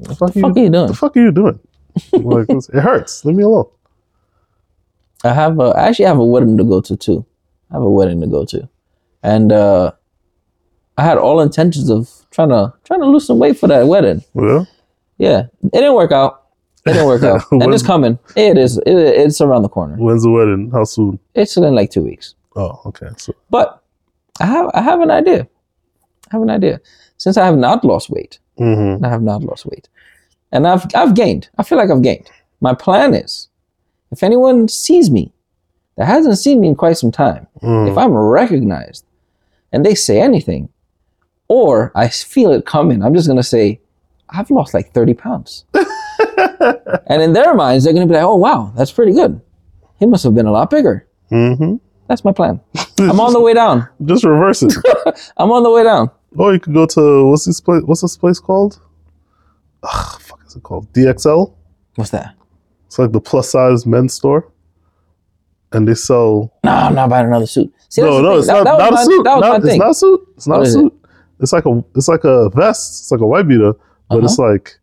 "The 0.00 0.14
fuck, 0.14 0.32
the 0.32 0.40
fuck 0.40 0.56
are 0.56 0.60
you 0.60 0.70
doing? 0.70 0.86
the 0.88 0.94
fuck 0.94 1.16
are 1.16 1.20
you 1.20 1.32
doing?" 1.32 1.58
Like 2.12 2.46
it 2.48 2.80
hurts. 2.80 3.24
Leave 3.24 3.36
me 3.36 3.44
alone. 3.44 3.66
I 5.22 5.32
have 5.32 5.58
a, 5.58 5.64
I 5.76 5.88
actually 5.88 6.04
have 6.06 6.18
a 6.18 6.24
wedding 6.24 6.58
to 6.58 6.64
go 6.64 6.80
to 6.80 6.96
too. 6.96 7.24
I 7.70 7.74
have 7.76 7.82
a 7.82 7.88
wedding 7.90 8.20
to 8.20 8.26
go 8.26 8.44
to, 8.44 8.68
and 9.22 9.52
uh, 9.52 9.92
I 10.98 11.04
had 11.04 11.18
all 11.18 11.40
intentions 11.40 11.88
of 11.90 12.10
trying 12.30 12.50
to 12.50 12.74
trying 12.84 13.00
to 13.00 13.06
lose 13.06 13.26
some 13.26 13.38
weight 13.38 13.58
for 13.58 13.68
that 13.68 13.86
wedding. 13.86 14.22
Well, 14.34 14.68
Yeah, 15.18 15.44
it 15.62 15.72
didn't 15.72 15.94
work 15.94 16.12
out. 16.12 16.42
It 16.86 16.92
didn't 16.92 17.06
work 17.06 17.22
out, 17.22 17.42
and 17.52 17.72
it's 17.72 17.82
coming. 17.82 18.18
It 18.36 18.58
is. 18.58 18.76
It, 18.78 18.92
it's 18.94 19.40
around 19.40 19.62
the 19.62 19.68
corner. 19.70 19.96
when's 19.96 20.24
the 20.24 20.30
wedding? 20.30 20.70
How 20.72 20.84
soon? 20.84 21.18
It's 21.34 21.56
in 21.56 21.74
like 21.74 21.90
two 21.90 22.02
weeks. 22.02 22.34
Oh, 22.56 22.80
okay. 22.86 23.08
So 23.16 23.34
But 23.50 23.82
I 24.40 24.46
have 24.46 24.70
I 24.74 24.82
have 24.82 25.00
an 25.00 25.10
idea. 25.10 25.48
I 26.30 26.36
have 26.36 26.42
an 26.42 26.50
idea. 26.50 26.80
Since 27.16 27.36
I 27.36 27.44
have 27.46 27.56
not 27.56 27.84
lost 27.84 28.10
weight, 28.10 28.38
hmm 28.58 28.96
I 29.04 29.08
have 29.08 29.22
not 29.22 29.42
lost 29.42 29.66
weight, 29.66 29.88
and 30.52 30.66
I've 30.66 30.86
I've 30.94 31.14
gained. 31.14 31.48
I 31.58 31.62
feel 31.62 31.78
like 31.78 31.90
I've 31.90 32.02
gained. 32.02 32.30
My 32.60 32.74
plan 32.74 33.14
is, 33.14 33.48
if 34.10 34.22
anyone 34.22 34.68
sees 34.68 35.10
me 35.10 35.32
that 35.96 36.06
hasn't 36.06 36.38
seen 36.38 36.60
me 36.60 36.68
in 36.68 36.74
quite 36.74 36.96
some 36.98 37.12
time, 37.12 37.46
Mm. 37.62 37.90
if 37.90 37.96
I'm 37.96 38.12
recognized, 38.12 39.04
and 39.72 39.84
they 39.86 39.94
say 39.94 40.20
anything, 40.20 40.68
or 41.48 41.92
I 41.94 42.08
feel 42.08 42.52
it 42.52 42.66
coming, 42.66 43.02
I'm 43.02 43.14
just 43.14 43.28
gonna 43.28 43.42
say, 43.42 43.80
I've 44.28 44.50
lost 44.50 44.74
like 44.74 44.92
thirty 44.92 45.14
pounds, 45.14 45.64
and 47.06 47.22
in 47.22 47.32
their 47.32 47.54
minds, 47.54 47.84
they're 47.84 47.92
gonna 47.94 48.06
be 48.06 48.14
like, 48.14 48.22
oh 48.24 48.36
wow, 48.36 48.72
that's 48.76 48.92
pretty 48.92 49.12
good. 49.12 49.40
He 50.00 50.06
must 50.06 50.24
have 50.24 50.34
been 50.34 50.46
a 50.46 50.52
lot 50.52 50.70
bigger. 50.70 51.06
hmm 51.30 51.76
That's 52.08 52.24
my 52.24 52.32
plan. 52.32 52.60
I'm 52.98 53.20
on 53.20 53.32
the 53.32 53.40
way 53.40 53.54
down. 53.54 53.88
Just 54.04 54.24
reverse 54.24 54.62
it. 54.62 54.74
I'm 55.36 55.50
on 55.52 55.62
the 55.62 55.70
way 55.70 55.84
down. 55.84 56.10
Or 56.36 56.52
you 56.52 56.60
could 56.60 56.74
go 56.74 56.86
to 56.86 57.26
what's 57.26 57.44
this 57.44 57.60
place? 57.60 57.82
What's 57.84 58.00
this 58.02 58.16
place 58.16 58.38
called? 58.40 58.80
Ugh, 59.82 60.20
fuck 60.20 60.40
is 60.46 60.56
it 60.56 60.62
called? 60.62 60.92
DXL. 60.92 61.52
What's 61.96 62.10
that? 62.10 62.34
It's 62.86 62.98
like 62.98 63.12
the 63.12 63.20
plus 63.20 63.50
size 63.50 63.86
men's 63.86 64.14
store, 64.14 64.50
and 65.72 65.86
they 65.88 65.94
sell. 65.94 66.52
No, 66.64 66.70
I'm 66.70 66.94
not 66.94 67.08
buying 67.10 67.26
another 67.26 67.46
suit. 67.46 67.72
See, 67.88 68.02
no, 68.02 68.20
no, 68.20 68.38
it's 68.38 68.46
That- 68.46 68.64
not, 68.64 68.78
that 68.78 68.90
not 68.90 69.00
a 69.00 69.04
suit. 69.04 69.24
Not- 69.24 69.56
it's 69.58 69.66
thing. 69.66 69.78
not 69.78 69.90
a 69.90 69.94
suit. 69.94 70.20
It's 70.36 70.46
not 70.46 70.58
What 70.58 70.66
a 70.66 70.68
is 70.68 70.74
it? 70.74 70.78
suit. 70.80 71.00
It's 71.40 71.52
like 71.52 71.66
a 71.66 71.84
it's 71.94 72.08
like 72.08 72.24
a 72.24 72.48
vest. 72.50 73.02
It's 73.02 73.10
like 73.12 73.20
a 73.20 73.26
white 73.26 73.46
beater, 73.48 73.72
but 74.08 74.16
Uh-huh. 74.16 74.24
it's 74.24 74.38
like 74.38 74.78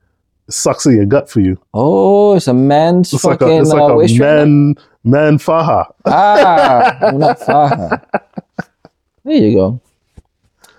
it 0.47 0.53
sucks 0.53 0.85
in 0.85 0.95
your 0.95 1.05
gut 1.05 1.29
for 1.29 1.39
you. 1.39 1.57
Oh, 1.73 2.35
it's 2.35 2.47
a 2.47 2.53
man's 2.53 3.13
It's 3.13 3.23
like 3.23 3.39
fucking 3.39 3.57
a 3.57 3.61
it's 3.61 3.69
like 3.71 3.81
uh, 3.81 3.97
a 3.99 4.17
man 4.19 4.75
man 5.03 5.37
faja. 5.37 5.85
Ah, 6.05 7.11
not 7.13 7.39
faja. 7.39 8.01
There 9.23 9.35
you 9.35 9.53
go. 9.55 9.81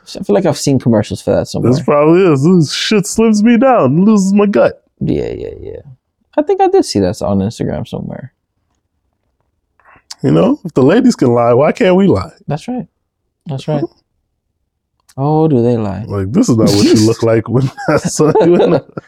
I 0.04 0.22
feel 0.22 0.34
like 0.34 0.46
I've 0.46 0.58
seen 0.58 0.78
commercials 0.78 1.22
for 1.22 1.34
that 1.34 1.48
somewhere. 1.48 1.72
This 1.72 1.82
probably 1.82 2.24
is. 2.32 2.42
This 2.42 2.72
shit 2.72 3.04
slims 3.04 3.42
me 3.42 3.56
down, 3.56 4.04
loses 4.04 4.32
my 4.32 4.46
gut. 4.46 4.84
Yeah, 5.00 5.30
yeah, 5.30 5.54
yeah. 5.60 5.80
I 6.36 6.42
think 6.42 6.60
I 6.60 6.68
did 6.68 6.84
see 6.84 6.98
that 7.00 7.20
on 7.22 7.38
Instagram 7.38 7.86
somewhere. 7.86 8.32
You 10.22 10.30
know, 10.30 10.60
if 10.64 10.72
the 10.74 10.82
ladies 10.82 11.16
can 11.16 11.28
lie, 11.28 11.52
why 11.52 11.72
can't 11.72 11.96
we 11.96 12.06
lie? 12.06 12.30
That's 12.46 12.68
right. 12.68 12.86
That's 13.46 13.66
right. 13.66 13.84
Oh, 15.16 15.48
do 15.48 15.62
they 15.62 15.76
lie? 15.76 16.04
Like 16.04 16.32
this 16.32 16.48
is 16.48 16.56
not 16.56 16.68
what 16.68 16.84
you 16.84 17.06
look 17.06 17.22
like 17.22 17.48
when 17.48 17.70
I 17.88 17.96
saw 17.98 18.32
you. 18.44 18.54
In 18.54 18.70
the... 18.70 19.02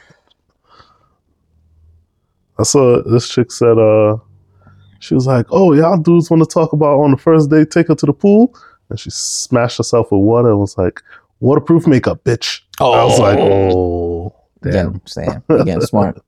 I 2.58 2.62
saw 2.62 3.02
this 3.02 3.28
chick 3.28 3.50
said, 3.50 3.78
uh, 3.78 4.18
she 4.98 5.14
was 5.14 5.26
like, 5.26 5.46
"Oh, 5.50 5.72
y'all 5.72 5.96
dudes 5.96 6.30
want 6.30 6.42
to 6.42 6.48
talk 6.48 6.72
about 6.72 7.00
on 7.00 7.10
the 7.10 7.16
first 7.16 7.50
day, 7.50 7.64
take 7.64 7.88
her 7.88 7.94
to 7.94 8.06
the 8.06 8.12
pool," 8.12 8.54
and 8.90 8.98
she 9.00 9.10
smashed 9.10 9.78
herself 9.78 10.12
with 10.12 10.20
water 10.20 10.50
and 10.50 10.58
was 10.60 10.76
like, 10.78 11.02
"Waterproof 11.40 11.86
makeup, 11.86 12.22
bitch." 12.24 12.60
Oh, 12.80 12.92
I 12.92 13.04
was 13.04 13.18
like, 13.18 13.38
"Oh, 13.38 14.34
damn." 14.62 14.88
Again, 14.88 15.00
Sam. 15.06 15.42
Again, 15.48 15.80
smart. 15.80 16.22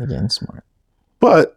Again, 0.00 0.30
smart. 0.30 0.64
But 1.20 1.56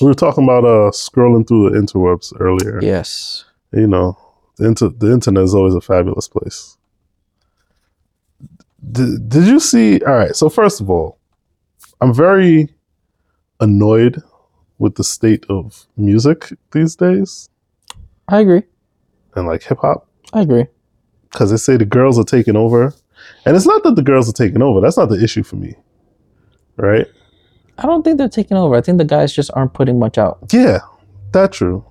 we 0.00 0.06
were 0.06 0.14
talking 0.14 0.44
about 0.44 0.64
uh 0.64 0.90
scrolling 0.90 1.46
through 1.46 1.70
the 1.70 1.78
interwebs 1.78 2.32
earlier. 2.40 2.80
Yes. 2.82 3.44
you 3.72 3.86
know, 3.86 4.16
the, 4.56 4.66
inter- 4.66 4.88
the 4.88 5.12
internet 5.12 5.44
is 5.44 5.54
always 5.54 5.74
a 5.74 5.80
fabulous 5.80 6.28
place. 6.28 6.76
Did, 8.92 9.28
did 9.28 9.46
you 9.46 9.60
see? 9.60 10.00
All 10.02 10.14
right. 10.14 10.34
So, 10.36 10.48
first 10.48 10.80
of 10.80 10.90
all, 10.90 11.18
I'm 12.00 12.12
very 12.14 12.68
annoyed 13.60 14.22
with 14.78 14.96
the 14.96 15.04
state 15.04 15.44
of 15.48 15.86
music 15.96 16.52
these 16.72 16.96
days 16.96 17.48
I 18.28 18.40
agree. 18.40 18.62
and 19.36 19.46
like 19.46 19.62
hip 19.62 19.78
hop 19.80 20.08
I 20.32 20.40
agree. 20.42 20.66
because 21.30 21.50
they 21.50 21.56
say 21.56 21.76
the 21.76 21.84
girls 21.84 22.18
are 22.18 22.24
taking 22.24 22.56
over. 22.56 22.94
And 23.46 23.56
it's 23.56 23.66
not 23.66 23.82
that 23.84 23.96
the 23.96 24.02
girls 24.02 24.28
are 24.28 24.32
taking 24.32 24.60
over. 24.62 24.80
That's 24.80 24.96
not 24.96 25.08
the 25.08 25.22
issue 25.22 25.42
for 25.42 25.56
me. 25.56 25.74
Right? 26.76 27.06
I 27.78 27.82
don't 27.86 28.02
think 28.02 28.18
they're 28.18 28.28
taking 28.28 28.56
over. 28.56 28.74
I 28.74 28.80
think 28.80 28.98
the 28.98 29.04
guys 29.04 29.32
just 29.32 29.50
aren't 29.54 29.72
putting 29.74 29.98
much 29.98 30.18
out. 30.18 30.38
Yeah, 30.52 30.80
that's 31.32 31.56
true. 31.56 31.84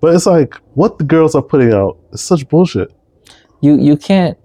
But 0.00 0.14
it's 0.14 0.26
like 0.26 0.54
what 0.74 0.98
the 0.98 1.04
girls 1.04 1.34
are 1.34 1.42
putting 1.42 1.72
out 1.72 1.98
is 2.12 2.20
such 2.22 2.48
bullshit. 2.48 2.92
You 3.60 3.76
you 3.78 3.96
can't. 3.96 4.36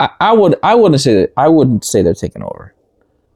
I, 0.00 0.10
I 0.20 0.32
would 0.32 0.56
I 0.62 0.74
wouldn't 0.74 1.00
say 1.00 1.14
that 1.14 1.32
I 1.36 1.48
wouldn't 1.48 1.84
say 1.84 2.02
they're 2.02 2.14
taking 2.14 2.42
over. 2.42 2.74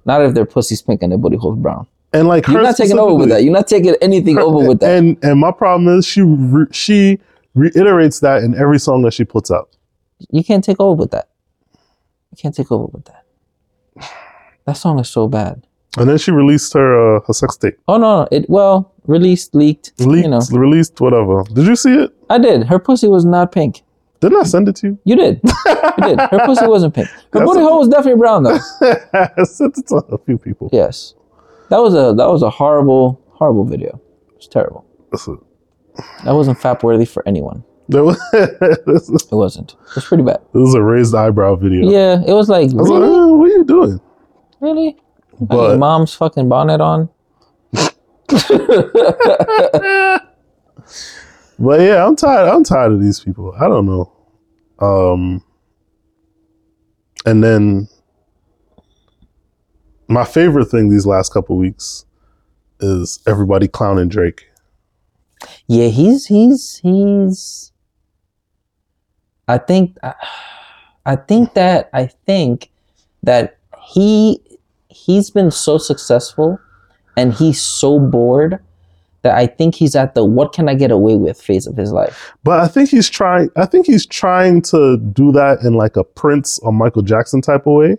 Not 0.04 0.22
if 0.22 0.34
their 0.34 0.44
pussy's 0.46 0.82
pink 0.82 1.02
and 1.02 1.12
their 1.12 1.18
booty 1.18 1.36
hole's 1.36 1.58
brown. 1.58 1.86
And 2.12 2.26
like 2.26 2.46
You're 2.46 2.58
her 2.58 2.62
not 2.62 2.76
taking 2.76 2.98
over 2.98 3.14
with 3.14 3.28
that. 3.28 3.44
You're 3.44 3.52
not 3.52 3.68
taking 3.68 3.94
anything 4.02 4.38
over 4.38 4.66
with 4.66 4.80
that. 4.80 4.96
And 4.96 5.16
and 5.22 5.38
my 5.38 5.52
problem 5.52 5.96
is 5.96 6.06
she 6.06 6.22
re- 6.22 6.66
she 6.72 7.18
reiterates 7.54 8.20
that 8.20 8.42
in 8.42 8.54
every 8.56 8.78
song 8.78 9.02
that 9.02 9.12
she 9.12 9.24
puts 9.24 9.50
out. 9.50 9.76
You 10.30 10.42
can't 10.44 10.64
take 10.64 10.80
over 10.80 10.98
with 10.98 11.12
that. 11.12 11.28
You 11.74 12.36
can't 12.36 12.54
take 12.54 12.70
over 12.72 12.86
with 12.86 13.04
that. 13.06 13.24
That 14.66 14.76
song 14.76 14.98
is 14.98 15.08
so 15.08 15.28
bad. 15.28 15.66
And 15.98 16.08
then 16.08 16.18
she 16.18 16.30
released 16.30 16.72
her 16.74 17.16
uh, 17.16 17.20
her 17.26 17.32
sex 17.32 17.56
tape. 17.56 17.78
Oh 17.88 17.96
no, 17.96 18.22
no, 18.22 18.28
it 18.30 18.48
well 18.48 18.92
released, 19.06 19.54
leaked. 19.54 19.92
Leaked, 20.00 20.24
You 20.24 20.30
know, 20.30 20.40
released, 20.52 21.00
whatever. 21.00 21.42
Did 21.52 21.66
you 21.66 21.76
see 21.76 21.94
it? 21.94 22.12
I 22.28 22.38
did. 22.38 22.64
Her 22.64 22.78
pussy 22.78 23.08
was 23.08 23.24
not 23.24 23.50
pink. 23.52 23.82
Didn't 24.20 24.38
I 24.38 24.42
send 24.44 24.68
it 24.68 24.76
to 24.76 24.88
you? 24.88 24.98
You 25.04 25.16
did. 25.16 25.40
You 25.98 26.04
did. 26.08 26.20
Her 26.20 26.40
pussy 26.46 26.66
wasn't 26.66 26.94
pink. 26.94 27.08
Her 27.08 27.40
That's 27.40 27.44
booty 27.44 27.60
hole 27.60 27.80
was 27.80 27.88
definitely 27.88 28.18
brown 28.20 28.44
though. 28.44 28.58
I 29.12 29.42
sent 29.42 29.76
it 29.76 29.88
to 29.88 29.96
a 29.96 30.18
few 30.18 30.38
people. 30.38 30.70
Yes, 30.72 31.14
that 31.70 31.78
was 31.78 31.94
a 31.94 32.12
that 32.14 32.28
was 32.28 32.42
a 32.42 32.50
horrible 32.50 33.20
horrible 33.30 33.64
video. 33.64 34.00
It 34.28 34.36
was 34.36 34.48
terrible. 34.48 34.84
Listen, 35.12 35.38
That 36.24 36.34
wasn't 36.34 36.58
fap 36.58 36.82
worthy 36.82 37.04
for 37.06 37.26
anyone. 37.26 37.64
there 37.88 38.04
was, 38.04 38.18
It 38.32 39.32
wasn't. 39.32 39.72
It 39.72 39.94
was 39.96 40.04
pretty 40.04 40.22
bad. 40.22 40.40
this 40.52 40.68
is 40.68 40.74
a 40.74 40.82
raised 40.82 41.14
eyebrow 41.14 41.56
video. 41.56 41.90
Yeah, 41.90 42.22
it 42.26 42.32
was 42.34 42.48
like 42.48 42.70
I 42.70 42.74
was 42.74 42.88
like, 42.88 43.00
really, 43.02 43.18
"Oh, 43.18 43.36
what 43.36 43.50
are 43.50 43.54
you 43.54 43.64
doing? 43.64 44.00
really. 44.60 44.96
But- 45.40 45.78
mom's 45.78 46.14
fucking 46.14 46.48
bonnet 46.48 46.80
on. 46.80 47.08
But 51.62 51.80
yeah, 51.80 52.06
I'm 52.06 52.16
tired. 52.16 52.48
I'm 52.48 52.64
tired 52.64 52.92
of 52.92 53.02
these 53.02 53.20
people. 53.20 53.52
I 53.60 53.68
don't 53.68 53.84
know. 53.84 54.10
Um, 54.80 55.44
and 57.26 57.44
then 57.44 57.86
my 60.10 60.24
favorite 60.24 60.66
thing 60.66 60.90
these 60.90 61.06
last 61.06 61.32
couple 61.32 61.56
weeks 61.56 62.04
is 62.80 63.20
everybody 63.26 63.68
clowning 63.68 64.08
Drake. 64.08 64.46
Yeah, 65.66 65.88
he's 65.88 66.26
he's 66.26 66.80
he's. 66.82 67.72
I 69.48 69.58
think, 69.58 69.96
I 70.02 70.14
I 71.06 71.16
think 71.16 71.54
that 71.54 71.90
I 71.92 72.06
think 72.26 72.70
that 73.22 73.56
he 73.82 74.40
he's 74.88 75.30
been 75.30 75.50
so 75.50 75.78
successful, 75.78 76.58
and 77.16 77.32
he's 77.32 77.60
so 77.60 77.98
bored 77.98 78.58
that 79.22 79.36
I 79.36 79.46
think 79.46 79.74
he's 79.74 79.94
at 79.94 80.14
the 80.14 80.24
"what 80.24 80.52
can 80.52 80.68
I 80.68 80.74
get 80.74 80.90
away 80.90 81.14
with" 81.14 81.40
phase 81.40 81.66
of 81.66 81.76
his 81.76 81.92
life. 81.92 82.32
But 82.42 82.60
I 82.60 82.68
think 82.68 82.90
he's 82.90 83.08
trying. 83.08 83.50
I 83.56 83.66
think 83.66 83.86
he's 83.86 84.06
trying 84.06 84.62
to 84.62 84.96
do 84.96 85.30
that 85.32 85.60
in 85.62 85.74
like 85.74 85.96
a 85.96 86.04
Prince 86.04 86.58
or 86.60 86.72
Michael 86.72 87.02
Jackson 87.02 87.40
type 87.40 87.66
of 87.66 87.74
way. 87.74 87.96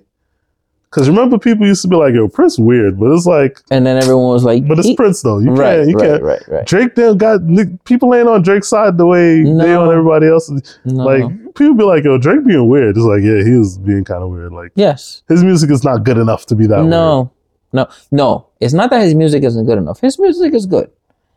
Because 0.92 1.08
remember, 1.08 1.40
people 1.40 1.66
used 1.66 1.82
to 1.84 1.88
be 1.88 1.96
like, 1.96 2.14
"Yo, 2.14 2.28
Prince 2.28 2.60
weird," 2.60 3.00
but 3.00 3.12
it's 3.14 3.26
like, 3.26 3.62
And 3.72 3.86
then 3.86 3.96
everyone 3.96 4.28
was 4.28 4.44
like, 4.44 4.68
but 4.68 4.78
it's 4.78 4.90
he- 4.90 4.96
Prince 4.98 5.22
though. 5.22 5.40
You 5.40 5.52
right, 5.52 5.78
can't. 5.78 5.90
You 5.90 5.96
right, 5.96 6.10
can't. 6.10 6.24
right, 6.24 6.42
right. 6.50 6.66
Drake 6.68 6.96
then 6.96 7.16
got 7.18 7.40
people 7.86 8.14
ain't 8.14 8.28
on 8.28 8.42
Drake's 8.42 8.68
side 8.68 8.98
the 8.98 9.06
way 9.06 9.42
they 9.42 9.50
No. 9.50 9.84
on 9.84 9.90
everybody 9.92 10.28
else. 10.28 10.52
No. 10.84 11.04
Like 11.06 11.24
people 11.56 11.76
be 11.76 11.84
like, 11.86 12.04
"Yo, 12.04 12.18
Drake 12.18 12.46
being 12.46 12.68
weird." 12.68 12.98
It's 12.98 13.06
like, 13.06 13.22
yeah, 13.24 13.42
he 13.42 13.52
was 13.58 13.78
being 13.78 14.04
kind 14.04 14.22
of 14.22 14.32
weird. 14.32 14.52
Like 14.52 14.72
yes, 14.76 15.24
his 15.30 15.44
music 15.46 15.72
is 15.72 15.84
not 15.86 16.04
good 16.04 16.18
enough 16.18 16.46
to 16.48 16.56
be 16.56 16.68
that. 16.68 16.80
weird. 16.80 16.90
no, 16.90 17.32
no, 17.72 17.88
no. 18.12 18.48
It's 18.60 18.74
not 18.74 18.90
that 18.90 19.02
his 19.02 19.16
music 19.16 19.44
isn't 19.46 19.66
good 19.66 19.78
enough. 19.78 20.02
His 20.02 20.20
music 20.20 20.54
is 20.54 20.66
good. 20.66 20.92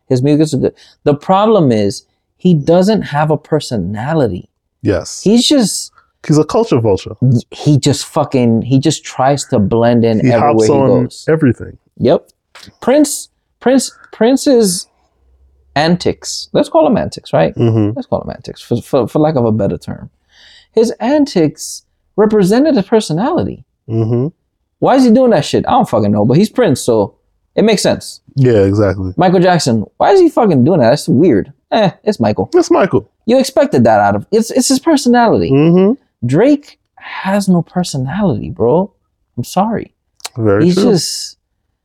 His 0.09 0.21
music 0.21 0.43
is 0.43 0.55
good. 0.57 0.75
The 1.05 1.15
problem 1.15 1.71
is 1.71 2.05
he 2.37 2.55
doesn't 2.55 3.03
have 3.03 3.31
a 3.31 3.39
personality. 3.39 4.51
Yes, 4.83 5.23
He's 5.23 5.47
just 5.49 5.93
he's 6.27 6.39
a 6.39 6.45
culture 6.45 6.81
vulture. 6.81 7.15
he 7.51 7.79
just 7.79 8.05
fucking 8.07 8.63
he 8.63 8.79
just 8.79 9.05
tries 9.05 9.45
to 9.47 9.59
blend 9.59 10.05
in 10.05 10.21
He 10.21 10.33
everywhere 10.33 10.55
hops 10.55 10.67
he 10.67 10.73
on 10.73 10.87
goes. 11.05 11.25
everything. 11.29 11.79
Yep. 11.99 12.29
Prince 12.81 13.29
Prince 13.61 13.91
Prince's 14.13 14.89
antics. 15.77 16.49
Let's 16.53 16.69
call 16.69 16.85
them 16.85 16.97
antics, 16.97 17.33
right? 17.33 17.55
hmm 17.55 17.91
Let's 17.95 18.07
call 18.07 18.21
them 18.21 18.31
antics 18.31 18.61
for, 18.63 18.81
for, 18.81 19.09
for 19.09 19.19
lack 19.19 19.37
of 19.37 19.45
a 19.45 19.53
better 19.53 19.79
term. 19.79 20.11
His 20.73 20.91
antics 21.01 21.85
represented 22.17 22.77
his 22.77 22.87
personality. 22.87 23.65
hmm 23.87 24.29
Why 24.79 24.97
is 24.97 25.05
he 25.05 25.11
doing 25.11 25.31
that 25.31 25.45
shit? 25.45 25.67
I 25.67 25.73
don't 25.73 25.89
fucking 25.89 26.11
know, 26.13 26.25
but 26.25 26.37
he's 26.37 26.51
Prince, 26.51 26.81
so 26.81 27.17
it 27.55 27.65
makes 27.65 27.83
sense. 27.83 28.21
Yeah, 28.37 28.63
exactly. 28.65 29.13
Michael 29.17 29.41
Jackson, 29.41 29.85
why 29.97 30.11
is 30.13 30.21
he 30.21 30.29
fucking 30.29 30.65
doing 30.65 30.81
that? 30.81 30.91
That's 30.91 31.09
weird. 31.09 31.53
Eh, 31.71 31.91
it's 32.05 32.21
Michael. 32.21 32.51
It's 32.55 32.71
Michael. 32.71 33.11
You 33.27 33.39
expected 33.39 33.85
that 33.85 34.01
out 34.01 34.15
of 34.17 34.27
it's 34.31 34.51
it's 34.51 34.69
his 34.69 34.79
personality. 34.79 35.49
hmm 35.51 35.93
Drake 36.27 36.81
has 36.97 37.49
no 37.49 37.63
personality, 37.63 38.51
bro. 38.51 38.93
I'm 39.37 39.45
sorry. 39.45 39.95
Very 40.37 40.65
he's 40.67 40.75
true. 40.75 40.85
just 40.85 41.39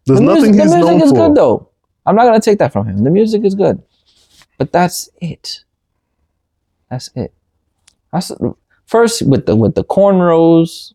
There's 0.05 0.19
the 0.19 0.25
nothing 0.25 0.51
music, 0.51 0.61
he's 0.61 0.71
the 0.71 0.77
music 0.77 0.91
known 0.93 1.01
is 1.01 1.09
for. 1.11 1.15
good 1.27 1.35
though. 1.35 1.69
I'm 2.05 2.15
not 2.15 2.23
gonna 2.25 2.39
take 2.39 2.59
that 2.59 2.71
from 2.73 2.87
him. 2.87 3.03
The 3.03 3.09
music 3.09 3.43
is 3.43 3.55
good, 3.55 3.81
but 4.57 4.71
that's 4.71 5.09
it. 5.21 5.63
That's 6.89 7.09
it. 7.15 7.33
That's 8.11 8.31
first 8.85 9.21
with 9.23 9.45
the 9.45 9.55
with 9.55 9.75
the 9.75 9.83
cornrows. 9.83 10.93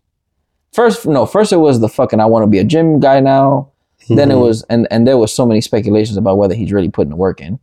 First, 0.72 1.07
no. 1.07 1.24
First, 1.24 1.52
it 1.52 1.59
was 1.59 1.78
the 1.80 1.88
fucking. 1.88 2.18
I 2.18 2.26
want 2.26 2.42
to 2.42 2.48
be 2.48 2.59
a 2.59 2.64
gym 2.64 2.98
guy 2.98 3.20
now. 3.20 3.70
Then 4.09 4.30
it 4.30 4.35
Mhm. 4.35 4.40
was, 4.40 4.62
and 4.64 4.88
and 4.90 5.07
there 5.07 5.16
was 5.16 5.33
so 5.33 5.46
many 5.46 5.61
speculations 5.61 6.16
about 6.16 6.37
whether 6.37 6.54
he's 6.54 6.72
really 6.72 6.88
putting 6.90 7.11
the 7.11 7.16
work 7.16 7.40
in. 7.40 7.59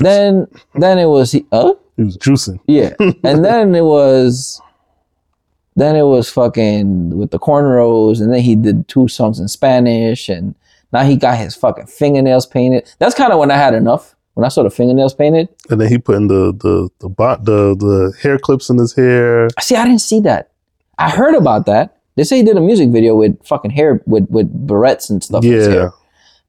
Then, 0.00 0.46
then 0.74 0.98
it 0.98 1.06
was 1.06 1.32
he. 1.32 1.46
Uh, 1.52 1.72
he 1.96 2.04
was 2.04 2.16
juicing. 2.16 2.58
yeah, 2.66 2.94
and 3.24 3.44
then 3.44 3.74
it 3.74 3.84
was. 3.84 4.60
Then 5.76 5.96
it 5.96 6.02
was 6.02 6.28
fucking 6.30 7.16
with 7.16 7.30
the 7.30 7.38
cornrows, 7.38 8.20
and 8.20 8.32
then 8.32 8.40
he 8.40 8.56
did 8.56 8.88
two 8.88 9.08
songs 9.08 9.38
in 9.38 9.48
Spanish, 9.48 10.28
and 10.28 10.54
now 10.92 11.04
he 11.04 11.16
got 11.16 11.38
his 11.38 11.54
fucking 11.54 11.86
fingernails 11.86 12.44
painted. 12.46 12.92
That's 12.98 13.14
kind 13.14 13.32
of 13.32 13.38
when 13.38 13.50
I 13.50 13.56
had 13.56 13.74
enough. 13.74 14.14
When 14.34 14.44
I 14.44 14.48
saw 14.48 14.62
the 14.62 14.70
fingernails 14.70 15.12
painted, 15.14 15.48
And 15.70 15.80
then 15.80 15.88
he 15.88 15.98
put 15.98 16.16
in 16.16 16.28
the 16.28 16.52
the 16.52 16.88
the 17.00 17.08
bot 17.08 17.44
the 17.44 17.74
the 17.76 18.12
hair 18.22 18.38
clips 18.38 18.70
in 18.70 18.78
his 18.78 18.94
hair. 18.94 19.48
see, 19.60 19.76
I 19.76 19.84
didn't 19.84 20.00
see 20.00 20.20
that. 20.20 20.50
I 20.98 21.10
heard 21.10 21.34
about 21.34 21.66
that. 21.66 21.98
They 22.16 22.24
say 22.24 22.36
he 22.38 22.42
did 22.42 22.56
a 22.56 22.60
music 22.60 22.90
video 22.90 23.14
with 23.16 23.42
fucking 23.46 23.70
hair 23.70 24.02
with 24.06 24.26
with 24.30 24.48
barrettes 24.66 25.10
and 25.10 25.22
stuff. 25.22 25.44
in 25.44 25.52
his 25.52 25.66
Yeah. 25.66 25.72
hair. 25.72 25.92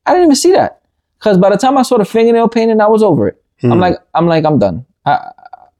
I 0.05 0.11
didn't 0.13 0.25
even 0.25 0.35
see 0.35 0.51
that 0.53 0.80
because 1.21 1.37
by 1.37 1.51
the 1.51 1.57
time 1.57 1.77
I 1.77 1.83
saw 1.83 1.97
the 1.99 2.05
fingernail 2.05 2.49
painting, 2.49 2.81
I 2.81 2.87
was 2.87 3.03
over 3.03 3.27
it. 3.27 3.41
I'm 3.63 3.71
Mhm. 3.73 3.79
like, 3.79 3.97
I'm 4.15 4.25
like, 4.25 4.43
I'm 4.43 4.57
done. 4.57 4.85
I, 5.05 5.31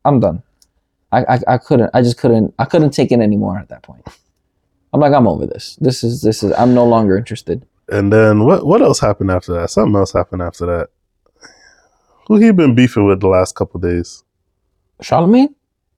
I'm 0.05 0.19
done. 0.19 0.43
I, 1.11 1.23
I, 1.35 1.39
I 1.47 1.57
couldn't. 1.57 1.89
I 1.95 2.03
just 2.03 2.17
couldn't. 2.19 2.53
I 2.59 2.65
couldn't 2.65 2.91
take 2.91 3.11
it 3.11 3.19
anymore 3.19 3.57
at 3.57 3.69
that 3.69 3.81
point. 3.81 4.05
I'm 4.93 4.99
like, 4.99 5.13
I'm 5.13 5.27
over 5.27 5.47
this. 5.47 5.77
This 5.81 6.03
is 6.03 6.21
this 6.21 6.43
is. 6.43 6.51
I'm 6.53 6.73
no 6.75 6.85
longer 6.85 7.17
interested. 7.17 7.65
And 7.89 8.13
then 8.13 8.45
what 8.45 8.65
what 8.65 8.81
else 8.83 8.99
happened 8.99 9.31
after 9.31 9.51
that? 9.53 9.69
Something 9.71 9.95
else 9.95 10.13
happened 10.13 10.41
after 10.43 10.65
that. 10.67 10.89
Who 12.27 12.37
he 12.37 12.51
been 12.51 12.75
beefing 12.75 13.07
with 13.07 13.19
the 13.19 13.27
last 13.27 13.55
couple 13.55 13.79
days? 13.79 14.23
Charlemagne. 15.01 15.55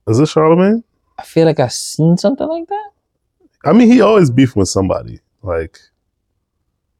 Is 0.08 0.20
it 0.20 0.28
Charlemagne? 0.30 0.84
I 1.20 1.24
feel 1.24 1.46
like 1.46 1.60
I 1.60 1.68
seen 1.68 2.18
something 2.18 2.48
like 2.48 2.68
that. 2.70 2.90
I 3.66 3.74
mean, 3.74 3.92
he 3.92 4.02
always 4.02 4.32
beefing 4.32 4.60
with 4.62 4.70
somebody. 4.70 5.20
Like, 5.44 5.80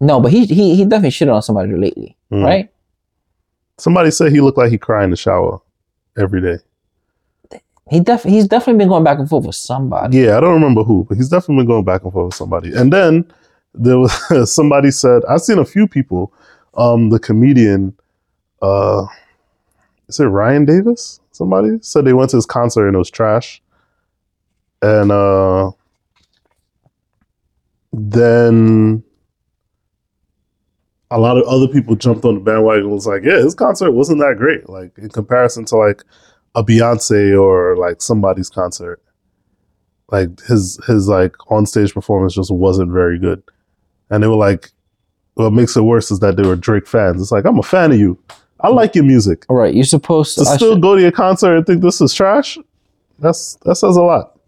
No, 0.04 0.20
but 0.20 0.34
he 0.34 0.46
he 0.46 0.76
he 0.76 0.84
definitely 0.84 1.12
shitted 1.12 1.34
on 1.34 1.42
somebody 1.42 1.72
lately, 1.74 2.18
mm. 2.30 2.44
right? 2.44 2.70
Somebody 3.78 4.12
said 4.12 4.34
he 4.34 4.42
looked 4.42 4.58
like 4.58 4.70
he 4.70 4.78
cry 4.78 5.02
in 5.06 5.12
the 5.12 5.16
shower 5.16 5.62
every 6.18 6.42
day. 6.42 6.58
He 7.90 8.02
def 8.02 8.24
he's 8.24 8.46
definitely 8.46 8.80
been 8.80 8.90
going 8.90 9.06
back 9.06 9.20
and 9.20 9.30
forth 9.30 9.46
with 9.46 9.56
somebody. 9.56 10.18
Yeah, 10.18 10.38
I 10.38 10.42
don't 10.42 10.56
remember 10.56 10.84
who, 10.84 11.06
but 11.08 11.16
he's 11.16 11.30
definitely 11.30 11.64
been 11.64 11.68
going 11.68 11.86
back 11.86 12.04
and 12.04 12.12
forth 12.12 12.26
with 12.26 12.36
somebody. 12.36 12.74
And 12.74 12.92
then 12.92 13.32
there 13.74 13.98
was 13.98 14.12
somebody 14.54 14.92
said 14.92 15.24
I've 15.30 15.42
seen 15.42 15.58
a 15.58 15.66
few 15.66 15.88
people. 15.88 16.34
Um, 16.76 17.10
the 17.10 17.20
comedian, 17.20 17.96
uh, 18.62 19.06
is 20.10 20.20
it 20.20 20.26
Ryan 20.26 20.66
Davis? 20.66 21.22
Somebody 21.32 21.78
said 21.82 22.04
they 22.04 22.14
went 22.14 22.32
to 22.32 22.38
his 22.38 22.46
concert 22.46 22.88
and 22.88 22.96
it 22.96 23.00
was 23.00 23.10
trash. 23.10 23.62
And 24.82 25.14
uh, 25.14 25.72
then 27.94 29.04
a 31.14 31.20
lot 31.20 31.38
of 31.38 31.44
other 31.44 31.68
people 31.68 31.96
jumped 31.96 32.26
on 32.26 32.36
the 32.36 32.42
bandwagon 32.42 32.84
and 32.84 32.92
was 32.92 33.08
like, 33.08 33.24
yeah, 33.24 33.38
his 33.38 33.56
concert 33.56 33.92
wasn't 33.92 34.20
that 34.20 34.36
great. 34.38 34.68
Like 34.70 34.98
in 34.98 35.10
comparison 35.10 35.66
to 35.66 35.78
like 35.78 36.04
a 36.56 36.64
Beyonce 36.64 37.40
or 37.40 37.76
like 37.78 38.02
somebody's 38.02 38.50
concert 38.50 39.02
like 40.14 40.40
his 40.42 40.80
his 40.86 41.08
like 41.08 41.36
on 41.52 41.66
stage 41.66 41.94
performance 41.94 42.36
just 42.36 42.52
wasn't 42.52 42.92
very 42.92 43.18
good. 43.18 43.42
And 44.12 44.22
they 44.22 44.28
were 44.28 44.36
like, 44.36 44.70
what 45.34 45.52
makes 45.52 45.76
it 45.76 45.82
worse 45.82 46.12
is 46.12 46.20
that 46.20 46.38
they 46.38 46.44
were 46.44 46.56
Drake 46.56 46.88
fans. 46.88 47.20
It's 47.22 47.32
like 47.32 47.46
I'm 47.46 47.58
a 47.58 47.64
fan 47.64 47.92
of 47.92 47.98
you. 47.98 48.20
I 48.60 48.70
like 48.70 48.94
your 48.96 49.04
music. 49.04 49.44
All 49.50 49.56
right, 49.56 49.74
you're 49.74 49.84
supposed 49.84 50.38
to. 50.38 50.42
To 50.42 50.46
still 50.46 50.74
should- 50.74 50.82
go 50.82 50.96
to 50.96 51.02
your 51.02 51.12
concert 51.12 51.58
and 51.58 51.66
think 51.66 51.82
this 51.82 52.00
is 52.00 52.14
trash, 52.14 52.60
that's 53.18 53.56
that 53.64 53.76
says 53.76 53.98
a 53.98 54.04
lot. 54.04 54.40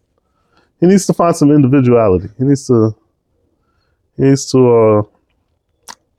He 0.79 0.85
needs 0.85 1.07
to 1.07 1.13
find 1.13 1.35
some 1.35 1.51
individuality. 1.51 2.29
He 2.37 2.43
needs 2.43 2.67
to 2.67 2.95
he 4.17 4.23
needs 4.23 4.45
to 4.51 4.59
uh 4.71 5.01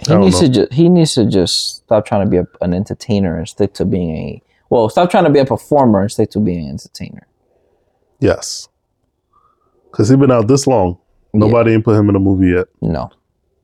he 0.06 0.14
needs 0.16 0.40
know. 0.40 0.48
to 0.48 0.52
just 0.52 0.72
he 0.72 0.88
needs 0.88 1.14
to 1.14 1.26
just 1.26 1.76
stop 1.76 2.04
trying 2.06 2.24
to 2.26 2.30
be 2.30 2.36
a, 2.38 2.46
an 2.60 2.74
entertainer 2.74 3.36
and 3.38 3.48
stick 3.48 3.72
to 3.74 3.84
being 3.84 4.10
a 4.16 4.42
well, 4.68 4.88
stop 4.88 5.10
trying 5.10 5.24
to 5.24 5.30
be 5.30 5.38
a 5.38 5.44
performer 5.44 6.00
and 6.02 6.10
stick 6.10 6.30
to 6.32 6.40
being 6.40 6.64
an 6.64 6.70
entertainer. 6.70 7.26
yes. 8.20 8.68
Cause 9.92 10.08
he's 10.10 10.18
been 10.18 10.30
out 10.30 10.46
this 10.46 10.66
long. 10.66 10.98
Nobody 11.32 11.72
ain't 11.72 11.84
put 11.84 11.96
him 11.96 12.10
in 12.10 12.16
a 12.16 12.20
movie 12.20 12.48
yet. 12.48 12.66
No, 12.82 13.10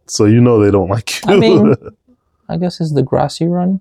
So 0.07 0.25
you 0.25 0.41
know 0.41 0.59
they 0.65 0.71
don't 0.71 0.89
like 0.89 1.23
you. 1.27 1.33
I 1.33 1.37
mean- 1.37 1.75
I 2.49 2.57
guess 2.57 2.81
it's 2.81 2.93
Degrassi 2.93 3.49
run. 3.51 3.81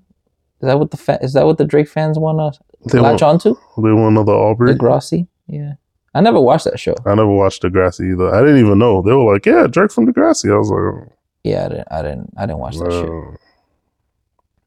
Is 0.62 0.68
that 0.68 0.78
what 0.80 0.92
the 0.92 0.98
fa- 0.98 1.20
is 1.22 1.34
that 1.34 1.46
what 1.46 1.58
the 1.58 1.66
Drake 1.66 1.88
fans 1.90 2.18
want 2.20 2.38
to 2.56 2.60
they 2.92 3.00
latch 3.00 3.22
want 3.22 3.46
onto? 3.46 3.56
they 3.78 3.92
want 3.94 4.12
another 4.16 4.34
Aubrey. 4.34 4.74
Degrassi, 4.76 5.28
yeah. 5.48 5.74
I 6.14 6.22
never 6.22 6.40
watched 6.40 6.66
that 6.66 6.80
show. 6.80 6.96
I 7.06 7.16
never 7.16 7.32
watched 7.32 7.64
Degrassi 7.64 8.12
either. 8.14 8.34
I 8.34 8.42
didn't 8.42 8.60
even 8.60 8.78
know. 8.80 9.02
They 9.02 9.14
were 9.14 9.34
like, 9.34 9.46
yeah, 9.46 9.68
Drake 9.68 9.92
from 9.92 10.06
Degrassi. 10.12 10.54
I 10.54 10.58
was 10.58 10.70
like, 10.70 10.80
oh. 10.80 11.14
Yeah, 11.44 11.66
I 11.66 11.70
didn't. 11.70 11.88
I 11.92 12.02
didn't. 12.02 12.34
I 12.38 12.46
didn't 12.46 12.60
watch 12.60 12.78
that 12.78 12.92
shit. 12.92 13.40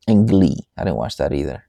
And 0.09 0.29
Glee, 0.29 0.57
I 0.77 0.85
didn't 0.85 0.97
watch 0.97 1.17
that 1.19 1.33
either. 1.33 1.65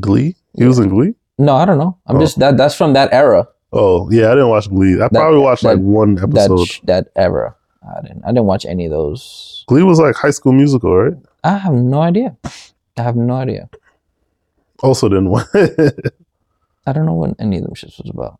Glee? 0.00 0.36
He 0.56 0.64
was 0.64 0.78
in 0.78 0.88
Glee? 0.90 1.14
No, 1.38 1.56
I 1.56 1.64
don't 1.64 1.78
know. 1.78 1.96
I'm 2.06 2.16
Oh. 2.16 2.20
just 2.20 2.38
that. 2.38 2.56
That's 2.56 2.74
from 2.74 2.92
that 2.92 3.12
era. 3.12 3.48
Oh, 3.72 4.08
yeah, 4.10 4.26
I 4.26 4.34
didn't 4.34 4.50
watch 4.50 4.68
Glee. 4.68 5.02
I 5.02 5.08
probably 5.08 5.40
watched 5.40 5.64
like 5.64 5.78
that- 5.78 5.82
one 5.84 6.14
That 6.16 6.24
episode. 6.24 6.64
sh- 6.66 6.80
that 6.84 7.08
era. 7.16 7.56
I 7.82 8.00
didn't. 8.02 8.22
I 8.24 8.28
didn't 8.28 8.44
watch 8.44 8.64
any 8.66 8.84
of 8.84 8.92
those. 8.92 9.64
Glee 9.66 9.82
was 9.82 9.98
like 9.98 10.14
high 10.14 10.30
school 10.30 10.52
musical, 10.52 10.94
right? 10.96 11.14
I 11.42 11.56
have 11.56 11.72
no 11.74 12.00
idea. 12.02 12.36
I 12.98 13.02
have 13.02 13.16
no 13.16 13.34
idea. 13.34 13.68
Also 14.82 15.08
didn't 15.08 15.30
watch. 15.30 15.46
I 15.54 16.92
don't 16.92 17.06
know 17.06 17.14
what 17.14 17.34
any 17.40 17.56
of 17.58 17.64
them 17.64 17.74
shits 17.74 17.98
was 17.98 18.10
about. 18.12 18.38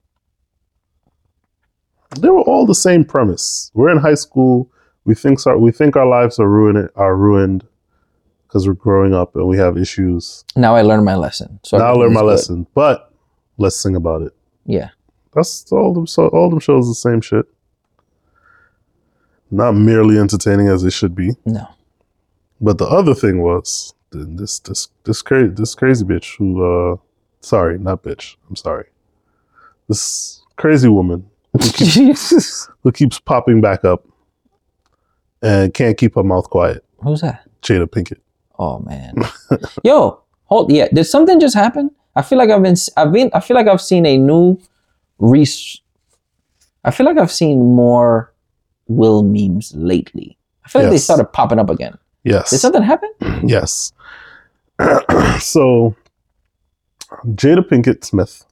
they 2.21 2.29
were 2.29 2.43
all 2.43 2.67
the 2.67 2.75
same 2.75 3.05
premise. 3.05 3.71
We're 3.75 3.89
in 3.91 3.99
high 3.99 4.15
school. 4.15 4.69
We 5.05 5.15
think 5.15 5.45
our, 5.47 5.59
we 5.59 5.73
think 5.73 5.97
our 5.97 6.07
lives 6.07 6.39
are 6.39 6.49
ruined 6.49 6.91
are 6.97 7.17
ruined 7.17 7.67
because 8.47 8.67
we're 8.67 8.75
growing 8.75 9.15
up 9.15 9.35
and 9.35 9.47
we 9.47 9.57
have 9.59 9.77
issues. 9.77 10.45
Now 10.57 10.77
I 10.77 10.83
learned 10.83 11.05
my 11.05 11.17
lesson. 11.17 11.59
So 11.63 11.79
now 11.79 11.87
I 11.87 11.93
learned 11.93 12.15
my 12.15 12.21
good. 12.21 12.27
lesson, 12.27 12.67
but 12.75 13.13
let's 13.57 13.77
sing 13.77 13.97
about 13.97 14.23
it. 14.23 14.35
Yeah. 14.67 14.91
That's 15.35 15.73
all 15.73 15.95
them. 15.95 16.07
So 16.07 16.29
all 16.29 16.51
them 16.51 16.61
shows 16.61 16.87
the 16.87 16.95
same 16.95 17.21
shit. 17.21 17.47
not 19.51 19.73
merely 19.73 20.19
entertaining 20.19 20.69
as 20.69 20.85
it 20.85 20.93
should 20.93 21.15
be. 21.15 21.33
No. 21.45 21.67
But 22.61 22.79
the 22.79 22.87
other 22.87 23.15
thing 23.15 23.43
was 23.43 23.95
this 24.13 24.59
this 24.61 24.89
this 25.05 25.23
crazy 25.23 25.49
this 25.49 25.75
crazy 25.75 26.05
bitch 26.05 26.37
who 26.37 26.63
uh 26.93 26.97
sorry 27.41 27.79
not 27.79 28.03
bitch 28.03 28.37
I'm 28.49 28.57
sorry 28.57 28.87
this 29.89 30.43
crazy 30.57 30.89
woman 30.89 31.29
Jesus. 31.59 32.69
who 32.83 32.93
keeps 32.93 33.19
popping 33.19 33.61
back 33.61 33.85
up 33.85 34.07
and 35.43 35.73
can't 35.75 35.97
keep 35.99 36.15
her 36.15 36.23
mouth 36.23 36.49
quiet. 36.51 36.85
Who's 37.03 37.21
that? 37.21 37.43
Jada 37.63 37.87
Pinkett. 37.87 38.21
Oh 38.59 38.79
man. 38.81 39.15
Yo, 39.85 40.21
hold 40.45 40.71
yeah. 40.73 40.89
Did 40.93 41.05
something 41.05 41.41
just 41.41 41.55
happen? 41.55 41.91
I 42.15 42.23
feel 42.23 42.39
like 42.39 42.51
I've 42.51 42.63
been 42.63 42.77
I've 42.97 43.13
been 43.13 43.31
I 43.35 43.41
feel 43.41 43.55
like 43.57 43.67
I've 43.67 43.81
seen 43.81 44.07
a 44.07 44.17
new 44.19 44.59
res 45.19 45.81
I 46.85 46.91
feel 46.91 47.07
like 47.07 47.19
I've 47.19 47.33
seen 47.33 47.75
more 47.75 48.33
Will 48.89 49.23
memes 49.23 49.73
lately. 49.75 50.37
I 50.65 50.69
feel 50.69 50.83
like 50.83 50.91
they 50.91 50.99
started 50.99 51.27
popping 51.33 51.59
up 51.59 51.71
again. 51.71 51.97
Yes. 52.25 52.51
Did 52.51 52.59
something 52.59 52.83
happen? 52.83 53.11
yes. 53.45 53.93
so 55.41 55.95
Jada 57.27 57.67
Pinkett 57.67 58.05
Smith 58.05 58.45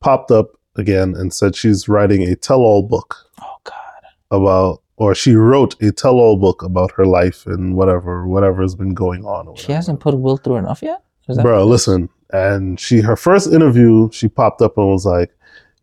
popped 0.00 0.30
up 0.30 0.52
again 0.76 1.14
and 1.14 1.32
said 1.32 1.54
she's 1.54 1.88
writing 1.88 2.22
a 2.22 2.34
tell-all 2.34 2.82
book 2.82 3.16
Oh 3.40 3.56
god. 3.64 4.02
about 4.30 4.81
or 5.02 5.16
she 5.16 5.34
wrote 5.34 5.74
a 5.82 5.90
tell-all 5.90 6.36
book 6.36 6.62
about 6.62 6.92
her 6.92 7.04
life 7.04 7.44
and 7.46 7.74
whatever 7.74 8.28
whatever 8.28 8.62
has 8.62 8.76
been 8.76 8.94
going 8.94 9.24
on 9.24 9.52
She 9.56 9.72
hasn't 9.72 9.98
put 9.98 10.16
Will 10.16 10.36
through 10.36 10.56
enough 10.56 10.80
yet? 10.80 11.02
Bro, 11.42 11.64
listen. 11.66 12.08
And 12.32 12.78
she, 12.78 13.00
her 13.00 13.16
first 13.16 13.52
interview, 13.52 14.10
she 14.12 14.28
popped 14.28 14.62
up 14.62 14.78
and 14.78 14.86
was 14.86 15.04
like, 15.04 15.30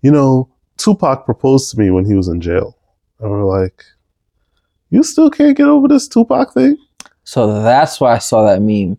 you 0.01 0.09
know, 0.09 0.49
Tupac 0.77 1.25
proposed 1.25 1.69
to 1.71 1.79
me 1.79 1.91
when 1.91 2.05
he 2.05 2.13
was 2.13 2.29
in 2.29 2.39
jail. 2.39 2.77
And 3.19 3.29
we're 3.29 3.43
like, 3.43 3.83
you 4.89 5.03
still 5.03 5.29
can't 5.29 5.57
get 5.57 5.67
over 5.67 5.89
this 5.89 6.07
Tupac 6.07 6.53
thing? 6.53 6.77
So 7.25 7.61
that's 7.61 7.99
why 7.99 8.13
I 8.15 8.19
saw 8.19 8.45
that 8.45 8.61
meme. 8.61 8.97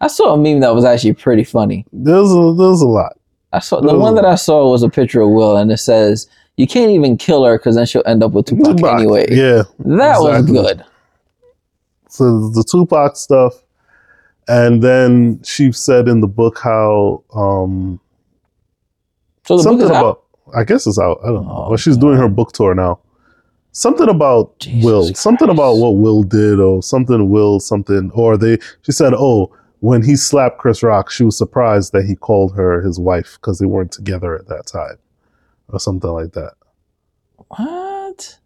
I 0.00 0.06
saw 0.06 0.32
a 0.32 0.38
meme 0.38 0.60
that 0.60 0.74
was 0.74 0.84
actually 0.84 1.12
pretty 1.12 1.44
funny. 1.44 1.84
There's 1.92 2.32
a, 2.32 2.54
there's 2.56 2.80
a 2.80 2.88
lot. 2.88 3.18
I 3.52 3.58
saw 3.58 3.80
the 3.80 3.98
one 3.98 4.14
that 4.14 4.24
I 4.24 4.36
saw 4.36 4.70
was 4.70 4.82
a 4.82 4.88
picture 4.88 5.20
of 5.20 5.30
Will 5.30 5.58
and 5.58 5.70
it 5.70 5.78
says, 5.78 6.26
You 6.56 6.66
can't 6.66 6.90
even 6.90 7.16
kill 7.16 7.44
her 7.44 7.58
because 7.58 7.76
then 7.76 7.86
she'll 7.86 8.02
end 8.06 8.22
up 8.22 8.32
with 8.32 8.46
Tupac, 8.46 8.76
Tupac, 8.76 8.98
anyway. 8.98 9.26
Yeah. 9.30 9.62
That 9.80 10.20
was 10.20 10.44
good. 10.44 10.84
So 12.08 12.50
the 12.50 12.62
Tupac 12.62 13.16
stuff. 13.16 13.54
And 14.48 14.82
then 14.82 15.42
she 15.44 15.72
said 15.72 16.08
in 16.08 16.20
the 16.20 16.26
book 16.26 16.58
how 16.58 17.22
um, 17.34 18.00
So 19.44 19.56
the 19.56 19.62
book 19.62 19.64
something 19.64 19.86
is 19.86 19.90
out. 19.90 20.00
about, 20.00 20.24
I 20.54 20.64
guess 20.64 20.86
it's 20.86 20.98
out. 20.98 21.20
I 21.22 21.28
don't 21.28 21.46
know. 21.46 21.52
Oh, 21.52 21.68
well, 21.70 21.76
she's 21.76 21.96
doing 21.96 22.18
her 22.18 22.28
book 22.28 22.52
tour 22.52 22.74
now. 22.74 22.98
Something 23.74 24.10
about 24.10 24.58
Jesus 24.58 24.84
Will, 24.84 25.14
something 25.14 25.48
about 25.48 25.76
what 25.76 25.92
Will 25.96 26.22
did, 26.22 26.60
or 26.60 26.82
something 26.82 27.30
Will, 27.30 27.58
something, 27.58 28.10
or 28.12 28.36
they. 28.36 28.58
She 28.82 28.92
said, 28.92 29.14
"Oh, 29.16 29.50
when 29.80 30.02
he 30.02 30.14
slapped 30.14 30.58
Chris 30.58 30.82
Rock, 30.82 31.10
she 31.10 31.24
was 31.24 31.38
surprised 31.38 31.92
that 31.94 32.04
he 32.04 32.14
called 32.14 32.54
her 32.54 32.82
his 32.82 33.00
wife 33.00 33.38
because 33.40 33.58
they 33.58 33.64
weren't 33.64 33.90
together 33.90 34.34
at 34.34 34.46
that 34.48 34.66
time, 34.66 34.98
or 35.72 35.80
something 35.80 36.10
like 36.10 36.32
that." 36.32 36.52
What? 37.48 38.38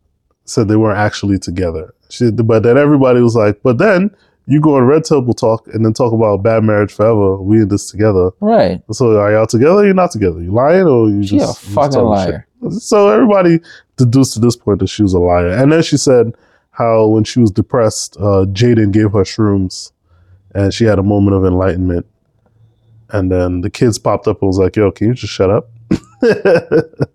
Said 0.45 0.69
they 0.69 0.77
weren't 0.77 0.99
actually 0.99 1.39
together. 1.39 1.95
She, 2.09 2.31
but 2.31 2.63
then 2.63 2.79
everybody 2.79 3.21
was 3.21 3.35
like, 3.35 3.63
"But 3.63 3.79
then 3.79 4.15
you 4.47 4.61
go 4.61 4.77
on 4.77 4.85
Red 4.85 5.05
Table 5.05 5.35
Talk 5.35 5.67
and 5.69 5.85
then 5.85 5.93
talk 5.93 6.13
about 6.13 6.43
bad 6.43 6.63
marriage 6.63 6.93
forever. 6.93 7.37
We 7.43 7.63
in 7.63 7.69
this 7.69 7.91
together. 7.91 8.31
Right. 8.41 8.81
So 8.93 9.19
are 9.19 9.33
y'all 9.33 9.47
together? 9.47 9.75
Or 9.75 9.85
you're 9.85 9.95
not 9.95 10.13
together. 10.13 10.41
You 10.41 10.53
lying 10.53 10.87
or 10.87 11.09
you 11.09 11.25
She 11.25 11.39
just 11.39 11.63
a 11.63 11.67
fucking 11.71 11.93
talking 11.93 12.33
shit?" 12.33 12.45
liar. 12.63 12.71
So 12.79 13.09
everybody 13.09 13.61
deduced 13.97 14.35
to 14.35 14.41
this 14.41 14.57
point 14.57 14.79
that 14.81 14.89
she 14.89 15.03
was 15.03 15.15
a 15.15 15.19
liar. 15.19 15.49
And 15.49 15.73
then 15.73 15.83
she 15.83 15.97
said 15.97 16.33
how 16.71 17.07
when 17.07 17.25
she 17.25 17.41
was 17.41 17.51
depressed, 17.51 18.17
uh, 18.19 18.45
Jaden 18.47 18.93
gave 18.93 19.13
her 19.13 19.25
shrooms 19.25 19.93
and 20.55 20.73
she 20.73 20.85
had 20.85 20.99
a 20.99 21.03
moment 21.03 21.37
of 21.37 21.45
enlightenment. 21.45 22.07
And 23.11 23.31
then 23.31 23.61
the 23.61 23.71
kids 23.71 23.99
popped 23.99 24.27
up 24.27 24.43
and 24.43 24.49
was 24.49 24.59
like, 24.59 24.77
yo, 24.77 24.91
can 24.91 25.09
you 25.09 25.15
just 25.15 25.33
shut 25.33 25.51
up? 25.51 25.71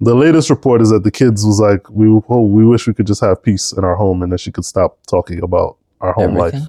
the 0.00 0.14
latest 0.14 0.50
report 0.50 0.80
is 0.82 0.90
that 0.90 1.04
the 1.04 1.10
kids 1.10 1.44
was 1.46 1.60
like, 1.60 1.88
we, 1.90 2.06
oh, 2.28 2.42
we 2.42 2.64
wish 2.66 2.86
we 2.86 2.94
could 2.94 3.06
just 3.06 3.20
have 3.20 3.42
peace 3.42 3.72
in 3.72 3.84
our 3.84 3.94
home 3.94 4.22
and 4.22 4.32
that 4.32 4.40
she 4.40 4.50
could 4.52 4.64
stop 4.64 4.98
talking 5.06 5.42
about 5.42 5.76
our 6.00 6.12
home 6.12 6.36
Everything. 6.36 6.60
life. 6.60 6.68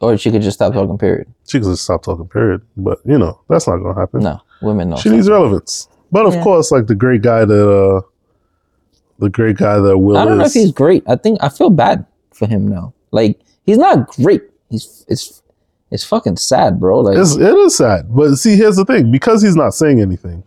Or 0.00 0.16
she 0.16 0.30
could 0.30 0.42
just 0.42 0.56
stop 0.58 0.72
talking, 0.74 0.96
period. 0.96 1.26
She 1.48 1.58
could 1.58 1.66
just 1.68 1.82
stop 1.82 2.04
talking, 2.04 2.28
period. 2.28 2.62
But, 2.76 2.98
you 3.04 3.18
know, 3.18 3.40
that's 3.48 3.66
not 3.66 3.78
going 3.78 3.94
to 3.94 4.00
happen. 4.00 4.20
No. 4.20 4.40
Women 4.62 4.90
know. 4.90 4.96
she 4.96 5.08
needs 5.08 5.28
relevance. 5.28 5.88
But 6.12 6.26
of 6.26 6.34
Yeah. 6.34 6.42
course, 6.42 6.70
like 6.70 6.86
the 6.86 6.94
great 6.94 7.22
guy 7.22 7.44
that 7.44 7.70
uh 7.70 8.00
the 9.18 9.28
great 9.28 9.56
guy 9.56 9.78
that 9.78 9.98
Will 9.98 10.16
I 10.16 10.24
don't 10.24 10.38
know 10.38 10.44
if 10.44 10.48
is. 10.48 10.54
he's 10.54 10.72
great. 10.72 11.02
I 11.08 11.16
think 11.16 11.38
I 11.42 11.48
feel 11.48 11.70
bad 11.70 12.06
for 12.32 12.46
him 12.48 12.66
now. 12.68 12.94
Like 13.10 13.40
he's 13.66 13.78
not 13.78 14.08
great. 14.16 14.42
He's 14.70 15.04
it's 15.08 15.42
it's 15.90 16.04
fucking 16.04 16.36
sad, 16.36 16.78
bro. 16.80 17.00
Like 17.00 17.18
It's, 17.18 17.36
it 17.36 17.54
is 17.56 17.76
sad. 17.76 18.06
But 18.14 18.36
see, 18.36 18.56
here's 18.56 18.76
the 18.76 18.84
thing: 18.84 19.10
because 19.12 19.42
he's 19.42 19.56
not 19.56 19.74
saying 19.74 20.00
anything, 20.00 20.42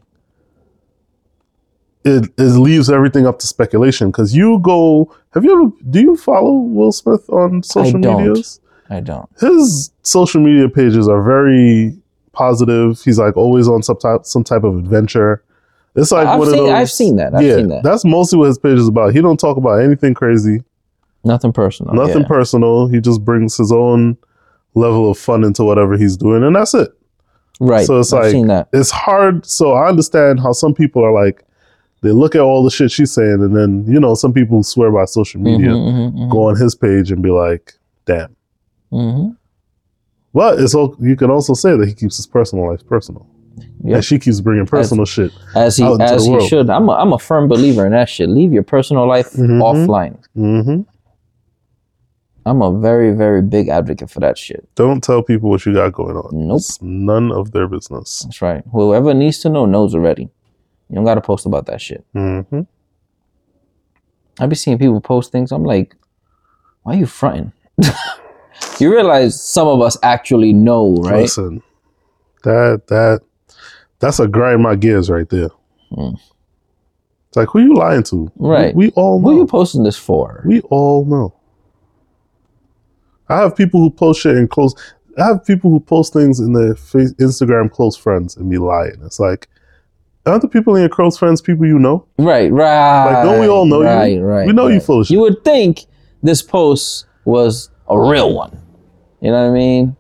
it, 2.03 2.31
it 2.37 2.41
leaves 2.41 2.89
everything 2.89 3.27
up 3.27 3.39
to 3.39 3.47
speculation. 3.47 4.09
Because 4.11 4.35
you 4.35 4.59
go, 4.59 5.13
have 5.33 5.43
you 5.43 5.51
ever? 5.51 5.71
Do 5.89 6.01
you 6.01 6.15
follow 6.15 6.53
Will 6.53 6.91
Smith 6.91 7.29
on 7.29 7.63
social 7.63 7.97
I 7.97 8.01
don't. 8.01 8.23
medias? 8.23 8.59
I 8.89 8.99
don't. 8.99 9.29
His 9.39 9.91
social 10.03 10.41
media 10.41 10.67
pages 10.69 11.07
are 11.07 11.21
very 11.23 11.97
positive. 12.33 13.01
He's 13.01 13.19
like 13.19 13.37
always 13.37 13.67
on 13.67 13.83
some 13.83 13.97
type 13.97 14.25
some 14.25 14.43
type 14.43 14.63
of 14.63 14.77
adventure. 14.77 15.43
It's 15.95 16.11
like 16.11 16.27
I've 16.27 16.39
one 16.39 16.49
seen 16.49 16.59
of 16.59 16.65
those. 16.65 16.73
I've 16.73 16.91
seen 16.91 17.15
that. 17.17 17.33
I've 17.35 17.43
yeah, 17.43 17.55
seen 17.55 17.67
that. 17.67 17.83
that's 17.83 18.05
mostly 18.05 18.39
what 18.39 18.47
his 18.47 18.57
page 18.57 18.77
is 18.77 18.87
about. 18.87 19.13
He 19.13 19.21
don't 19.21 19.39
talk 19.39 19.57
about 19.57 19.81
anything 19.81 20.13
crazy. 20.13 20.63
Nothing 21.23 21.53
personal. 21.53 21.93
Nothing 21.93 22.21
yeah. 22.23 22.27
personal. 22.27 22.87
He 22.87 22.99
just 22.99 23.23
brings 23.23 23.55
his 23.57 23.71
own 23.71 24.17
level 24.73 25.11
of 25.11 25.17
fun 25.17 25.43
into 25.43 25.63
whatever 25.63 25.97
he's 25.97 26.17
doing, 26.17 26.43
and 26.43 26.55
that's 26.55 26.73
it. 26.73 26.91
right. 27.59 27.85
So 27.85 27.99
it's 27.99 28.11
I've 28.11 28.23
like- 28.23 28.31
seen 28.31 28.47
that. 28.47 28.69
It's 28.73 28.89
hard. 28.89 29.45
So 29.45 29.73
I 29.73 29.89
understand 29.89 30.39
how 30.39 30.53
some 30.53 30.73
people 30.73 31.03
are 31.03 31.13
like, 31.13 31.45
they 32.01 32.11
look 32.11 32.35
at 32.35 32.41
all 32.41 32.63
the 32.63 32.71
shit 32.71 32.91
she's 32.91 33.11
saying, 33.13 33.41
and 33.43 33.55
then 33.55 33.85
you 33.87 33.99
know 33.99 34.15
some 34.15 34.33
people 34.33 34.63
swear 34.63 34.91
by 34.91 35.05
social 35.05 35.39
media 35.41 35.69
Mhm, 35.69 36.13
mhm, 36.13 36.29
go 36.31 36.47
on 36.49 36.55
his 36.55 36.75
page 36.75 37.11
and 37.11 37.21
be 37.21 37.29
like, 37.31 37.73
damn. 38.05 38.35
mhm. 38.91 39.35
But 40.33 40.59
it's 40.59 40.73
all 40.73 40.95
you 40.99 41.15
can 41.15 41.29
also 41.29 41.53
say 41.53 41.75
that 41.75 41.87
he 41.87 41.93
keeps 41.93 42.17
his 42.17 42.25
personal 42.27 42.69
life 42.69 42.85
personal, 42.87 43.25
Yep. 43.83 43.95
and 43.95 44.05
she 44.05 44.17
keeps 44.17 44.39
bringing 44.39 44.65
personal 44.65 45.05
shit. 45.05 45.31
As 45.55 45.75
he 45.77 45.83
as 45.99 46.25
he 46.25 46.47
should. 46.47 46.69
I'm 46.69 46.87
a, 46.89 46.93
I'm 46.93 47.11
a 47.13 47.19
firm 47.19 47.47
believer 47.47 47.85
in 47.85 47.91
that 47.91 48.07
shit. 48.09 48.29
Leave 48.29 48.53
your 48.53 48.63
personal 48.63 49.05
life 49.07 49.33
Mhm. 49.33 49.61
offline. 49.61 50.17
hmm 50.35 50.81
I'm 52.43 52.61
a 52.63 52.71
very 52.79 53.11
very 53.13 53.41
big 53.43 53.67
advocate 53.69 54.09
for 54.09 54.19
that 54.21 54.35
shit. 54.37 54.67
Don't 54.75 55.03
tell 55.03 55.21
people 55.21 55.49
what 55.51 55.63
you 55.65 55.73
got 55.75 55.93
going 55.93 56.15
on. 56.15 56.29
Nope. 56.47 56.57
It's 56.57 56.81
none 56.81 57.31
of 57.31 57.51
their 57.51 57.67
business. 57.67 58.21
That's 58.23 58.41
right. 58.41 58.63
Whoever 58.71 59.13
needs 59.13 59.39
to 59.39 59.49
know 59.49 59.65
knows 59.67 59.93
already. 59.93 60.29
You 60.91 60.95
don't 60.95 61.05
got 61.05 61.15
to 61.15 61.21
post 61.21 61.45
about 61.45 61.67
that 61.67 61.79
shit. 61.79 62.03
hmm 62.13 62.41
I 64.39 64.45
be 64.45 64.55
seeing 64.55 64.77
people 64.77 64.99
post 64.99 65.31
things. 65.31 65.51
I'm 65.53 65.63
like, 65.63 65.95
why 66.83 66.93
are 66.95 66.97
you 66.97 67.05
fronting? 67.05 67.53
you 68.79 68.91
realize 68.91 69.41
some 69.41 69.67
of 69.67 69.79
us 69.81 69.97
actually 70.03 70.51
know, 70.51 70.95
right? 70.97 71.21
Listen, 71.21 71.63
that 72.43 72.87
that 72.87 73.21
that's 73.99 74.19
a 74.19 74.27
grind 74.27 74.63
my 74.63 74.75
gears 74.75 75.09
right 75.09 75.29
there. 75.29 75.49
Hmm. 75.95 76.15
It's 77.29 77.37
like 77.37 77.47
who 77.49 77.59
you 77.59 77.73
lying 77.75 78.03
to? 78.03 78.29
Right. 78.35 78.75
We, 78.75 78.87
we 78.87 78.91
all 78.93 79.21
know. 79.21 79.29
Who 79.29 79.37
you 79.37 79.47
posting 79.47 79.83
this 79.83 79.97
for? 79.97 80.43
we 80.45 80.59
all 80.63 81.05
know. 81.05 81.33
I 83.29 83.37
have 83.37 83.55
people 83.55 83.79
who 83.79 83.89
post 83.89 84.21
shit 84.21 84.35
in 84.35 84.49
close. 84.49 84.75
I 85.17 85.27
have 85.27 85.45
people 85.45 85.71
who 85.71 85.79
post 85.79 86.11
things 86.11 86.41
in 86.41 86.51
their 86.51 86.75
face, 86.75 87.13
Instagram 87.13 87.71
close 87.71 87.95
friends 87.95 88.35
and 88.35 88.49
be 88.49 88.57
lying. 88.57 89.01
It's 89.05 89.19
like, 89.19 89.47
aren't 90.25 90.41
the 90.41 90.47
people 90.47 90.75
in 90.75 90.81
your 90.81 90.89
close 90.89 91.17
friends 91.17 91.41
people 91.41 91.65
you 91.65 91.79
know? 91.79 92.05
Right, 92.17 92.51
right. 92.51 93.05
Like, 93.13 93.23
don't 93.23 93.39
we 93.39 93.47
all 93.47 93.65
know 93.65 93.81
you? 93.81 93.87
right, 93.87 94.19
Right, 94.19 94.47
We 94.47 94.53
know 94.53 94.67
you 94.67 94.79
full 94.79 95.01
of 95.01 95.07
shit. 95.07 95.15
You 95.15 95.21
would 95.21 95.43
think 95.43 95.85
this 96.21 96.41
post 96.41 97.05
was 97.25 97.69
a 97.87 97.99
real 97.99 98.33
one. 98.33 98.59
You 99.21 99.31
know 99.31 99.43
what 99.43 99.51
I 99.51 99.53
mean? 99.53 99.95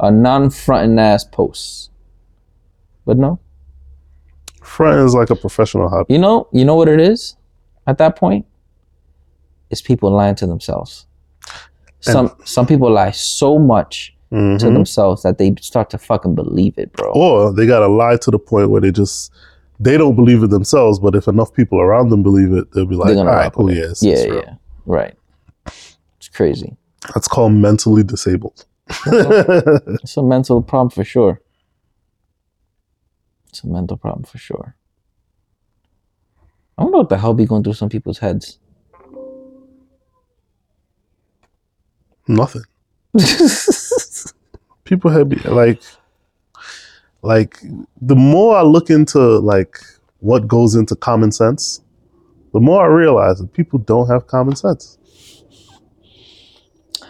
A 0.00 0.10
non-fronting 0.10 0.98
ass 0.98 1.24
post. 1.24 1.90
But 3.04 3.18
no. 3.18 3.38
Front 4.62 5.00
is 5.00 5.14
like 5.14 5.30
a 5.30 5.36
professional 5.36 5.88
hobby. 5.88 6.12
You 6.14 6.18
know, 6.20 6.48
you 6.52 6.64
know 6.64 6.74
what 6.74 6.88
it 6.88 7.00
is 7.00 7.36
at 7.86 7.98
that 7.98 8.16
point? 8.16 8.46
It's 9.70 9.80
people 9.80 10.10
lying 10.10 10.34
to 10.36 10.46
themselves. 10.46 11.06
Some 12.00 12.34
some 12.44 12.66
people 12.66 12.90
lie 12.90 13.12
so 13.12 13.58
much 13.58 14.14
to 14.32 14.36
Mhm. 14.38 14.72
themselves 14.74 15.22
that 15.22 15.36
they 15.36 15.54
start 15.60 15.90
to 15.90 15.98
fucking 15.98 16.34
believe 16.34 16.78
it, 16.78 16.90
bro. 16.94 17.10
Or 17.12 17.52
they 17.52 17.66
gotta 17.66 17.86
lie 17.88 18.16
to 18.16 18.30
the 18.30 18.38
point 18.38 18.70
where 18.70 18.80
they 18.80 18.90
just 18.90 19.30
they 19.78 19.96
don't 19.98 20.14
believe 20.16 20.42
it 20.42 20.50
themselves, 20.50 20.98
but 21.00 21.14
if 21.14 21.26
enough 21.28 21.52
people 21.52 21.80
around 21.80 22.08
them 22.10 22.22
believe 22.22 22.52
it, 22.52 22.70
they'll 22.72 22.86
be 22.86 22.94
like, 22.94 23.16
all 23.16 23.26
right, 23.26 23.52
cool, 23.52 23.70
yeah, 23.72 23.84
it's, 23.90 24.02
yeah, 24.02 24.12
it's 24.14 24.26
yeah. 24.46 24.54
Right. 24.86 25.14
It's 26.18 26.28
crazy. 26.32 26.76
That's 27.12 27.26
called 27.28 27.52
mentally 27.52 28.02
disabled. 28.04 28.64
It's 29.06 30.16
a 30.16 30.22
mental 30.22 30.62
problem 30.62 30.90
for 30.90 31.04
sure. 31.04 31.40
It's 33.48 33.62
a 33.64 33.66
mental 33.66 33.96
problem 33.96 34.24
for 34.24 34.38
sure. 34.38 34.76
I 36.78 36.82
don't 36.84 36.92
know 36.92 36.98
what 36.98 37.08
the 37.10 37.18
hell 37.18 37.34
be 37.34 37.44
going 37.44 37.62
through 37.64 37.74
some 37.74 37.88
people's 37.90 38.18
heads. 38.18 38.58
Nothing. 42.28 42.62
People 44.92 45.10
have 45.10 45.30
be 45.30 45.36
like, 45.48 45.80
like 47.22 47.58
the 48.02 48.14
more 48.14 48.58
I 48.58 48.60
look 48.60 48.90
into 48.90 49.38
like 49.38 49.78
what 50.18 50.46
goes 50.46 50.74
into 50.74 50.94
common 50.94 51.32
sense, 51.32 51.80
the 52.52 52.60
more 52.60 52.84
I 52.84 52.88
realize 52.88 53.38
that 53.38 53.54
people 53.54 53.78
don't 53.78 54.06
have 54.08 54.26
common 54.26 54.54
sense. 54.54 54.98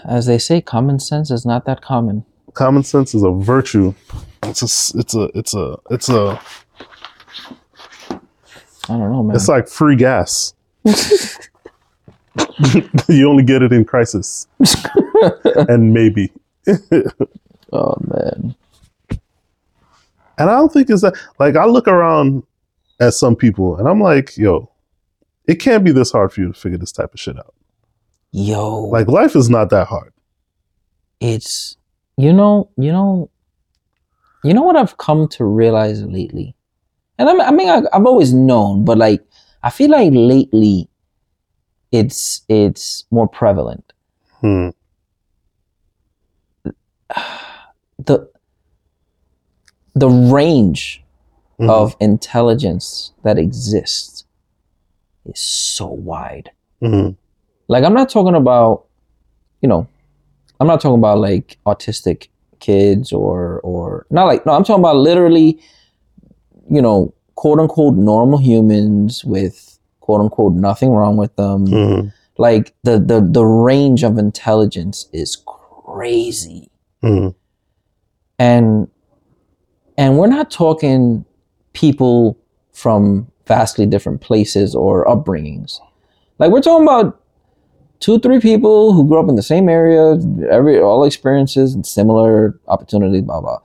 As 0.05 0.26
they 0.26 0.39
say, 0.39 0.61
common 0.61 1.01
sense 1.01 1.33
is 1.33 1.45
not 1.45 1.64
that 1.64 1.83
common. 1.83 2.24
Common 2.55 2.85
sense 2.85 3.16
is 3.16 3.24
a 3.24 3.33
virtue. 3.33 3.95
It's 4.45 4.62
a 4.62 4.99
it's 5.01 5.16
a, 5.16 5.22
it's 5.35 5.55
a, 5.55 5.76
it's 5.91 6.09
a, 6.09 6.41
I 8.11 8.20
don't 8.87 9.11
know, 9.11 9.24
man. 9.24 9.35
it's 9.35 9.49
like 9.49 9.66
free 9.66 9.97
gas. 9.97 10.55
you 13.09 13.28
only 13.28 13.43
get 13.43 13.61
it 13.61 13.72
in 13.72 13.85
crisis 13.85 14.47
and 15.68 15.93
maybe. 15.93 16.30
oh 17.72 17.96
man. 18.00 18.54
And 20.38 20.50
I 20.50 20.54
don't 20.54 20.72
think 20.72 20.88
it's 20.90 21.02
that 21.02 21.14
like 21.38 21.56
I 21.56 21.64
look 21.66 21.86
around 21.88 22.42
at 23.00 23.14
some 23.14 23.36
people 23.36 23.76
and 23.76 23.88
I'm 23.88 24.00
like, 24.00 24.36
yo, 24.36 24.70
it 25.46 25.56
can't 25.56 25.84
be 25.84 25.92
this 25.92 26.12
hard 26.12 26.32
for 26.32 26.40
you 26.40 26.52
to 26.52 26.58
figure 26.58 26.78
this 26.78 26.92
type 26.92 27.12
of 27.14 27.20
shit 27.20 27.38
out. 27.38 27.54
Yo. 28.32 28.80
Like 28.84 29.08
life 29.08 29.36
is 29.36 29.50
not 29.50 29.70
that 29.70 29.86
hard. 29.88 30.12
it's 31.20 31.76
you 32.16 32.32
know 32.32 32.68
you 32.76 32.92
know 32.92 33.30
you 34.44 34.52
know 34.52 34.62
what 34.62 34.76
i've 34.76 34.96
come 34.98 35.26
to 35.28 35.44
realize 35.46 36.02
lately 36.04 36.54
and 37.18 37.28
i, 37.28 37.46
I 37.48 37.50
mean 37.50 37.68
I, 37.70 37.82
i've 37.92 38.04
always 38.04 38.34
known 38.34 38.84
but 38.84 38.98
like 38.98 39.24
i 39.62 39.70
feel 39.70 39.90
like 39.90 40.12
lately 40.12 40.88
it's 41.90 42.42
it's 42.48 43.04
more 43.10 43.26
prevalent 43.28 43.92
Hmm. 44.40 44.70
The 47.98 48.28
the 49.94 50.08
range 50.08 51.04
Mhm. 51.58 51.68
of 51.70 51.96
intelligence 52.00 53.12
that 53.22 53.38
exists 53.38 54.24
is 55.26 55.38
so 55.38 55.86
wide 55.86 56.50
Mhm. 56.82 57.14
like 57.68 57.84
i'm 57.84 57.94
not 57.94 58.08
talking 58.08 58.34
about 58.34 58.84
you 59.60 59.68
know 59.68 59.86
i'm 60.58 60.66
not 60.66 60.80
talking 60.80 60.98
about 60.98 61.18
like 61.18 61.58
autistic 61.66 62.28
kids 62.58 63.12
or 63.12 63.60
or 63.62 64.06
not 64.10 64.24
like 64.24 64.44
no 64.46 64.52
i'm 64.52 64.64
talking 64.64 64.82
about 64.82 64.96
literally 64.96 65.58
you 66.70 66.80
know 66.80 67.12
quote 67.34 67.58
unquote 67.60 67.94
normal 67.94 68.38
humans 68.38 69.24
with 69.24 69.78
quote 70.00 70.20
unquote 70.20 70.54
nothing 70.54 70.90
wrong 70.90 71.16
with 71.16 71.34
them 71.36 71.66
Mhm. 71.66 72.12
like 72.38 72.74
the 72.82 72.98
the 72.98 73.20
the 73.20 73.44
range 73.44 74.02
of 74.02 74.16
intelligence 74.18 75.06
is 75.12 75.36
crazy 75.36 76.70
Mhm. 77.03 77.34
and 78.38 78.88
and 79.98 80.18
we're 80.18 80.26
not 80.26 80.50
talking 80.50 81.24
people 81.72 82.36
from 82.72 83.26
vastly 83.46 83.86
different 83.86 84.20
places 84.20 84.74
or 84.74 85.05
upbringings 85.07 85.78
like 86.38 86.50
we're 86.50 86.61
talking 86.61 86.84
about 86.86 87.20
two 88.00 88.18
three 88.20 88.40
people 88.40 88.92
who 88.92 89.07
grew 89.07 89.20
up 89.20 89.28
in 89.28 89.36
the 89.36 89.42
same 89.42 89.68
area 89.68 90.16
every 90.50 90.80
all 90.80 91.05
experiences 91.05 91.74
and 91.74 91.86
similar 91.86 92.59
opportunities 92.68 93.22
blah 93.22 93.40
blah 93.40 93.59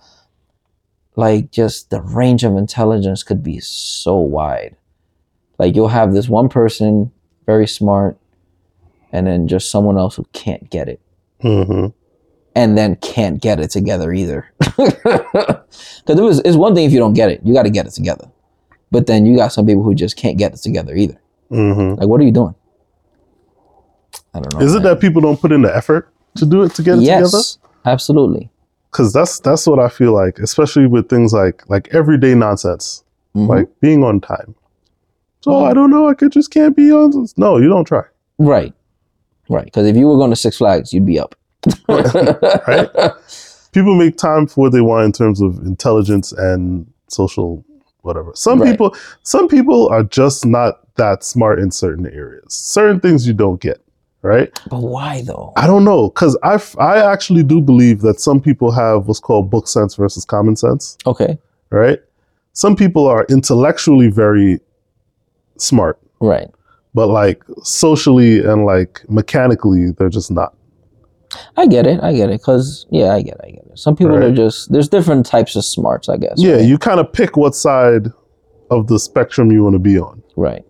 like 1.16 1.52
just 1.52 1.90
the 1.90 2.02
range 2.02 2.44
of 2.44 2.56
intelligence 2.58 3.24
could 3.24 3.44
be 3.44 3.60
so 3.60 4.16
wide 4.18 4.76
like 5.60 5.76
you'll 5.76 5.88
have 5.88 6.14
this 6.14 6.28
one 6.30 6.50
person 6.50 7.12
very 7.46 7.68
smart 7.68 8.18
and 9.12 9.26
then 9.28 9.48
just 9.48 9.72
someone 9.72 9.98
else 9.98 10.16
who 10.16 10.26
can't 10.34 10.70
get 10.70 10.90
it 10.90 11.00
Mhm. 11.44 11.94
And 12.58 12.78
then 12.78 12.96
can't 12.98 13.42
get 13.42 13.60
it 13.60 13.70
together 13.72 14.12
either. 14.14 14.42
Because 16.06 16.20
it 16.20 16.24
was 16.24 16.40
it's 16.40 16.56
one 16.56 16.74
thing 16.74 16.86
if 16.86 16.92
you 16.94 17.00
don't 17.00 17.14
get 17.14 17.30
it, 17.30 17.42
you 17.44 17.54
got 17.54 17.64
to 17.64 17.70
get 17.70 17.86
it 17.86 17.92
together. 17.92 18.28
But 18.92 19.08
then 19.08 19.26
you 19.26 19.36
got 19.36 19.50
some 19.52 19.66
people 19.66 19.84
who 19.84 19.94
just 19.94 20.16
can't 20.16 20.38
get 20.38 20.54
it 20.54 20.58
together 20.68 20.96
either. 20.96 21.20
Mhm. 21.52 21.98
Like, 22.00 22.08
what 22.08 22.20
are 22.22 22.24
you 22.24 22.32
doing? 22.32 22.56
I 24.34 24.40
don't 24.40 24.54
know. 24.54 24.60
Is 24.66 24.74
it 24.76 24.84
that 24.84 25.00
people 25.02 25.22
don't 25.22 25.40
put 25.40 25.52
in 25.52 25.62
the 25.62 25.76
effort 25.76 26.10
to 26.38 26.46
do 26.46 26.64
it 26.64 26.74
to 26.76 26.82
get 26.84 26.98
it 26.98 27.02
yes, 27.02 27.32
together? 27.32 27.72
absolutely. 27.86 28.50
Because 28.92 29.12
that's 29.14 29.40
that's 29.42 29.68
what 29.68 29.80
I 29.80 29.90
feel 29.90 30.14
like, 30.14 30.40
especially 30.40 30.88
with 30.88 31.10
things 31.10 31.34
like 31.34 31.70
like 31.70 31.90
everyday 31.94 32.34
nonsense, 32.36 33.04
Mhm. 33.36 33.48
like 33.50 33.68
being 33.82 34.04
on 34.04 34.22
time. 34.22 34.56
So 35.42 35.52
Mhm. 35.52 35.70
I 35.70 35.74
don't 35.74 35.92
know, 35.92 36.08
I 36.08 36.14
could 36.14 36.32
just 36.32 36.50
can't 36.52 36.76
be 36.76 36.92
on. 36.92 37.28
No, 37.38 37.58
you 37.58 37.68
don't 37.70 37.86
try. 37.86 38.04
right, 38.40 38.74
right. 39.50 39.66
Because 39.66 39.86
if 39.88 39.96
you 39.98 40.08
were 40.08 40.16
going 40.18 40.30
to 40.32 40.36
Six 40.36 40.58
Flags, 40.58 40.94
you'd 40.94 41.06
be 41.06 41.20
up. 41.20 41.36
Right. 41.88 42.90
People 43.74 43.96
make 43.96 44.18
time 44.18 44.48
for 44.48 44.62
what 44.62 44.72
they 44.72 44.82
want 44.82 45.06
in 45.06 45.12
terms 45.12 45.42
of 45.42 45.58
intelligence 45.60 46.32
and 46.32 46.92
social 47.10 47.64
whatever. 48.02 48.32
Some 48.34 48.62
Right. 48.62 48.72
people 48.72 48.96
some 49.24 49.48
people 49.48 49.88
are 49.90 50.04
just 50.04 50.46
not 50.46 50.80
that 50.96 51.24
smart 51.24 51.60
in 51.60 51.70
certain 51.72 52.08
areas. 52.08 52.54
Certain 52.54 53.00
things 53.00 53.28
you 53.28 53.34
don't 53.34 53.60
get, 53.62 53.80
right? 54.22 54.50
But 54.70 54.82
why 54.82 55.22
though? 55.24 55.52
I 55.58 55.68
don't 55.68 55.84
know 55.84 56.10
cuz 56.12 56.36
I 56.44 56.60
I 56.80 57.00
actually 57.12 57.44
do 57.44 57.62
believe 57.62 58.02
that 58.02 58.20
some 58.20 58.40
people 58.40 58.72
have 58.72 59.08
what's 59.08 59.20
called 59.20 59.50
book 59.50 59.68
sense 59.68 59.96
versus 59.96 60.26
common 60.26 60.56
sense, 60.56 60.98
Okay, 61.06 61.38
right? 61.70 62.00
Some 62.54 62.76
people 62.76 63.06
are 63.08 63.26
intellectually 63.30 64.08
very 64.08 64.60
smart, 65.58 66.00
right. 66.20 66.50
but 66.96 67.08
like 67.08 67.44
socially 67.64 68.40
and 68.44 68.66
like 68.66 69.04
mechanically 69.10 69.92
they're 69.92 70.10
just 70.10 70.32
not. 70.32 70.54
I 71.58 71.68
get 71.68 71.86
it. 71.88 72.02
I 72.02 72.14
get 72.14 72.30
it. 72.30 72.40
Because 72.42 72.86
yeah, 72.90 73.14
I 73.14 73.22
get 73.22 73.36
it. 73.36 73.42
I 73.44 73.52
get 73.52 73.66
it. 73.66 73.78
Some 73.80 73.96
people 73.96 74.16
Right. 74.18 74.26
are 74.32 74.34
just 74.36 74.72
there's 74.72 74.88
different 74.90 75.26
types 75.26 75.56
of 75.56 75.66
smarts. 75.66 76.08
I 76.10 76.18
guess. 76.18 76.34
Yeah, 76.38 76.54
right? 76.54 76.66
you 76.66 76.78
kind 76.78 77.00
of 77.00 77.12
pick 77.12 77.36
what 77.38 77.56
side 77.56 78.08
of 78.72 78.88
the 78.88 79.00
spectrum 79.00 79.52
you 79.52 79.64
want 79.64 79.74
to 79.74 79.80
be 79.80 79.98
on. 80.00 80.22
right. 80.36 80.64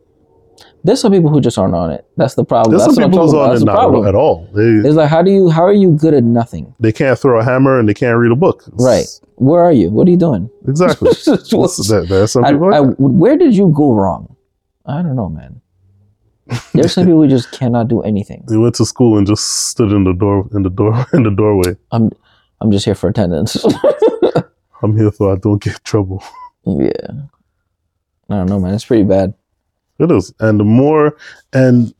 There's 0.83 1.01
some 1.01 1.11
people 1.11 1.29
who 1.29 1.41
just 1.41 1.57
aren't 1.57 1.75
on 1.75 1.91
it. 1.91 2.05
That's 2.15 2.35
the 2.35 2.45
problem. 2.45 2.71
There's 2.71 2.83
That's 2.85 2.95
some 2.95 3.11
people 3.11 3.19
talking 3.27 3.33
about. 3.35 3.43
on 3.43 3.49
That's 3.49 3.61
it 3.61 3.65
the 3.65 3.71
not 3.73 3.77
problem. 3.79 4.07
at 4.07 4.15
all. 4.15 4.47
They 4.53 4.87
It's 4.87 4.95
like 4.95 5.09
how 5.09 5.21
do 5.21 5.31
you 5.31 5.49
how 5.49 5.63
are 5.65 5.73
you 5.73 5.91
good 5.91 6.13
at 6.13 6.23
nothing? 6.23 6.73
they 6.79 6.91
can't 6.93 7.19
throw 7.19 7.39
a 7.39 7.43
hammer 7.43 7.77
and 7.79 7.89
they 7.89 7.93
can't 7.93 8.17
read 8.17 8.31
a 8.31 8.35
book. 8.35 8.63
It's- 8.67 8.83
Right. 8.83 9.05
Where 9.35 9.61
are 9.61 9.71
you? 9.73 9.89
What 9.91 10.07
are 10.07 10.11
you 10.11 10.17
doing? 10.17 10.49
Exactly. 10.67 11.07
What's- 11.51 11.87
there, 11.89 12.05
there 12.05 12.25
some 12.27 12.45
I- 12.45 12.53
people. 12.53 12.73
I- 12.73 12.79
where 12.99 13.35
did 13.37 13.55
you 13.55 13.73
go 13.75 13.93
wrong? 13.93 14.35
I 14.85 15.01
don't 15.01 15.15
know, 15.17 15.27
man. 15.29 15.59
There's 16.73 16.93
some 16.93 17.05
people 17.05 17.21
who 17.21 17.27
just 17.27 17.51
cannot 17.51 17.87
do 17.87 18.01
anything. 18.03 18.43
they 18.47 18.57
went 18.57 18.75
to 18.75 18.85
school 18.85 19.17
and 19.17 19.25
just 19.27 19.67
stood 19.69 19.91
in 19.91 20.03
the 20.03 20.13
door 20.13 20.47
in 20.53 20.63
the 20.63 20.69
door 20.69 21.05
in 21.13 21.23
the 21.23 21.31
doorway. 21.31 21.75
I'm 21.91 22.11
I'm 22.61 22.71
just 22.71 22.85
here 22.85 22.95
for 22.95 23.09
attendance. 23.09 23.63
I'm 24.83 24.95
here 24.97 25.11
so 25.11 25.31
I 25.31 25.35
don't 25.35 25.61
get 25.61 25.83
trouble. 25.83 26.23
yeah. 26.65 27.11
I 28.29 28.35
don't 28.35 28.47
know, 28.49 28.59
man. 28.59 28.73
It's 28.73 28.85
pretty 28.85 29.03
bad. 29.03 29.33
It 29.99 30.11
is, 30.11 30.33
and 30.39 30.59
the 30.59 30.63
more, 30.63 31.17
and 31.53 31.93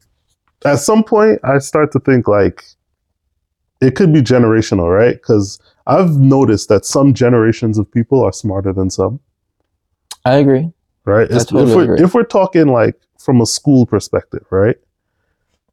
at 0.66 0.80
some 0.80 1.04
point, 1.04 1.40
I 1.44 1.58
start 1.60 1.92
to 1.94 2.00
think 2.00 2.28
like 2.28 2.64
it 3.82 3.96
could 3.96 4.14
be 4.14 4.22
generational, 4.22 4.94
right? 4.96 5.16
Because 5.16 5.60
I've 5.88 6.12
noticed 6.18 6.70
that 6.70 6.86
some 6.86 7.14
generations 7.14 7.78
of 7.80 7.92
people 7.92 8.24
are 8.24 8.34
smarter 8.34 8.74
than 8.74 8.90
some. 8.90 9.20
I 10.26 10.36
agree. 10.36 10.70
right? 11.06 11.32
I 11.32 11.38
totally 11.40 11.72
if 11.72 11.76
we're 11.76 11.84
agree. 11.84 12.04
if 12.04 12.14
we're 12.14 12.24
talking 12.24 12.68
like 12.68 12.96
from 13.28 13.42
a 13.42 13.46
school 13.46 13.86
perspective, 13.86 14.46
right? 14.52 14.78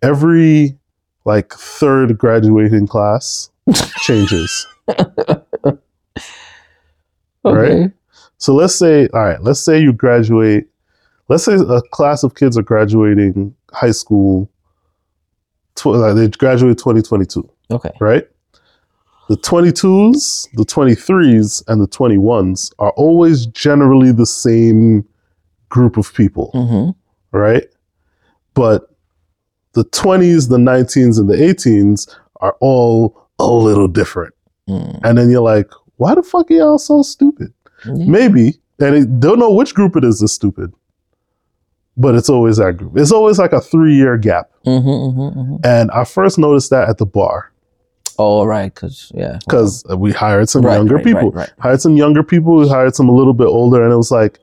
Every 0.03 0.77
like 1.25 1.53
third 1.55 2.19
graduating 2.19 2.89
class 2.89 3.49
changes. 4.03 4.67
Okay. 7.47 7.83
Right. 7.83 7.91
So 8.39 8.55
let's 8.55 8.75
say, 8.75 9.07
all 9.13 9.21
right, 9.23 9.43
let's 9.43 9.61
say 9.61 9.79
you 9.79 9.93
graduate. 9.93 10.65
Let's 11.29 11.45
say 11.45 11.57
a 11.57 11.83
class 11.93 12.25
of 12.25 12.35
kids 12.35 12.57
are 12.57 12.63
graduating 12.63 13.55
high 13.73 13.91
school. 13.91 14.51
Tw- 15.75 15.87
like 15.87 16.15
they 16.15 16.29
graduate 16.29 16.79
2022, 16.79 17.47
Okay. 17.71 17.91
right? 18.01 18.27
The 19.29 19.37
22s, 19.37 20.49
the 20.55 20.65
23s, 20.65 21.63
and 21.69 21.83
the 21.83 21.89
21s 21.89 22.73
are 22.79 22.93
always 22.93 23.45
generally 23.45 24.11
the 24.11 24.25
same 24.27 25.07
group 25.69 25.99
of 25.99 26.15
people. 26.15 26.51
Mm-hmm. 26.55 26.91
Right? 27.35 27.65
But 28.55 28.91
the 29.73 29.85
20s, 29.85 30.49
the 30.49 30.59
19s, 30.59 31.19
and 31.19 31.29
the 31.29 31.37
18s 31.37 32.15
are 32.41 32.57
all 32.61 33.29
a 33.39 33.47
little 33.47 33.89
different. 33.89 34.35
Mm. 34.69 35.01
And 35.05 35.19
then 35.19 35.31
you're 35.31 35.41
like, 35.43 35.71
why 35.97 36.15
the 36.15 36.23
fuck 36.23 36.51
are 36.51 36.55
y'all 36.55 36.79
so 36.79 37.03
stupid? 37.03 37.53
Yeah. 37.85 38.07
Maybe, 38.07 38.55
and 38.81 38.95
it, 38.95 39.21
don't 39.21 39.39
know 39.39 39.53
which 39.53 39.75
group 39.75 39.97
it 39.97 40.05
is 40.05 40.21
that's 40.21 40.33
stupid, 40.33 40.73
but 41.97 42.15
it's 42.15 42.31
always 42.31 42.57
that 42.57 42.77
group. 42.77 42.97
It's 42.97 43.13
always 43.13 43.39
like 43.39 43.53
a 43.53 43.61
three 43.61 43.95
year 43.95 44.17
gap. 44.17 44.51
Mm-hmm, 44.67 44.89
mm-hmm, 44.89 45.39
mm-hmm. 45.39 45.57
And 45.65 45.91
I 45.91 46.05
first 46.05 46.39
noticed 46.39 46.71
that 46.71 46.89
at 46.89 46.99
the 46.99 47.07
bar 47.07 47.51
Oh, 48.19 48.45
right. 48.45 48.73
Because 48.73 49.11
yeah. 49.15 49.39
because 49.41 49.85
we 49.97 50.13
hired 50.13 50.49
some 50.49 50.63
Right, 50.63 50.77
younger 50.77 50.97
right, 50.97 51.05
people. 51.05 51.33
right. 51.33 51.51
Hired 51.59 51.81
some 51.81 51.97
younger 51.97 52.23
people, 52.23 52.57
we 52.57 52.69
hired 52.69 52.95
some 52.95 53.09
a 53.09 53.15
little 53.15 53.35
bit 53.35 53.47
older, 53.47 53.83
and 53.83 53.93
it 53.93 53.97
was 53.97 54.11
like, 54.11 54.39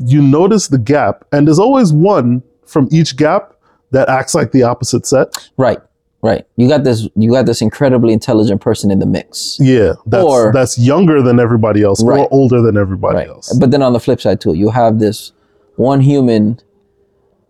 you 0.00 0.20
notice 0.22 0.68
the 0.68 0.78
gap, 0.78 1.24
and 1.32 1.46
there's 1.46 1.58
always 1.58 1.92
one 1.92 2.42
from 2.66 2.88
each 2.90 3.16
gap 3.16 3.54
that 3.92 4.08
acts 4.08 4.34
like 4.34 4.52
the 4.52 4.62
opposite 4.62 5.06
set. 5.06 5.50
Right. 5.56 5.78
Right. 6.22 6.46
You 6.56 6.68
got 6.68 6.84
this. 6.84 7.08
You 7.16 7.30
got 7.30 7.46
this 7.46 7.62
incredibly 7.62 8.12
intelligent 8.12 8.60
person 8.60 8.90
in 8.90 8.98
the 8.98 9.06
mix. 9.06 9.56
Yeah, 9.58 9.94
that's 10.06 10.24
Or- 10.24 10.52
that's 10.52 10.78
younger 10.78 11.22
than 11.22 11.40
everybody 11.40 11.82
else, 11.82 12.02
Right. 12.04 12.20
or 12.20 12.28
older 12.30 12.60
than 12.60 12.76
everybody 12.76 13.16
Right. 13.16 13.28
else. 13.28 13.52
But 13.58 13.70
then 13.70 13.82
on 13.82 13.94
the 13.94 14.00
flip 14.00 14.20
side 14.20 14.38
too, 14.40 14.52
you 14.52 14.68
have 14.68 14.98
this 14.98 15.32
one 15.76 16.00
human 16.02 16.58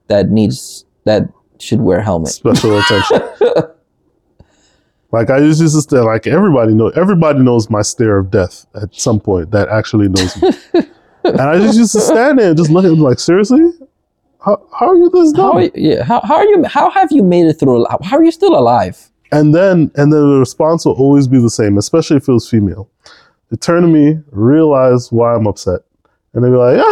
that 0.06 0.30
needs 0.30 0.84
that 1.04 1.28
should 1.58 1.80
wear 1.80 1.98
a 1.98 2.02
helmet. 2.04 2.28
Special 2.30 2.78
attention. 2.78 3.20
like 5.12 5.30
I 5.30 5.40
just 5.40 5.60
used 5.60 5.74
to 5.74 5.80
stare. 5.82 6.04
Like 6.04 6.26
everybody 6.26 6.72
know. 6.72 6.88
Everybody 6.90 7.40
knows 7.40 7.68
my 7.70 7.82
stare 7.82 8.18
of 8.18 8.30
death 8.30 8.66
at 8.80 8.94
some 8.94 9.18
point. 9.20 9.50
That 9.50 9.68
actually 9.68 10.08
knows 10.08 10.40
me. 10.40 10.50
and 11.24 11.40
I 11.40 11.58
just 11.58 11.78
used 11.78 11.92
to 11.92 12.00
stand 12.00 12.38
there 12.38 12.48
and 12.48 12.56
just 12.56 12.70
look 12.70 12.84
at 12.84 12.90
him 12.92 13.00
like, 13.00 13.18
seriously, 13.18 13.72
how, 14.44 14.66
how 14.78 14.88
are 14.90 14.96
you 14.96 15.10
this 15.10 15.32
dumb? 15.32 15.52
How 15.52 15.58
are 15.58 15.62
you, 15.62 15.70
yeah, 15.74 16.02
how, 16.04 16.20
how 16.22 16.36
are 16.36 16.44
you 16.44 16.64
how 16.64 16.90
have 16.90 17.12
you 17.12 17.22
made 17.22 17.46
it 17.46 17.54
through 17.54 17.84
how 18.02 18.16
are 18.16 18.24
you 18.24 18.30
still 18.32 18.56
alive? 18.58 19.10
And 19.32 19.54
then 19.54 19.90
and 19.96 20.12
then 20.12 20.20
the 20.32 20.38
response 20.38 20.84
will 20.86 20.94
always 20.94 21.28
be 21.28 21.40
the 21.40 21.50
same, 21.50 21.78
especially 21.78 22.16
if 22.16 22.28
it 22.28 22.32
was 22.32 22.48
female. 22.48 22.88
They 23.50 23.56
turn 23.56 23.82
to 23.82 23.88
me, 23.88 24.18
realize 24.30 25.10
why 25.12 25.34
I'm 25.34 25.46
upset, 25.46 25.80
and 26.34 26.42
they 26.44 26.48
be 26.48 26.56
like, 26.56 26.78
ah, 26.80 26.84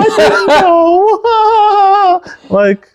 I 0.00 0.14
didn't 0.16 0.46
know. 0.60 2.22
like, 2.56 2.88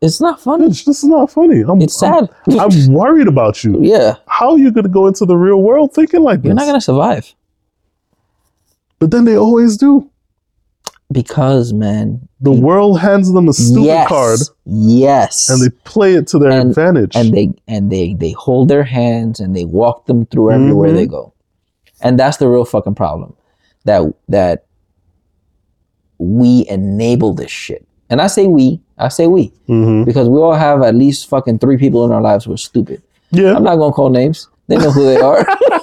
It's 0.00 0.20
not 0.20 0.40
funny. 0.40 0.66
bitch, 0.68 0.84
this 0.86 0.98
is 1.02 1.04
not 1.04 1.30
funny. 1.30 1.60
I'm, 1.60 1.80
It's 1.82 1.98
sad. 1.98 2.28
I'm, 2.48 2.60
I'm 2.60 2.92
worried 2.92 3.28
about 3.28 3.62
you. 3.62 3.78
yeah. 3.82 4.16
How 4.26 4.52
are 4.52 4.58
you 4.58 4.70
gonna 4.72 4.88
go 4.88 5.06
into 5.06 5.24
the 5.26 5.36
real 5.36 5.62
world 5.62 5.94
thinking 5.94 6.22
like 6.22 6.40
this? 6.42 6.46
You're 6.48 6.54
not 6.54 6.66
gonna 6.66 6.80
survive. 6.80 7.32
But 9.00 9.10
then 9.10 9.24
they 9.24 9.36
always 9.36 9.76
do. 9.76 10.08
Because 11.12 11.72
man. 11.72 12.28
The 12.40 12.52
world 12.52 13.00
hands 13.00 13.30
them 13.32 13.48
a 13.48 13.52
stupid 13.52 13.84
yes. 13.84 14.08
card, 14.08 14.40
Yes. 14.64 15.48
and 15.50 15.60
they 15.60 15.68
play 15.84 16.14
it 16.14 16.26
to 16.28 16.38
their 16.38 16.50
And- 16.52 16.70
advantage. 16.70 17.14
and 17.16 17.34
they 17.34 17.50
and 17.66 17.90
they 17.90 18.14
they 18.14 18.30
hold 18.30 18.68
their 18.68 18.84
hands 18.84 19.40
and 19.40 19.54
they 19.56 19.64
walk 19.64 20.06
them 20.06 20.24
through 20.26 20.52
everywhere 20.52 20.90
Mhm. 20.90 20.94
they 20.94 21.06
go 21.06 21.32
and 22.00 22.18
that's 22.18 22.38
the 22.38 22.48
real 22.48 22.64
fucking 22.64 22.94
problem 22.94 23.34
that 23.84 24.02
that 24.28 24.64
we 26.18 26.64
enable 26.68 27.32
this 27.34 27.50
shit 27.50 27.86
and 28.08 28.20
i 28.22 28.26
say 28.26 28.46
we 28.46 28.80
i 28.98 29.08
say 29.08 29.26
we 29.26 29.52
Mhm. 29.68 30.04
because 30.06 30.28
we 30.28 30.38
all 30.38 30.54
have 30.54 30.82
at 30.82 30.94
least 30.94 31.28
fucking 31.28 31.58
three 31.58 31.76
people 31.76 32.04
in 32.06 32.12
our 32.12 32.22
lives 32.22 32.44
who 32.46 32.52
are 32.54 32.56
stupid 32.70 33.02
Yeah, 33.32 33.54
i'm 33.56 33.64
not 33.64 33.76
gonna 33.76 33.92
call 33.92 34.08
names 34.10 34.48
they 34.68 34.76
know 34.78 34.90
who 34.92 35.04
they 35.04 35.20
are 35.20 35.44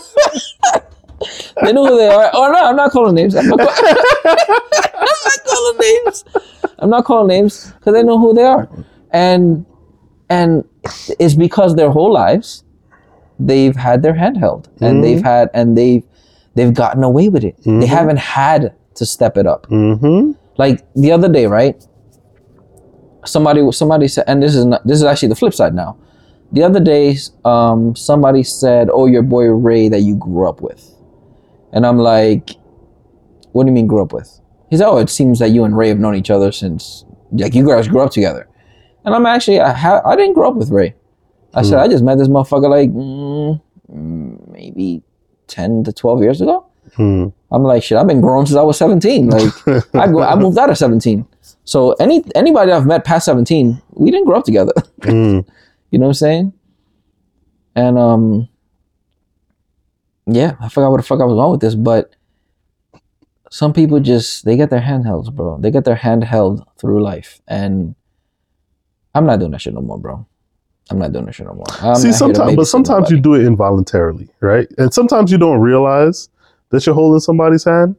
they 1.63 1.73
know 1.73 1.85
who 1.87 1.97
they 1.97 2.07
are. 2.07 2.29
Oh 2.33 2.51
no 2.51 2.59
i'm 2.67 2.75
not 2.75 2.91
calling 2.91 3.15
names. 3.15 3.35
I'm 3.35 3.47
not, 3.47 3.59
call- 3.59 3.69
I'm 4.25 5.07
not 5.25 5.43
calling 5.45 5.77
names. 5.79 6.25
I'm 6.79 6.89
not 6.89 7.05
calling 7.05 7.27
names 7.27 7.71
because 7.73 7.93
they 7.93 8.03
know 8.03 8.19
who 8.19 8.33
they 8.33 8.43
are. 8.43 8.69
And 9.11 9.65
and 10.29 10.63
it's 11.19 11.33
because 11.35 11.75
their 11.75 11.89
whole 11.91 12.11
lives 12.13 12.63
they've 13.39 13.75
had 13.75 14.01
their 14.01 14.13
hand 14.13 14.37
held 14.37 14.67
and 14.81 14.97
Mhm. 14.97 15.01
they've 15.03 15.23
had 15.23 15.49
and 15.53 15.77
they've 15.77 16.03
they've 16.55 16.73
gotten 16.73 17.03
away 17.03 17.29
with 17.29 17.43
it. 17.43 17.55
They 17.63 17.71
Mhm. 17.71 17.85
haven't 17.87 18.17
had 18.19 18.73
to 18.95 19.05
step 19.05 19.37
it 19.37 19.45
up. 19.47 19.65
Hmm 19.67 20.31
like 20.57 20.83
the 20.95 21.11
other 21.11 21.29
day 21.29 21.45
right? 21.45 21.85
Somebody 23.25 23.69
somebody 23.71 24.07
said 24.07 24.23
and 24.27 24.41
this 24.41 24.55
is 24.55 24.65
not 24.65 24.85
this 24.87 24.97
is 24.97 25.03
actually 25.03 25.29
the 25.29 25.35
flip 25.35 25.53
side 25.53 25.73
now. 25.75 25.97
The 26.53 26.63
other 26.63 26.79
day 26.79 27.17
um 27.45 27.95
somebody 27.95 28.41
said 28.43 28.89
oh 28.91 29.05
your 29.05 29.21
boy 29.23 29.45
ray 29.45 29.89
that 29.89 29.99
you 30.01 30.15
grew 30.15 30.47
up 30.47 30.61
with 30.61 30.81
and 31.77 31.85
i'm 31.85 31.99
like 32.11 32.51
what 33.53 33.63
do 33.63 33.69
you 33.69 33.75
mean 33.79 33.87
grew 33.91 34.01
up 34.01 34.11
with 34.17 34.29
he 34.69 34.77
said 34.77 34.87
oh 34.91 34.97
it 35.05 35.09
seems 35.09 35.39
that 35.39 35.49
you 35.55 35.63
and 35.67 35.77
ray 35.77 35.89
have 35.93 35.99
known 36.05 36.15
each 36.21 36.31
other 36.37 36.51
since 36.51 37.05
like 37.31 37.53
you 37.59 37.65
guys 37.71 37.87
grew 37.87 38.01
up 38.01 38.11
together 38.11 38.47
and 39.05 39.13
i'm 39.15 39.25
actually 39.25 39.59
i, 39.59 39.71
ha- 39.83 40.01
I 40.05 40.15
didn't 40.15 40.33
grow 40.33 40.49
up 40.51 40.55
with 40.61 40.69
ray 40.79 40.95
i 41.53 41.61
said 41.61 41.77
Hmm. 41.77 41.83
i 41.85 41.87
just 41.93 42.03
met 42.09 42.17
this 42.17 42.27
motherfucker 42.35 42.69
like 42.77 42.89
mm, 42.91 43.61
mm, 43.91 44.51
maybe 44.51 45.01
10 45.47 45.83
to 45.85 45.93
12 45.93 46.23
years 46.23 46.41
ago 46.41 46.65
Hmm. 46.95 47.25
i'm 47.51 47.63
like 47.63 47.83
shit 47.83 47.97
i've 47.97 48.07
been 48.07 48.21
grown 48.21 48.45
since 48.47 48.57
i 48.57 48.61
was 48.63 48.77
17 48.77 49.29
like 49.29 49.53
I, 50.03 50.07
go, 50.07 50.21
I 50.21 50.35
moved 50.35 50.57
out 50.57 50.69
at 50.69 50.77
17. 50.77 51.25
So 51.63 51.93
any 52.05 52.23
anybody 52.33 52.71
I've 52.71 52.85
met 52.85 53.03
past 53.03 53.25
17, 53.25 53.81
we 54.03 54.09
didn't 54.11 54.25
grow 54.25 54.37
up 54.39 54.45
together. 54.45 54.71
Mm. 55.01 55.45
you 55.91 55.99
know 55.99 56.07
what 56.07 56.15
I'm 56.15 56.23
saying? 56.25 56.53
And 57.75 57.97
um 57.99 58.47
yeah, 60.27 60.55
I 60.59 60.69
forgot 60.69 60.91
what 60.91 60.97
the 60.97 61.03
fuck 61.03 61.21
I 61.21 61.25
was 61.25 61.35
going 61.35 61.51
with 61.51 61.61
this, 61.61 61.75
but 61.75 62.13
some 63.49 63.73
people 63.73 63.99
just 63.99 64.45
they 64.45 64.57
get 64.57 64.69
their 64.69 64.81
handhelds, 64.81 65.33
bro. 65.33 65.57
They 65.57 65.71
get 65.71 65.85
their 65.85 65.95
handheld 65.95 66.65
through 66.77 67.01
life. 67.01 67.39
And 67.47 67.95
I'm 69.15 69.25
not 69.25 69.39
doing 69.39 69.51
that 69.51 69.61
shit 69.61 69.73
no 69.73 69.81
more, 69.81 69.97
bro. 69.97 70.25
I'm 70.89 70.99
not 70.99 71.11
doing 71.11 71.25
that 71.25 71.35
shit 71.35 71.47
no 71.47 71.53
more. 71.53 71.65
I'm 71.81 71.95
See, 71.95 72.09
not 72.09 72.11
here 72.11 72.11
to 72.11 72.17
sometimes, 72.17 72.55
but 72.55 72.65
sometimes 72.65 73.09
you 73.09 73.19
do 73.19 73.35
it 73.35 73.45
involuntarily, 73.45 74.29
right? 74.41 74.67
And 74.77 74.93
sometimes 74.93 75.31
you 75.31 75.37
don't 75.37 75.59
realize 75.59 76.29
that 76.69 76.85
you're 76.85 76.95
holding 76.95 77.19
somebody's 77.19 77.63
hand 77.63 77.95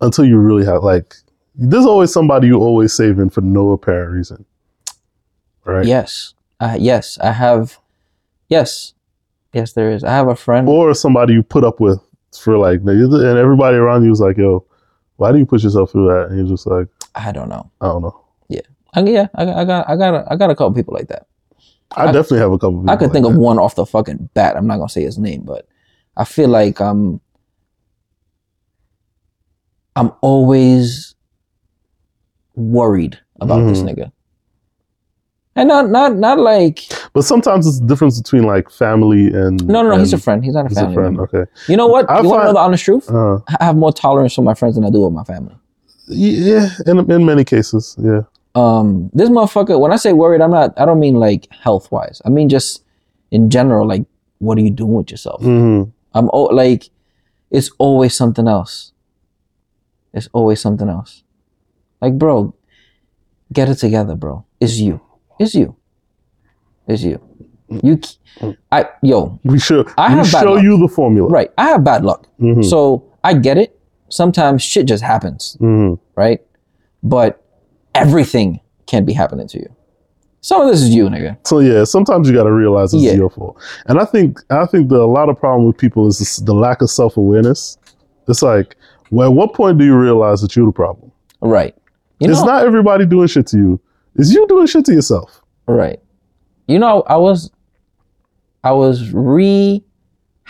until 0.00 0.24
you 0.24 0.38
really 0.38 0.64
have 0.64 0.82
like. 0.82 1.14
There's 1.54 1.84
always 1.84 2.10
somebody 2.12 2.46
you 2.46 2.58
always 2.58 2.92
saving 2.92 3.30
for 3.30 3.42
no 3.42 3.72
apparent 3.72 4.12
reason, 4.12 4.46
right? 5.64 5.84
Yes. 5.84 6.32
Uh, 6.58 6.76
yes, 6.78 7.18
I 7.18 7.32
have 7.32 7.78
yes. 8.48 8.94
Yes, 9.52 9.72
there 9.72 9.90
is. 9.90 10.04
I 10.04 10.10
have 10.12 10.28
a 10.28 10.36
friend. 10.36 10.68
Or 10.68 10.94
somebody 10.94 11.32
you 11.34 11.42
put 11.42 11.64
up 11.64 11.80
with 11.80 12.00
for 12.38 12.56
like, 12.56 12.80
and 12.80 12.88
everybody 13.38 13.76
around 13.76 14.04
you 14.04 14.12
is 14.12 14.20
like, 14.20 14.36
"Yo, 14.36 14.64
why 15.16 15.32
do 15.32 15.38
you 15.38 15.46
put 15.46 15.62
yourself 15.62 15.90
through 15.90 16.06
that?" 16.08 16.28
And 16.28 16.38
you're 16.38 16.46
just 16.48 16.66
like, 16.66 16.86
I 17.14 17.32
don't 17.32 17.48
know. 17.48 17.70
"I 17.80 17.86
don't 17.88 18.02
know." 18.02 18.16
I, 18.92 19.02
yeah, 19.02 19.28
I, 19.36 19.44
got- 19.44 19.56
I 19.56 19.64
got, 19.64 19.88
I 19.88 19.94
got, 19.96 20.14
a, 20.14 20.32
I 20.32 20.36
got 20.36 20.50
a 20.50 20.54
couple 20.56 20.74
people 20.74 20.94
like 20.94 21.06
that. 21.08 21.26
I, 21.92 22.06
I- 22.06 22.12
definitely 22.12 22.38
have 22.40 22.50
a 22.50 22.58
couple. 22.58 22.80
People 22.80 22.90
I 22.90 22.96
could 22.96 23.04
like 23.10 23.12
think 23.12 23.26
of 23.26 23.36
one 23.36 23.56
off 23.60 23.76
the 23.76 23.86
fucking 23.86 24.30
bat. 24.34 24.56
I'm 24.56 24.66
not 24.66 24.78
gonna 24.78 24.88
say 24.88 25.04
his 25.04 25.16
name, 25.16 25.42
but 25.42 25.68
I 26.16 26.24
feel 26.24 26.48
like 26.48 26.80
I'm, 26.80 27.20
I'm 29.96 30.12
always 30.22 31.14
worried 32.56 33.18
about 33.40 33.66
this 33.68 33.80
Mhm. 33.80 33.94
nigga, 33.94 34.12
and 35.60 35.68
not, 35.68 35.90
not, 35.90 36.16
not 36.16 36.38
like 36.38 36.80
But 37.12 37.22
sometimes 37.22 37.66
it's 37.66 37.80
the 37.80 37.86
difference 37.86 38.20
between 38.20 38.44
like 38.44 38.70
family 38.70 39.26
and 39.26 39.64
no, 39.66 39.82
no, 39.82 39.90
no. 39.90 39.98
He's 39.98 40.14
a 40.14 40.18
friend. 40.18 40.42
He's 40.42 40.54
not 40.54 40.66
a 40.66 40.68
He's 40.68 40.78
a 40.78 40.92
friend. 40.92 41.20
Okay. 41.20 41.44
You 41.68 41.76
know 41.76 41.86
what? 41.86 42.08
I 42.10 42.22
you 42.22 42.28
want 42.28 42.42
to 42.42 42.46
know 42.46 42.52
the 42.54 42.58
honest 42.60 42.84
truth? 42.84 43.10
Uh, 43.10 43.40
I 43.60 43.64
have 43.64 43.76
more 43.76 43.92
tolerance 43.92 44.34
for 44.34 44.42
my 44.42 44.54
friends 44.54 44.76
than 44.76 44.84
I 44.84 44.90
do 44.90 45.02
with 45.02 45.12
my 45.12 45.24
family. 45.24 45.54
yeah, 46.08 46.70
in 46.86 46.98
in 47.10 47.24
many 47.26 47.44
cases, 47.44 47.94
yeah. 48.00 48.22
um 48.56 49.10
this 49.12 49.28
motherfucker 49.28 49.78
when 49.78 49.92
i 49.92 49.96
say 49.96 50.12
worried 50.12 50.40
i'm 50.40 50.50
not 50.50 50.74
i 50.76 50.84
don't 50.84 50.98
mean 50.98 51.14
like 51.14 51.46
health 51.52 51.86
wise 51.92 52.20
i 52.24 52.28
mean 52.28 52.48
just 52.48 52.82
in 53.30 53.48
general 53.48 53.86
like 53.86 54.04
what 54.38 54.58
are 54.58 54.60
you 54.60 54.70
doing 54.70 54.94
with 54.94 55.08
yourself 55.08 55.40
hmm 55.40 55.84
i'm 56.14 56.28
oh, 56.32 56.50
like 56.62 56.90
it's 57.52 57.70
always 57.78 58.12
something 58.12 58.48
else 58.48 58.92
it's 60.12 60.28
always 60.32 60.60
something 60.60 60.88
else 60.88 61.22
like 62.00 62.18
bro 62.18 62.52
get 63.52 63.68
it 63.68 63.76
together 63.76 64.16
bro 64.16 64.44
it's 64.58 64.78
you 64.78 65.00
it's 65.40 65.54
you 65.54 65.74
it's 66.86 67.02
you 67.02 67.20
you 67.82 67.98
I 68.72 68.88
yo 69.02 69.38
We 69.44 69.58
show 69.58 69.84
I 69.98 70.10
have 70.10 70.30
bad 70.32 70.42
show 70.42 70.52
luck. 70.54 70.62
you 70.62 70.78
the 70.78 70.88
formula. 70.88 71.28
right 71.28 71.50
i 71.58 71.66
have 71.68 71.82
bad 71.84 72.04
luck 72.04 72.26
Mhm. 72.40 72.64
so 72.64 73.04
i 73.24 73.32
get 73.34 73.58
it 73.58 73.78
sometimes 74.08 74.62
shit 74.62 74.86
just 74.86 75.02
happens 75.02 75.56
Mhm. 75.60 75.98
right? 76.16 76.40
But 77.02 77.42
everything 77.94 78.60
can't 78.86 79.06
be 79.06 79.12
happening 79.14 79.46
to 79.48 79.58
you. 79.58 79.68
Some 80.42 80.60
of 80.62 80.68
this 80.68 80.82
is 80.82 80.90
you, 80.94 81.04
nigga. 81.08 81.36
So 81.46 81.60
yeah, 81.60 81.84
sometimes 81.84 82.28
you 82.28 82.34
got 82.34 82.44
to 82.44 82.52
realize 82.52 82.92
it's 82.92 83.02
Yeah. 83.02 83.12
your 83.14 83.30
fault. 83.30 83.56
And 83.86 83.98
I 83.98 84.04
think 84.04 84.38
I 84.50 84.66
think 84.66 84.88
the, 84.90 84.96
a 84.96 85.06
lot 85.18 85.28
of 85.30 85.38
problem 85.38 85.66
with 85.66 85.76
people 85.78 86.06
is 86.08 86.18
this, 86.18 86.36
the 86.38 86.52
lack 86.54 86.82
of 86.82 86.90
self 86.90 87.16
awareness. 87.16 87.78
It's 88.28 88.42
like, 88.42 88.76
well, 89.10 89.28
at 89.30 89.34
what 89.34 89.54
point 89.54 89.78
do 89.78 89.84
you 89.84 89.96
realize 89.96 90.40
that 90.42 90.54
you're 90.56 90.66
the 90.66 90.72
problem? 90.72 91.10
Right. 91.40 91.74
You 92.20 92.30
it's 92.30 92.40
know, 92.40 92.46
not 92.52 92.66
everybody 92.66 93.06
doing 93.06 93.28
shit 93.28 93.46
to 93.48 93.56
you. 93.56 93.80
It's 94.16 94.32
you 94.32 94.46
doing 94.48 94.66
shit 94.66 94.84
to 94.86 94.92
yourself. 94.92 95.42
right. 95.66 95.98
You 96.66 96.78
know, 96.78 97.02
I 97.08 97.16
was, 97.16 97.50
I 98.62 98.70
was 98.72 99.12
re, 99.12 99.82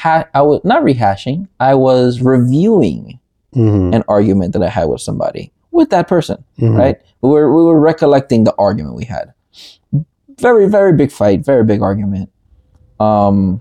I 0.05 0.25
was 0.43 0.61
not 0.65 0.83
rehashing. 0.83 1.49
I 1.61 1.75
was 1.75 2.21
reviewing 2.21 3.19
Mm-hmm. 3.55 3.95
an 3.95 4.05
argument 4.07 4.53
that 4.53 4.63
I 4.63 4.69
had 4.69 4.85
with 4.85 5.01
somebody 5.01 5.51
with 5.73 5.91
that 5.91 6.07
person. 6.07 6.45
Mhm. 6.61 6.79
Right. 6.79 7.01
We 7.21 7.31
were 7.31 7.53
we 7.53 7.65
were 7.65 7.81
recollecting 7.81 8.45
the 8.45 8.55
argument 8.59 8.95
we 8.95 9.05
had. 9.07 9.33
Very 10.39 10.69
very 10.69 10.93
big 10.93 11.11
fight. 11.11 11.45
Very 11.45 11.65
big 11.65 11.83
argument. 11.83 12.31
Um, 13.01 13.61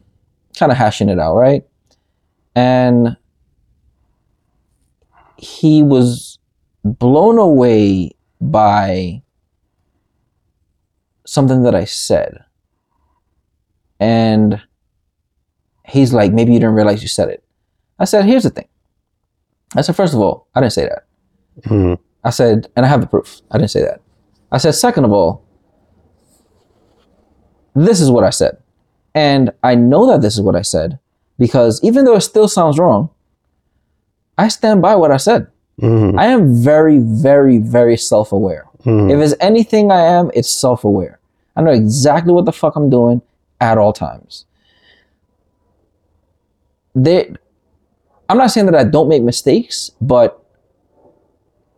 kind 0.55 0.71
of 0.71 0.77
hashing 0.77 1.09
it 1.09 1.17
out. 1.17 1.33
Right. 1.35 1.63
And 2.55 3.17
he 5.37 5.81
was 5.81 6.37
blown 6.83 7.39
away 7.39 8.11
by 8.41 9.23
something 11.31 11.63
that 11.63 11.75
I 11.75 11.85
said. 11.85 12.43
And 13.99 14.61
he's 15.85 16.13
like, 16.13 16.31
maybe 16.31 16.53
you 16.53 16.59
didn't 16.59 16.75
realize 16.75 17.01
you 17.01 17.07
said 17.07 17.29
it. 17.29 17.43
I 17.99 18.05
said, 18.05 18.25
here's 18.25 18.43
the 18.43 18.49
thing. 18.49 18.67
I 19.75 19.81
said, 19.81 19.95
first 19.95 20.13
of 20.13 20.19
all, 20.19 20.47
I 20.55 20.61
didn't 20.61 20.73
say 20.73 20.85
that. 20.87 21.05
Mhm. 21.69 21.97
I 22.23 22.29
said, 22.31 22.69
and 22.75 22.85
I 22.85 22.89
have 22.89 23.01
the 23.01 23.07
proof. 23.07 23.41
I 23.51 23.57
didn't 23.57 23.71
say 23.71 23.81
that. 23.81 24.01
I 24.51 24.57
said, 24.57 24.73
second 24.75 25.03
of 25.05 25.11
all, 25.11 25.43
this 27.75 28.01
is 28.01 28.09
what 28.09 28.23
I 28.23 28.29
said. 28.29 28.57
And 29.13 29.51
I 29.63 29.75
know 29.75 30.07
that 30.07 30.21
this 30.21 30.35
is 30.35 30.41
what 30.41 30.55
I 30.55 30.61
said 30.61 30.99
because 31.37 31.79
even 31.83 32.05
though 32.05 32.15
it 32.15 32.21
still 32.21 32.47
sounds 32.47 32.79
wrong, 32.79 33.09
I 34.37 34.47
stand 34.47 34.81
by 34.81 34.95
what 34.95 35.11
I 35.11 35.17
said. 35.17 35.47
Mhm. 35.81 36.17
I 36.17 36.25
am 36.27 36.53
very, 36.55 36.97
very, 36.99 37.57
very 37.57 37.97
self 37.97 38.31
aware. 38.31 38.65
Mhm. 38.85 39.11
If 39.11 39.19
it's 39.19 39.35
anything 39.39 39.91
I 39.91 40.01
am, 40.01 40.31
it's 40.33 40.49
self 40.49 40.83
aware. 40.83 41.18
I 41.55 41.61
know 41.61 41.71
exactly 41.71 42.33
what 42.33 42.45
the 42.45 42.51
fuck 42.51 42.75
I'm 42.75 42.89
doing 42.89 43.21
at 43.59 43.77
all 43.77 43.93
times. 43.93 44.45
They, 46.95 47.33
I'm 48.27 48.37
not 48.37 48.51
saying 48.51 48.65
that 48.67 48.75
I 48.75 48.83
don't 48.83 49.09
make 49.09 49.23
mistakes, 49.23 49.91
but 50.01 50.43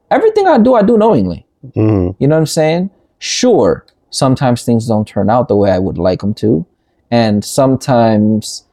everything 0.10 0.48
I 0.48 0.58
do, 0.58 0.74
I 0.76 0.84
do 0.84 0.98
knowingly. 0.98 1.46
Mhm. 1.76 2.16
You 2.20 2.28
know 2.28 2.36
what 2.36 2.42
I'm 2.42 2.46
saying? 2.48 2.90
Sure, 3.20 3.86
sometimes 4.10 4.64
things 4.64 4.88
don't 4.88 5.08
turn 5.08 5.30
out 5.30 5.48
the 5.48 5.56
way 5.56 5.72
I 5.72 5.80
would 5.80 5.98
like 5.98 6.22
them 6.22 6.34
to. 6.36 6.66
And 7.12 7.44
sometimes 7.44 8.64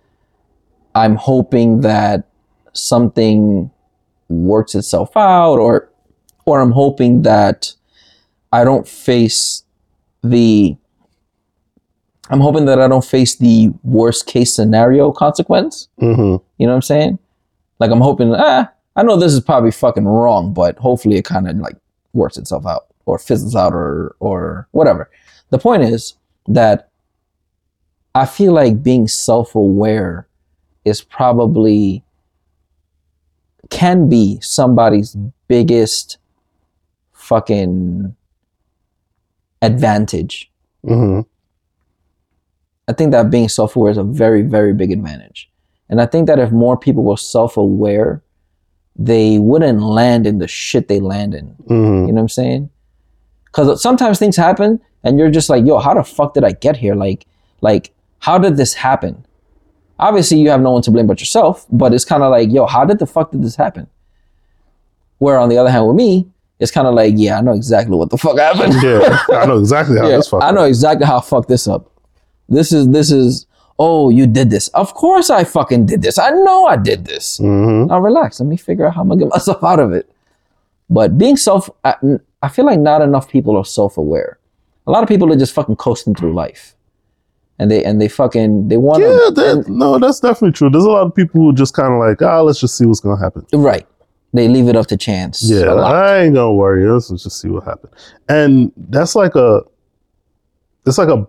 I'm 0.95 1.17
hoping 1.17 1.81
that 1.83 2.25
something 2.73 3.71
works 4.29 4.75
itself 4.75 5.17
out 5.17 5.57
or 5.59 5.89
or 6.47 6.61
I'm 6.61 6.73
hoping 6.73 7.23
that 7.23 7.73
I 8.53 8.65
don't 8.65 8.89
face 8.89 9.65
the 10.23 10.77
I'm 12.31 12.41
hoping 12.41 12.67
that 12.67 12.81
I 12.81 12.89
don't 12.89 13.05
face 13.05 13.37
the 13.37 13.73
worst 13.85 14.27
case 14.27 14.55
scenario 14.55 15.13
consequence. 15.13 15.89
Mhm. 16.01 16.41
You 16.59 16.67
know 16.67 16.73
what 16.73 16.77
I'm 16.77 16.83
saying? 16.83 17.19
Like 17.79 17.91
I'm 17.91 18.01
hoping, 18.01 18.35
ah, 18.35 18.71
I 18.97 19.03
know 19.03 19.17
this 19.17 19.33
is 19.33 19.41
probably 19.41 19.71
fucking 19.71 20.05
wrong, 20.07 20.53
but 20.53 20.77
hopefully 20.79 21.17
it 21.17 21.25
kind 21.25 21.49
of 21.49 21.57
like 21.59 21.77
works 22.13 22.37
itself 22.37 22.67
out 22.67 22.87
or 23.07 23.19
fizzles 23.19 23.55
out 23.57 23.73
or 23.73 24.15
or 24.21 24.69
whatever. 24.73 25.09
The 25.51 25.59
point 25.59 25.83
is 25.85 26.15
that 26.49 26.89
I 28.15 28.27
feel 28.27 28.53
like 28.53 28.83
being 28.83 29.07
self-aware 29.07 30.27
is 30.85 31.01
probably 31.03 32.03
can 33.71 34.09
be 34.09 34.41
somebody's 34.41 35.17
biggest 35.47 36.19
fucking 37.13 38.15
advantage. 39.63 40.51
Mhm. 40.85 41.27
I 42.89 42.93
think 42.93 43.13
that 43.13 43.31
being 43.31 43.49
self 43.49 43.77
aware 43.77 43.91
is 43.93 43.99
a 43.99 44.03
very, 44.03 44.43
very 44.43 44.73
big 44.73 44.91
advantage. 44.91 45.51
And 45.91 46.01
I 46.01 46.07
think 46.07 46.27
that 46.27 46.39
if 46.39 46.51
more 46.51 46.77
people 46.77 47.05
were 47.05 47.17
self 47.17 47.57
aware, 47.57 48.23
they 48.97 49.39
wouldn't 49.39 49.81
land 49.83 50.27
in 50.27 50.39
the 50.39 50.49
shit 50.49 50.89
they 50.89 50.99
land 51.01 51.35
in. 51.35 51.55
Mhm. 51.69 52.07
You 52.07 52.07
know 52.09 52.15
what 52.15 52.21
I'm 52.23 52.29
saying? 52.29 52.71
Because 53.47 53.81
sometimes 53.81 54.19
things 54.19 54.37
happen 54.37 54.81
and 55.05 55.19
you're 55.19 55.31
just 55.31 55.49
like, 55.49 55.65
yo, 55.65 55.79
how 55.79 55.95
the 55.95 56.03
fuck 56.03 56.35
did 56.35 56.45
I 56.45 56.53
get 56.53 56.77
here? 56.77 56.95
Like, 56.95 57.27
like, 57.61 57.93
how 58.19 58.39
did 58.39 58.57
this 58.57 58.75
happen? 58.75 59.25
Obviously, 60.01 60.39
you 60.39 60.51
have 60.51 60.61
no 60.61 60.71
one 60.73 60.83
to 60.83 60.91
blame 60.91 61.07
but 61.07 61.21
yourself, 61.21 61.67
but 61.71 61.93
it's 61.95 62.05
kind 62.05 62.23
of 62.23 62.31
like, 62.31 62.51
yo, 62.51 62.67
how 62.67 62.85
did 62.85 62.99
the 62.99 63.07
fuck 63.07 63.31
did 63.33 63.43
this 63.43 63.57
happen? 63.57 63.87
Where 65.19 65.39
on 65.39 65.49
the 65.49 65.59
other 65.59 65.71
hand, 65.71 65.87
with 65.87 65.97
me, 65.97 66.29
it's 66.61 66.71
kind 66.71 66.87
of 66.87 66.95
like, 66.95 67.15
yeah, 67.17 67.39
I 67.39 67.41
know 67.41 67.53
exactly 67.53 67.97
what 67.97 68.11
the 68.11 68.19
fuck 68.19 68.39
happened. 68.39 68.75
Yeah, 68.83 69.19
I 69.31 69.47
know 69.47 69.59
exactly 69.59 69.99
how 69.99 70.09
Yeah, 70.09 70.17
this 70.17 70.29
fucked 70.29 70.45
I 70.45 70.51
know 70.53 70.65
exactly 70.65 71.07
how 71.07 71.19
I 71.19 71.21
fucked 71.23 71.49
this 71.49 71.67
up. 71.67 71.91
This 72.49 72.73
is 72.73 72.89
this 72.89 73.11
is 73.11 73.47
oh 73.79 74.11
you 74.11 74.27
did 74.27 74.51
this. 74.51 74.69
Of 74.69 74.95
course 74.95 75.31
I 75.31 75.45
fucking 75.45 75.87
did 75.87 76.03
this. 76.03 76.19
I 76.19 76.31
know 76.31 76.67
I 76.67 76.77
did 76.77 77.05
this. 77.05 77.39
Mhm. 77.39 77.89
Now 77.89 78.01
relax. 78.01 78.41
Let 78.41 78.49
me 78.49 78.57
figure 78.57 78.87
out 78.87 78.95
how 78.95 79.03
I'm 79.03 79.09
gonna 79.09 79.21
get 79.21 79.31
myself 79.37 79.63
out 79.63 79.81
of 79.81 79.93
it. 79.93 80.11
But 80.91 81.19
being 81.19 81.37
self, 81.37 81.69
I, 81.85 81.95
I 82.43 82.49
feel 82.49 82.65
like 82.65 82.79
not 82.81 83.03
enough 83.03 83.29
people 83.29 83.57
are 83.57 83.65
self 83.65 83.99
aware. 83.99 84.39
A 84.87 84.91
lot 84.91 85.03
of 85.03 85.09
people 85.09 85.31
are 85.33 85.37
just 85.37 85.53
fucking 85.53 85.77
coasting 85.77 86.15
through 86.15 86.33
life, 86.33 86.75
and 87.59 87.71
they 87.71 87.85
and 87.85 88.01
they 88.01 88.09
fucking 88.09 88.69
they 88.69 88.79
want 88.79 89.03
Yeah, 89.03 89.29
that, 89.35 89.65
no, 89.69 89.99
that's 89.99 90.21
definitely 90.21 90.53
true. 90.53 90.71
There's 90.71 90.85
a 90.85 90.91
lot 90.91 91.07
of 91.07 91.15
people 91.15 91.43
who 91.43 91.53
just 91.53 91.75
kind 91.75 91.93
of 91.93 91.99
like, 92.01 92.23
ah, 92.23 92.41
let's 92.41 92.59
just 92.59 92.77
see 92.79 92.87
what's 92.87 93.01
gonna 93.01 93.21
happen. 93.21 93.45
right. 93.53 93.87
They 94.35 94.47
leave 94.47 94.69
it 94.69 94.77
up 94.77 94.87
to 94.89 94.97
chance. 94.99 95.43
Yeah. 95.43 95.73
I 95.73 96.19
ain't 96.21 96.35
gonna 96.35 96.53
worry. 96.53 96.87
Let's 96.87 97.09
just 97.09 97.41
see 97.41 97.49
what 97.49 97.65
happens. 97.65 97.95
And 98.29 98.71
that's 98.77 99.15
like 99.15 99.35
a, 99.35 99.63
it's 100.87 100.99
like 100.99 101.09
a 101.09 101.27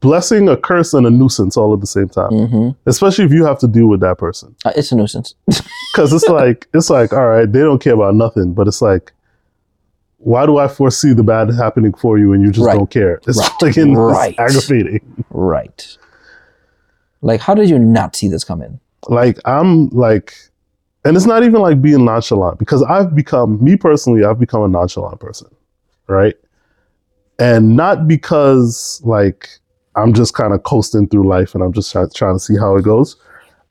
blessing, 0.00 0.48
a 0.48 0.56
curse, 0.56 0.94
and 0.94 1.06
a 1.06 1.10
nuisance 1.10 1.56
all 1.56 1.74
at 1.74 1.80
the 1.80 1.86
same 1.86 2.08
time. 2.08 2.30
Mhm. 2.30 2.76
Especially 2.86 3.24
if 3.24 3.32
you 3.32 3.44
have 3.44 3.58
to 3.58 3.66
deal 3.66 3.86
with 3.88 4.00
that 4.00 4.18
person, 4.18 4.54
Uh, 4.64 4.72
it's 4.76 4.92
a 4.92 4.96
nuisance. 4.96 5.34
because 5.92 6.12
it's 6.12 6.28
like 6.28 6.68
it's 6.72 6.88
like 6.90 7.12
all 7.12 7.26
right, 7.28 7.50
they 7.52 7.60
don't 7.60 7.80
care 7.82 7.94
about 7.94 8.14
nothing, 8.14 8.52
but 8.54 8.68
it's 8.68 8.80
like. 8.82 9.12
Why 10.22 10.44
do 10.44 10.58
I 10.58 10.68
foresee 10.68 11.14
the 11.14 11.22
bad 11.22 11.48
happening 11.54 11.94
for 11.94 12.18
you 12.18 12.34
and 12.34 12.42
you 12.42 12.50
just 12.50 12.66
Right. 12.66 12.76
don't 12.76 12.90
care? 12.90 13.22
It's 13.26 13.38
Right. 13.38 13.50
fucking 13.58 13.92
it's 13.92 13.98
Right. 13.98 14.34
aggravating. 14.38 15.00
right. 15.30 15.96
Like, 17.22 17.40
how 17.40 17.54
did 17.54 17.70
you 17.70 17.78
not 17.78 18.14
see 18.16 18.28
this 18.28 18.44
coming? 18.44 18.80
like 19.08 19.38
I'm 19.46 19.88
like, 19.88 20.34
and 21.06 21.16
it's 21.16 21.24
not 21.24 21.42
even 21.42 21.62
like 21.62 21.80
being 21.80 22.04
nonchalant 22.04 22.58
because 22.58 22.82
I've 22.82 23.14
become 23.14 23.64
me 23.64 23.76
personally. 23.76 24.22
I've 24.22 24.38
become 24.38 24.62
a 24.62 24.68
nonchalant 24.68 25.20
person, 25.20 25.48
right? 26.06 26.36
And 27.38 27.74
not 27.74 28.06
because 28.06 29.00
like 29.02 29.48
I'm 29.96 30.12
just 30.14 30.34
kind 30.34 30.52
of 30.52 30.62
coasting 30.62 31.08
through 31.08 31.26
life 31.28 31.54
and 31.54 31.62
I'm 31.64 31.72
just 31.72 31.90
try- 31.92 32.06
trying 32.14 32.36
to 32.36 32.40
see 32.40 32.56
how 32.56 32.76
it 32.76 32.82
goes. 32.84 33.16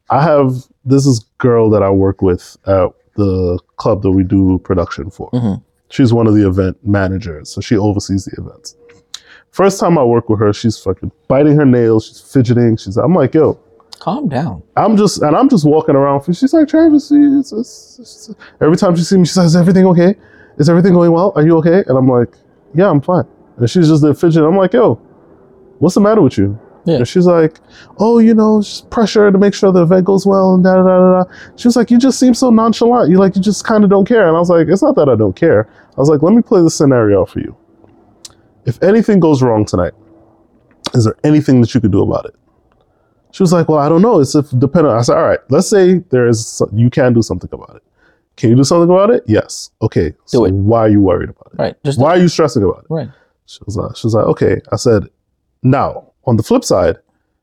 I 0.10 0.22
have 0.24 0.54
this 0.86 1.06
is 1.06 1.20
girl 1.38 1.70
that 1.70 1.84
I 1.84 1.90
work 1.90 2.22
with 2.22 2.58
at 2.66 2.90
the 3.16 3.60
club 3.78 4.02
that 4.02 4.12
we 4.12 4.24
do 4.24 4.60
production 4.60 5.10
for. 5.10 5.30
Mhm. 5.32 5.62
She's 5.90 6.14
one 6.14 6.28
of 6.28 6.36
the 6.36 6.48
event 6.48 6.78
managers, 6.84 7.50
so 7.50 7.62
she 7.62 7.78
oversees 7.78 8.26
the 8.26 8.42
events. 8.42 8.76
First 9.52 9.80
time 9.80 9.98
I 9.98 10.04
work 10.04 10.30
with 10.30 10.40
her, 10.40 10.54
she's 10.54 10.78
fucking 10.78 11.12
biting 11.28 11.56
her 11.58 11.66
nails, 11.66 12.06
she's 12.06 12.20
fidgeting. 12.22 12.78
She's 12.78 12.98
I'm 12.98 13.14
like, 13.14 13.34
yo, 13.34 13.58
Calm 14.00 14.30
down. 14.30 14.64
I'm 14.78 14.96
just 14.96 15.22
and 15.22 15.36
I'm 15.36 15.50
just 15.50 15.66
walking 15.66 15.94
around. 15.96 16.24
She's 16.34 16.54
like, 16.54 16.70
Travis, 16.70 17.12
it's, 17.12 17.52
it's, 17.52 17.98
it's, 18.00 18.36
every 18.62 18.78
time 18.78 18.96
she 18.96 19.04
sees 19.04 19.18
me, 19.18 19.26
she 19.26 19.34
says, 19.34 19.48
"Is 19.48 19.56
everything 19.58 19.86
okay? 19.88 20.16
Is 20.58 20.70
everything 20.70 20.94
going 20.94 21.12
well? 21.12 21.34
Are 21.36 21.44
you 21.46 21.58
okay?" 21.58 21.84
And 21.86 21.98
I'm 21.98 22.08
like, 22.08 22.30
"Yeah, 22.74 22.90
I'm 22.90 23.02
fine." 23.02 23.26
And 23.58 23.70
she's 23.70 23.90
just 23.90 24.02
there 24.02 24.14
fidgeting. 24.14 24.48
I'm 24.48 24.56
like, 24.56 24.72
"Yo, 24.72 25.02
what's 25.80 25.96
the 25.96 26.02
matter 26.02 26.22
with 26.22 26.38
you?" 26.38 26.60
Yeah. 26.86 26.98
And 26.98 27.08
she's 27.08 27.26
like, 27.26 27.60
"Oh, 27.98 28.20
you 28.20 28.34
know, 28.34 28.62
just 28.62 28.90
pressure 28.90 29.32
to 29.32 29.38
make 29.38 29.54
sure 29.54 29.72
the 29.72 29.84
event 29.84 30.06
goes 30.06 30.26
well." 30.26 30.54
And 30.54 30.64
da 30.64 30.76
da 30.76 30.84
da 30.84 31.00
da. 31.00 31.24
da." 31.24 31.32
She 31.56 31.68
was 31.68 31.76
like, 31.76 31.92
"You 31.92 31.98
just 31.98 32.20
seem 32.20 32.34
so 32.34 32.50
nonchalant. 32.50 33.10
You 33.10 33.18
like 33.18 33.36
you 33.36 33.42
just 33.42 33.66
kind 33.66 33.84
of 33.84 33.90
don't 33.90 34.06
care." 34.06 34.28
And 34.28 34.36
I 34.36 34.40
was 34.40 34.50
like, 34.50 34.68
"It's 34.68 34.82
not 34.82 34.96
that 34.96 35.10
I 35.10 35.16
don't 35.16 35.36
care. 35.36 35.70
I 35.98 36.00
was 36.00 36.10
like, 36.10 36.22
let 36.22 36.34
me 36.34 36.42
play 36.42 36.62
the 36.62 36.70
scenario 36.70 37.26
for 37.26 37.40
you. 37.40 37.56
If 38.66 38.82
anything 38.82 39.20
goes 39.20 39.44
wrong 39.44 39.66
tonight, 39.66 39.94
is 40.94 41.04
there 41.04 41.16
anything 41.24 41.60
that 41.62 41.74
you 41.74 41.82
could 41.82 41.92
do 41.92 42.02
about 42.02 42.26
it?" 42.26 42.36
She 43.32 43.44
was 43.44 43.54
like, 43.54 43.70
"Well, 43.70 43.80
I 43.80 43.90
don't 43.90 44.02
know. 44.02 44.20
It's 44.20 44.36
if 44.36 44.50
dependent." 44.58 44.96
I 44.96 45.02
said, 45.02 45.18
"All 45.18 45.28
right. 45.28 45.40
Let's 45.50 45.70
say 45.70 46.00
there 46.10 46.28
is 46.28 46.62
you 46.72 46.90
can 46.90 47.14
do 47.14 47.22
something 47.22 47.50
about 47.52 47.76
it. 47.76 47.84
Can 48.38 48.52
you 48.52 48.56
do 48.56 48.64
something 48.64 48.90
about 48.90 49.10
it? 49.12 49.24
Yes. 49.28 49.70
Okay. 49.82 50.14
So 50.26 50.46
it. 50.46 50.54
why 50.54 50.80
are 50.80 50.90
you 50.90 51.02
worried 51.02 51.30
about 51.30 51.52
it? 51.54 51.60
Right. 51.62 51.84
Just 51.84 52.00
Why 52.00 52.12
are 52.12 52.18
you 52.18 52.30
stressing 52.30 52.64
about 52.64 52.86
it?" 52.86 52.86
right. 52.90 53.10
She 53.46 53.60
was 53.66 53.76
like, 53.76 53.96
she 53.98 54.06
was 54.06 54.14
like, 54.14 54.26
okay. 54.26 54.62
I 54.72 54.76
said, 54.76 55.10
now 55.64 56.12
on 56.26 56.38
the 56.38 56.44
flip 56.44 56.64
side, 56.64 56.98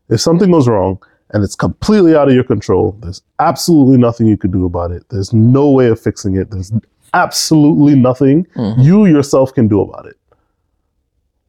if 0.09 0.21
something 0.21 0.51
goes 0.51 0.69
wrong 0.69 0.99
and 1.31 1.43
it's 1.43 1.57
completely 1.57 2.15
out 2.15 2.29
of 2.29 2.35
your 2.35 2.45
control, 2.45 2.97
there's 3.03 3.23
absolutely 3.41 3.99
nothing 3.99 4.27
you 4.27 4.37
could 4.37 4.53
do 4.53 4.65
about 4.65 4.91
it. 4.93 5.05
There's 5.11 5.33
no 5.33 5.71
way 5.71 5.89
of 5.89 6.01
fixing 6.01 6.37
it. 6.37 6.51
There's 6.51 6.73
absolutely 7.15 7.97
nothing 7.97 8.47
Mhm. 8.57 8.83
you 8.85 9.07
yourself 9.07 9.53
can 9.55 9.69
do 9.69 9.81
about 9.81 10.07
it. 10.07 10.17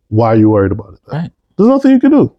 Why 0.10 0.30
are 0.30 0.36
you 0.36 0.50
worried 0.50 0.72
about 0.72 0.94
it? 0.94 1.00
Right. 1.12 1.32
There's 1.58 1.68
nothing 1.70 1.92
you 1.92 2.00
can 2.00 2.12
do. 2.12 2.32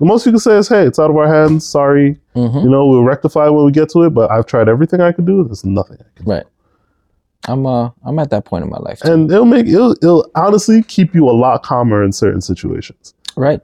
The 0.00 0.06
most 0.06 0.26
you 0.26 0.32
can 0.32 0.40
say 0.40 0.56
is, 0.56 0.68
hey, 0.68 0.84
it's 0.86 0.98
out 0.98 1.10
of 1.10 1.16
our 1.16 1.28
hands. 1.32 1.64
Sorry. 1.66 2.18
Mhm. 2.34 2.64
You 2.64 2.70
know, 2.70 2.86
we'll 2.86 3.04
rectify 3.04 3.48
when 3.48 3.64
we 3.64 3.70
get 3.72 3.88
to 3.90 4.02
it, 4.02 4.10
but 4.10 4.30
I've 4.30 4.46
tried 4.46 4.68
everything 4.68 5.00
I 5.00 5.12
could 5.12 5.26
do. 5.26 5.44
There's 5.44 5.64
nothing 5.64 5.98
I 6.00 6.04
can 6.16 6.24
do. 6.24 6.30
Right. 6.32 6.44
I'm 7.48 7.66
uh 7.66 7.90
I'm 8.04 8.18
at 8.18 8.30
that 8.30 8.44
point 8.44 8.64
in 8.64 8.70
my 8.70 8.78
life. 8.78 9.00
Too. 9.00 9.12
And 9.12 9.30
it'll 9.30 9.44
make, 9.44 9.66
it'll, 9.66 9.92
it'll 9.92 10.28
honestly 10.34 10.82
keep 10.82 11.14
you 11.14 11.28
a 11.28 11.32
lot 11.32 11.62
calmer 11.62 12.02
in 12.02 12.12
certain 12.12 12.40
situations. 12.40 13.14
Right. 13.36 13.60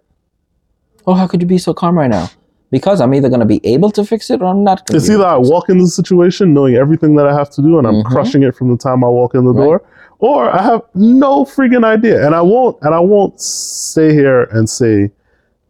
Oh, 1.07 1.15
how 1.15 1.27
could 1.27 1.41
you 1.41 1.47
be 1.49 1.59
so 1.59 1.73
calm 1.75 1.97
right 1.99 2.11
now? 2.11 2.29
Because 2.71 3.01
I'm 3.01 3.15
either 3.15 3.29
gonna 3.31 3.47
be 3.47 3.61
able 3.65 3.91
to 3.93 4.05
fix 4.05 4.31
it 4.31 4.43
or 4.43 4.47
I'm 4.47 4.63
not. 4.63 4.83
It's 4.91 5.09
either 5.09 5.25
I 5.25 5.37
walk 5.39 5.69
into 5.71 5.85
the 5.85 5.91
situation 5.91 6.53
knowing 6.53 6.75
everything 6.77 7.15
that 7.17 7.27
I 7.27 7.35
have 7.35 7.49
to 7.51 7.63
do 7.63 7.79
and 7.79 7.87
I'm 7.87 7.95
Mhm. 8.03 8.05
crushing 8.05 8.43
it 8.43 8.55
from 8.55 8.71
the 8.71 8.77
time 8.77 9.03
I 9.05 9.09
walk 9.09 9.35
in 9.35 9.45
the 9.45 9.53
Right. 9.55 9.65
door, 9.65 9.83
or 10.19 10.51
I 10.55 10.63
have 10.63 10.83
no 10.95 11.45
freaking 11.45 11.85
idea. 11.85 12.25
And 12.27 12.35
I 12.35 12.43
won't 12.43 12.77
and 12.83 12.95
I 12.95 13.01
won't 13.01 13.41
stay 13.41 14.13
here 14.13 14.43
and 14.53 14.69
say 14.69 15.11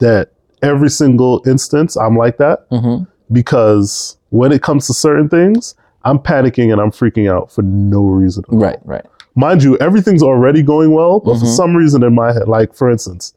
that 0.01 0.31
every 0.63 0.91
single 0.91 1.41
instance 1.47 1.97
I'm 1.97 2.17
like 2.17 2.39
that. 2.39 2.69
Mhm. 2.71 3.07
because 3.31 4.17
when 4.31 4.51
it 4.53 4.63
comes 4.63 4.87
to 4.87 4.95
certain 4.95 5.29
things, 5.29 5.75
I'm 6.05 6.19
panicking 6.19 6.73
and 6.73 6.81
I'm 6.81 6.91
freaking 6.91 7.31
out 7.31 7.53
for 7.53 7.61
no 7.63 8.03
reason. 8.07 8.43
at 8.49 8.55
all. 8.55 8.59
Right. 8.59 8.79
Right. 8.87 9.05
Mind 9.37 9.63
you, 9.63 9.77
everything's 9.79 10.23
already 10.23 10.63
going 10.63 10.93
well, 10.93 11.21
but 11.21 11.35
for 11.39 11.45
Mhm. 11.45 11.57
some 11.57 11.77
reason 11.77 12.03
in 12.03 12.15
my 12.15 12.33
head, 12.33 12.49
like 12.49 12.73
for 12.75 12.91
instance, 12.91 13.35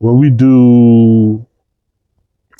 when 0.00 0.18
we 0.18 0.28
do, 0.30 1.46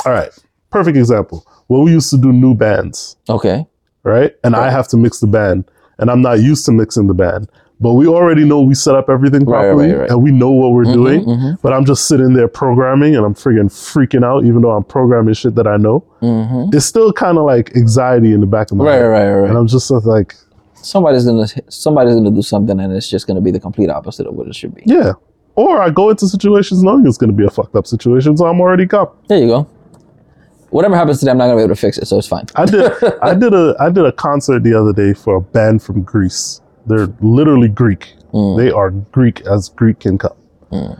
all 0.07 0.13
right, 0.13 0.31
perfect 0.71 0.97
example. 0.97 1.45
When 1.67 1.83
we 1.85 1.91
used 1.93 2.11
to 2.11 2.19
do 2.19 2.33
new 2.33 2.55
bands, 2.55 3.17
Okay. 3.29 3.67
right? 4.05 4.35
And 4.45 4.55
I 4.57 4.71
have 4.71 4.89
to 4.89 4.97
mix 4.97 5.21
the 5.21 5.27
band. 5.27 5.65
and 5.99 6.11
I'm 6.11 6.23
not 6.23 6.41
used 6.41 6.65
to 6.65 6.73
mixing 6.73 7.09
the 7.09 7.13
band. 7.13 7.47
But 7.79 7.93
we 7.93 8.07
already 8.07 8.47
know 8.47 8.63
we 8.63 8.75
set 8.75 8.95
up 8.95 9.11
everything 9.11 9.45
properly 9.45 9.91
right, 9.93 9.99
right. 10.01 10.11
and 10.11 10.23
we 10.23 10.31
know 10.31 10.51
what 10.51 10.73
we're 10.73 10.87
Mhm, 10.87 10.93
doing. 10.95 11.25
mhm, 11.27 11.59
But 11.61 11.75
I'm 11.75 11.85
just 11.85 12.07
sitting 12.09 12.33
there 12.33 12.49
programming 12.49 13.15
and 13.17 13.25
I'm 13.27 13.35
friggin' 13.35 13.69
freaking 13.71 14.25
out, 14.25 14.45
even 14.47 14.63
though 14.63 14.71
I'm 14.71 14.83
programming 14.83 15.35
shit 15.35 15.55
that 15.57 15.67
I 15.67 15.77
know. 15.77 16.03
mhm. 16.23 16.75
It's 16.75 16.87
still 16.87 17.13
kind 17.13 17.37
of 17.37 17.45
like 17.45 17.77
anxiety 17.77 18.33
in 18.33 18.41
the 18.41 18.47
back 18.47 18.71
of 18.71 18.79
my 18.79 18.85
mind. 18.85 18.95
Right, 18.95 19.01
head. 19.19 19.27
right, 19.29 19.41
right. 19.41 19.49
And 19.51 19.59
I'm 19.59 19.67
just 19.67 19.91
like, 19.91 20.35
somebody's 20.75 21.27
gonna 21.27 21.47
somebody's 21.69 22.15
gonna 22.15 22.31
do 22.31 22.41
something 22.41 22.81
and 22.81 22.95
it's 22.95 23.09
just 23.11 23.27
gonna 23.27 23.43
be 23.43 23.51
the 23.51 23.61
complete 23.61 23.91
opposite 23.91 24.27
of 24.27 24.35
what 24.35 24.47
it 24.49 24.55
should 24.55 24.75
be. 24.75 24.83
yeah. 24.87 25.13
Or 25.57 25.83
I 25.83 25.91
go 25.91 26.11
into 26.11 26.27
situations 26.29 26.83
knowing 26.83 27.07
it's 27.07 27.19
going 27.19 27.31
to 27.31 27.37
be 27.37 27.45
a 27.45 27.51
fucked 27.51 27.75
up 27.77 27.87
situation, 27.87 28.37
so 28.37 28.47
I'm 28.47 28.61
already 28.61 28.87
caught. 28.87 29.29
There 29.29 29.39
you 29.39 29.47
go. 29.49 29.63
Whatever 30.71 30.97
happens 30.97 31.19
today, 31.19 31.33
I'm 31.33 31.39
not 31.39 31.47
gonna 31.47 31.57
be 31.57 31.63
able 31.65 31.75
to 31.75 31.81
fix 31.81 31.99
it, 31.99 32.07
so 32.07 32.17
it's 32.17 32.29
fine. 32.29 32.47
I 32.55 32.65
did 32.65 32.93
I 33.23 33.35
did 33.35 33.53
a 33.53 33.75
I 33.81 33.91
did 33.91 34.05
a 34.05 34.13
concert 34.13 34.63
the 34.63 34.73
other 34.73 34.93
day 34.93 35.13
for 35.15 35.35
a 35.35 35.41
band 35.41 35.83
from 35.83 36.03
Greece. 36.03 36.61
They're 36.87 37.09
literally 37.21 37.67
Greek. 37.69 38.15
Mm. 38.33 38.57
They 38.57 38.71
are 38.71 38.91
Greek 38.91 39.41
as 39.49 39.69
Greek 39.71 39.99
can 39.99 40.17
come. 40.17 40.37
Mm. 40.71 40.97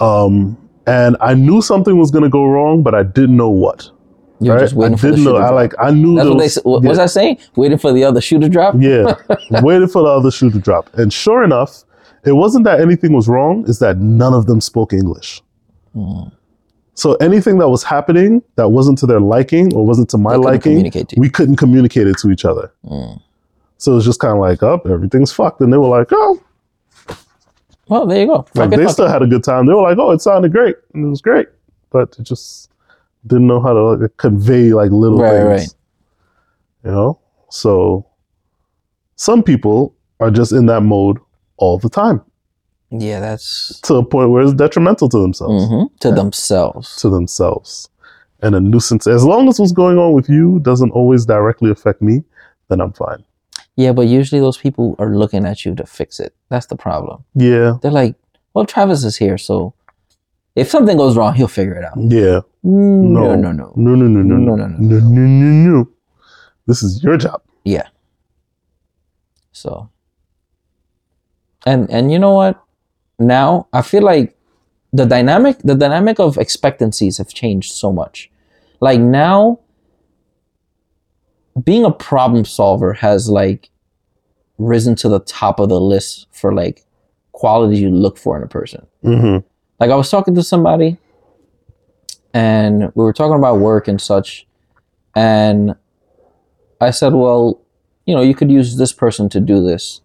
Um, 0.00 0.58
and 0.86 1.16
I 1.20 1.32
knew 1.34 1.62
something 1.62 1.96
was 1.98 2.10
gonna 2.10 2.28
go 2.28 2.44
wrong, 2.44 2.82
but 2.82 2.94
I 2.94 3.02
didn't 3.04 3.36
know 3.38 3.48
what. 3.48 3.90
You're 4.40 4.54
right? 4.54 4.60
just 4.60 4.74
waiting 4.74 4.94
I 4.94 4.98
for 4.98 5.06
didn't 5.08 5.24
shoe 5.24 5.32
know. 5.32 5.38
to 5.38 5.44
I 5.44 5.50
like 5.50 5.72
I 5.80 5.90
knew 5.90 6.14
That's 6.16 6.28
what 6.28 6.36
they 6.38 6.44
was- 6.44 6.54
said. 6.54 6.64
What 6.64 6.82
yeah. 6.82 6.88
was 6.90 6.98
I 6.98 7.06
saying? 7.06 7.38
Waiting 7.56 7.78
for 7.78 7.92
the 7.92 8.04
other 8.04 8.20
shoe 8.20 8.38
to 8.38 8.48
drop. 8.50 8.74
Yeah, 8.78 9.14
waiting 9.62 9.88
for 9.88 10.02
the 10.02 10.08
other 10.10 10.30
shoe 10.30 10.50
to 10.50 10.58
drop. 10.58 10.92
And 10.94 11.10
sure 11.10 11.42
enough, 11.42 11.84
it 12.28 12.34
wasn't 12.34 12.64
that 12.64 12.80
anything 12.80 13.12
was 13.12 13.28
wrong, 13.28 13.64
it's 13.68 13.78
that 13.80 13.96
none 13.98 14.34
of 14.34 14.46
them 14.46 14.60
spoke 14.60 14.92
English. 14.92 15.42
Mm. 15.96 16.30
So 16.94 17.14
anything 17.14 17.58
that 17.58 17.68
was 17.68 17.82
happening 17.84 18.42
that 18.56 18.68
wasn't 18.70 18.98
to 18.98 19.06
their 19.06 19.20
liking 19.20 19.72
or 19.74 19.86
wasn't 19.86 20.10
to 20.10 20.18
my 20.18 20.34
liking, 20.34 20.90
to 20.90 21.06
we 21.16 21.30
couldn't 21.30 21.56
communicate 21.56 22.06
it 22.08 22.18
to 22.18 22.30
each 22.30 22.44
other. 22.44 22.72
Mm. 22.84 23.20
So 23.78 23.92
it 23.92 23.94
was 23.96 24.04
just 24.04 24.18
kind 24.20 24.34
of 24.34 24.40
like, 24.40 24.62
oh, 24.62 24.80
everything's 24.84 25.32
fucked. 25.32 25.60
And 25.60 25.72
they 25.72 25.76
were 25.78 25.86
like, 25.88 26.08
oh, 26.10 26.42
Well, 27.88 28.06
there 28.06 28.20
you 28.20 28.26
go. 28.26 28.46
like 28.54 28.70
they 28.70 28.86
still 28.88 29.06
it. 29.06 29.10
had 29.10 29.22
a 29.22 29.26
good 29.26 29.44
time. 29.44 29.66
They 29.66 29.72
were 29.72 29.82
like, 29.82 29.98
oh, 29.98 30.10
it 30.10 30.20
sounded 30.20 30.52
great. 30.52 30.76
And 30.94 31.06
it 31.06 31.08
was 31.08 31.20
great. 31.22 31.46
But 31.90 32.16
it 32.18 32.24
just 32.24 32.70
didn't 33.26 33.46
know 33.46 33.60
how 33.60 33.72
to 33.72 33.82
like, 34.02 34.16
convey 34.16 34.72
like 34.72 34.90
little 34.90 35.18
Right, 35.20 35.30
things. 35.58 35.74
right. 36.84 36.90
You 36.90 36.90
know? 36.90 37.20
So 37.50 38.04
some 39.16 39.42
people 39.44 39.94
are 40.20 40.30
just 40.32 40.50
in 40.52 40.66
that 40.66 40.80
mode 40.82 41.18
all 41.58 41.78
the 41.78 41.88
time 41.90 42.20
Yeah, 42.90 43.20
that's 43.20 43.80
to 43.82 43.94
a 43.96 44.04
point 44.04 44.30
where 44.30 44.42
it's 44.42 44.54
detrimental 44.54 45.08
to 45.10 45.18
themselves. 45.20 45.64
mhm, 45.64 45.88
to 46.00 46.10
themselves. 46.12 46.96
To 47.02 47.10
themselves. 47.10 47.88
And 48.40 48.54
a 48.54 48.60
nuisance. 48.60 49.06
As 49.06 49.24
long 49.24 49.48
as 49.48 49.58
what's 49.60 49.72
going 49.72 49.98
on 49.98 50.12
with 50.14 50.28
you 50.30 50.60
doesn't 50.60 50.92
always 50.92 51.26
directly 51.26 51.70
affect 51.70 52.00
me, 52.00 52.22
then 52.68 52.80
I'm 52.80 52.92
fine. 52.92 53.24
Yeah, 53.76 53.92
but 53.92 54.06
usually 54.06 54.40
those 54.40 54.56
people 54.56 54.94
are 54.98 55.10
looking 55.22 55.44
at 55.44 55.64
you 55.64 55.74
to 55.74 55.84
fix 55.86 56.18
it. 56.20 56.32
That's 56.48 56.66
the 56.66 56.76
problem. 56.76 57.24
Yeah. 57.34 57.78
They're 57.82 57.90
like, 58.02 58.14
"Well, 58.54 58.64
Travis 58.64 59.04
is 59.04 59.16
here, 59.16 59.38
so 59.38 59.74
if 60.54 60.70
something 60.70 60.96
goes 60.96 61.16
wrong, 61.16 61.34
he'll 61.34 61.48
figure 61.60 61.74
it 61.80 61.84
out." 61.84 61.98
Yeah. 61.98 62.40
Mm, 62.64 63.10
No. 63.16 63.22
No, 63.22 63.34
no, 63.36 63.52
no. 63.52 63.72
No, 63.76 63.94
no, 63.94 64.06
no, 64.16 64.22
no, 64.22 64.36
No, 64.36 64.54
no, 64.56 64.56
no, 64.56 64.66
no, 64.66 64.98
no. 64.98 65.00
no, 65.00 65.22
no, 65.26 65.76
no. 65.78 65.88
This 66.66 66.82
is 66.82 67.02
your 67.02 67.16
job. 67.16 67.40
Yeah. 67.64 67.88
So, 69.52 69.88
and 71.66 71.90
and 71.90 72.12
you 72.12 72.18
know 72.18 72.34
what? 72.34 72.62
Now 73.18 73.68
I 73.72 73.82
feel 73.82 74.02
like 74.02 74.36
the 74.92 75.04
dynamic 75.04 75.58
the 75.58 75.74
dynamic 75.74 76.18
of 76.18 76.38
expectancies 76.38 77.18
have 77.18 77.28
changed 77.28 77.72
so 77.72 77.92
much. 77.92 78.30
Like 78.80 79.00
now, 79.00 79.60
being 81.62 81.84
a 81.84 81.90
problem 81.90 82.44
solver 82.44 82.92
has 82.92 83.28
like 83.28 83.70
risen 84.58 84.94
to 84.96 85.08
the 85.08 85.20
top 85.20 85.60
of 85.60 85.68
the 85.68 85.80
list 85.80 86.26
for 86.32 86.52
like 86.52 86.84
qualities 87.32 87.80
you 87.80 87.90
look 87.90 88.18
for 88.18 88.36
in 88.36 88.42
a 88.42 88.48
person. 88.48 88.86
Mm-hmm. 89.04 89.46
Like 89.80 89.90
I 89.90 89.94
was 89.94 90.10
talking 90.10 90.34
to 90.34 90.42
somebody 90.42 90.96
and 92.34 92.92
we 92.94 93.04
were 93.04 93.12
talking 93.12 93.38
about 93.38 93.58
work 93.58 93.88
and 93.88 94.00
such. 94.00 94.46
And 95.14 95.74
I 96.80 96.90
said, 96.90 97.12
Well, 97.14 97.60
you 98.06 98.14
know, 98.14 98.22
you 98.22 98.34
could 98.34 98.50
use 98.50 98.76
this 98.76 98.92
person 98.92 99.28
to 99.30 99.40
do 99.40 99.64
this. 99.64 100.00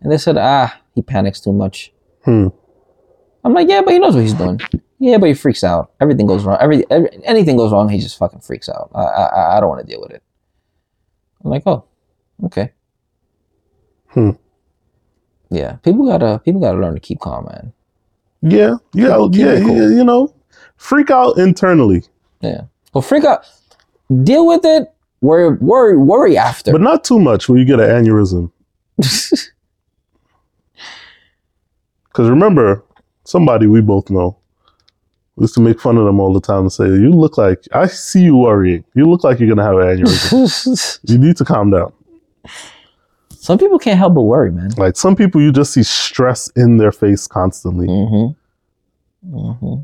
And 0.00 0.10
they 0.10 0.18
said, 0.18 0.36
Ah, 0.38 0.80
he 0.94 1.02
panics 1.02 1.40
too 1.40 1.52
much. 1.52 1.92
Hmm. 2.24 2.48
I'm 3.44 3.52
like, 3.52 3.68
Yeah, 3.68 3.82
but 3.82 3.92
he 3.92 3.98
knows 3.98 4.14
what 4.14 4.22
he's 4.22 4.34
doing. 4.34 4.60
Yeah, 4.98 5.18
but 5.18 5.26
he 5.26 5.34
freaks 5.34 5.62
out. 5.64 5.92
Everything 6.00 6.26
goes 6.26 6.44
wrong. 6.44 6.56
Every, 6.60 6.84
every 6.90 7.10
anything 7.24 7.56
goes 7.56 7.72
wrong, 7.72 7.88
he 7.88 7.98
just 7.98 8.16
fucking 8.18 8.40
freaks 8.40 8.68
out. 8.68 8.90
I 8.94 9.02
I, 9.02 9.56
I 9.56 9.60
don't 9.60 9.68
want 9.68 9.86
to 9.86 9.90
deal 9.92 10.00
with 10.00 10.12
it. 10.12 10.22
I'm 11.44 11.50
like, 11.50 11.62
oh, 11.66 11.84
okay. 12.44 12.72
Hmm. 14.08 14.30
Yeah, 15.50 15.72
people 15.82 16.06
gotta 16.06 16.40
people 16.44 16.60
gotta 16.60 16.78
learn 16.78 16.94
to 16.94 17.00
keep 17.00 17.20
calm, 17.20 17.44
man. 17.46 17.72
Yeah. 18.40 18.76
Yeah. 18.94 19.16
Keep- 19.30 19.34
yeah. 19.34 19.60
cool. 19.60 19.76
yeah, 19.76 19.96
You 19.96 20.04
know, 20.04 20.34
freak 20.76 21.10
out 21.10 21.36
internally, 21.38 22.04
Yeah. 22.40 22.62
Well, 22.94 23.02
freak 23.02 23.24
out. 23.24 23.44
Deal 24.22 24.46
with 24.46 24.64
it. 24.64 24.90
Worry, 25.20 25.56
worry, 25.56 25.96
worry 25.96 26.36
after. 26.36 26.70
but 26.72 26.80
not 26.82 27.02
too 27.04 27.18
much 27.18 27.48
where 27.48 27.58
you 27.58 27.64
get 27.64 27.80
an 27.80 27.88
aneurysm. 28.04 28.50
Because 32.14 32.30
remember, 32.30 32.84
somebody 33.24 33.66
we 33.66 33.80
both 33.80 34.08
know 34.08 34.38
we 35.34 35.42
used 35.42 35.54
to 35.54 35.60
make 35.60 35.80
fun 35.80 35.96
of 35.96 36.04
them 36.04 36.20
all 36.20 36.32
the 36.32 36.40
time 36.40 36.60
and 36.60 36.72
say, 36.72 36.84
You 36.84 37.10
look 37.10 37.36
like, 37.36 37.64
I 37.72 37.88
see 37.88 38.22
you 38.22 38.36
worrying. 38.36 38.84
You 38.94 39.10
look 39.10 39.24
like 39.24 39.40
you're 39.40 39.52
going 39.52 39.58
to 39.58 39.64
have 39.64 39.76
an 39.78 40.04
aneurysm. 40.04 41.00
you 41.10 41.18
need 41.18 41.36
to 41.38 41.44
calm 41.44 41.70
down. 41.70 41.92
Some 43.30 43.58
people 43.58 43.80
can't 43.80 43.98
help 43.98 44.14
but 44.14 44.22
worry, 44.22 44.52
man. 44.52 44.70
Like 44.76 44.96
some 44.96 45.16
people, 45.16 45.40
you 45.40 45.50
just 45.50 45.72
see 45.72 45.82
stress 45.82 46.48
in 46.54 46.76
their 46.78 46.92
face 46.92 47.26
constantly. 47.26 47.88
Mm-hmm. 47.88 49.36
Mm-hmm. 49.36 49.82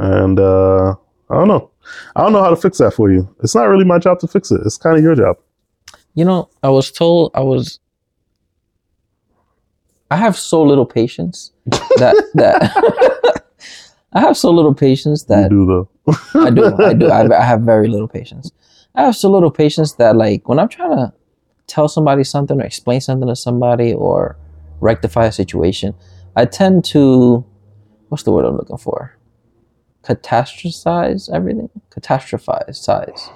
And 0.00 0.40
uh, 0.40 0.94
I 1.28 1.34
don't 1.34 1.48
know. 1.48 1.70
I 2.16 2.22
don't 2.22 2.32
know 2.32 2.42
how 2.42 2.50
to 2.50 2.56
fix 2.56 2.78
that 2.78 2.94
for 2.94 3.12
you. 3.12 3.28
It's 3.42 3.54
not 3.54 3.64
really 3.64 3.84
my 3.84 3.98
job 3.98 4.18
to 4.20 4.26
fix 4.26 4.50
it. 4.50 4.62
It's 4.64 4.78
kind 4.78 4.96
of 4.96 5.04
your 5.04 5.14
job. 5.14 5.36
You 6.14 6.24
know, 6.24 6.48
I 6.62 6.70
was 6.70 6.90
told 6.90 7.32
I 7.34 7.40
was. 7.40 7.80
I 10.10 10.16
have 10.16 10.36
so 10.36 10.62
little 10.62 10.86
patience 10.86 11.52
that 11.66 12.16
that 12.34 13.42
I 14.12 14.20
have 14.20 14.36
so 14.36 14.50
little 14.50 14.74
patience 14.74 15.22
you 15.28 15.34
that 15.36 15.50
do 15.50 15.66
though. 15.66 15.88
I 16.34 16.50
do. 16.50 16.74
I 16.76 16.94
do. 16.94 17.08
I, 17.08 17.38
I 17.38 17.44
have 17.44 17.60
very 17.60 17.88
little 17.88 18.08
patience. 18.08 18.50
I 18.94 19.02
have 19.02 19.16
so 19.16 19.30
little 19.30 19.50
patience 19.50 19.92
that, 19.94 20.16
like, 20.16 20.48
when 20.48 20.58
I'm 20.58 20.68
trying 20.68 20.96
to 20.96 21.12
tell 21.66 21.88
somebody 21.88 22.24
something 22.24 22.60
or 22.60 22.64
explain 22.64 23.00
something 23.00 23.28
to 23.28 23.36
somebody 23.36 23.92
or 23.92 24.36
rectify 24.80 25.26
a 25.26 25.32
situation, 25.32 25.94
I 26.34 26.46
tend 26.46 26.84
to, 26.86 27.44
what's 28.08 28.22
the 28.22 28.32
word 28.32 28.44
I'm 28.44 28.56
looking 28.56 28.78
for? 28.78 29.16
Catastrophize 30.02 31.30
everything. 31.32 31.68
Catastrophize 31.90 32.76
size. 32.76 33.30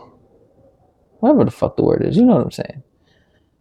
Whatever 1.20 1.44
the 1.44 1.50
fuck 1.50 1.76
the 1.76 1.84
word 1.84 2.02
is, 2.02 2.16
you 2.16 2.24
know 2.24 2.36
what 2.36 2.44
I'm 2.44 2.50
saying. 2.50 2.82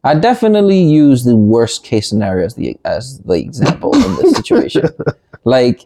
I 0.04 0.16
definitely 0.16 0.82
use 0.82 1.24
the 1.24 1.36
worst 1.36 1.84
case 1.84 2.10
scenario 2.10 2.46
as 2.46 2.56
the 2.56 2.78
as 2.86 3.20
the 3.20 3.34
example 3.34 3.94
in 3.96 4.16
this 4.16 4.36
situation. 4.36 4.88
like, 5.44 5.82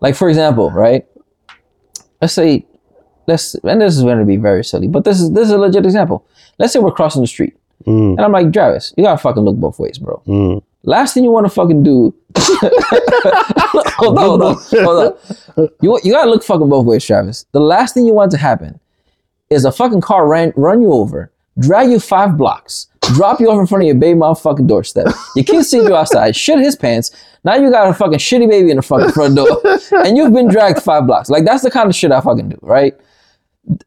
like 0.00 0.14
for 0.14 0.28
example, 0.28 0.70
right? 0.70 1.06
Let's 2.20 2.34
say 2.34 2.66
let's 3.26 3.54
and 3.56 3.80
this 3.80 3.96
is 3.96 4.02
going 4.02 4.18
to 4.18 4.24
be 4.24 4.36
very 4.36 4.64
silly, 4.64 4.88
but 4.88 5.04
this 5.04 5.20
is 5.20 5.32
this 5.32 5.46
is 5.46 5.52
a 5.52 5.58
legit 5.58 5.84
example. 5.84 6.26
Let's 6.58 6.72
say 6.72 6.78
we're 6.78 6.92
crossing 6.92 7.22
the 7.22 7.28
street, 7.28 7.56
Mm, 7.86 8.12
and 8.16 8.20
I'm 8.20 8.32
like, 8.32 8.52
Travis, 8.52 8.94
you 8.96 9.04
gotta 9.04 9.18
fucking 9.18 9.42
look 9.42 9.56
both 9.56 9.78
ways, 9.78 9.98
bro. 9.98 10.22
mm. 10.26 10.62
Last 10.84 11.12
thing 11.14 11.24
you 11.24 11.30
want 11.30 11.44
to 11.46 11.50
fucking 11.50 11.82
do. 11.82 12.14
hold 13.96 14.18
on, 14.18 14.24
hold 14.24 14.42
on, 14.42 14.56
hold 14.84 15.18
on. 15.56 15.68
You 15.80 15.98
you 16.04 16.12
gotta 16.12 16.30
look 16.30 16.42
fucking 16.44 16.68
both 16.68 16.86
ways, 16.86 17.04
Travis. 17.04 17.46
The 17.52 17.60
last 17.60 17.94
thing 17.94 18.06
you 18.06 18.14
want 18.14 18.30
to 18.32 18.38
happen 18.38 18.80
is 19.50 19.64
a 19.64 19.72
fucking 19.72 20.00
car 20.02 20.26
ran 20.28 20.52
run 20.56 20.82
you 20.82 20.92
over, 20.92 21.30
drag 21.58 21.90
you 21.90 22.00
five 22.00 22.36
blocks, 22.36 22.88
drop 23.14 23.40
you 23.40 23.50
off 23.50 23.58
in 23.60 23.66
front 23.66 23.82
of 23.84 23.86
your 23.86 23.96
baby 23.96 24.18
motherfucking 24.18 24.66
doorstep. 24.66 25.08
Your 25.36 25.44
kid 25.44 25.64
sees 25.64 25.84
you 25.84 25.94
outside, 25.94 26.34
shit 26.34 26.58
his 26.58 26.76
pants. 26.76 27.10
Now 27.44 27.56
you 27.56 27.70
got 27.70 27.88
a 27.88 27.94
fucking 27.94 28.18
shitty 28.18 28.48
baby 28.48 28.70
in 28.70 28.76
the 28.76 28.82
fucking 28.82 29.12
front 29.12 29.36
door, 29.36 29.48
and 30.04 30.16
you've 30.16 30.32
been 30.32 30.48
dragged 30.48 30.82
five 30.82 31.06
blocks. 31.06 31.28
Like 31.28 31.44
that's 31.44 31.62
the 31.62 31.70
kind 31.70 31.88
of 31.88 31.94
shit 31.94 32.12
I 32.12 32.20
fucking 32.20 32.48
do, 32.48 32.58
right? 32.62 32.94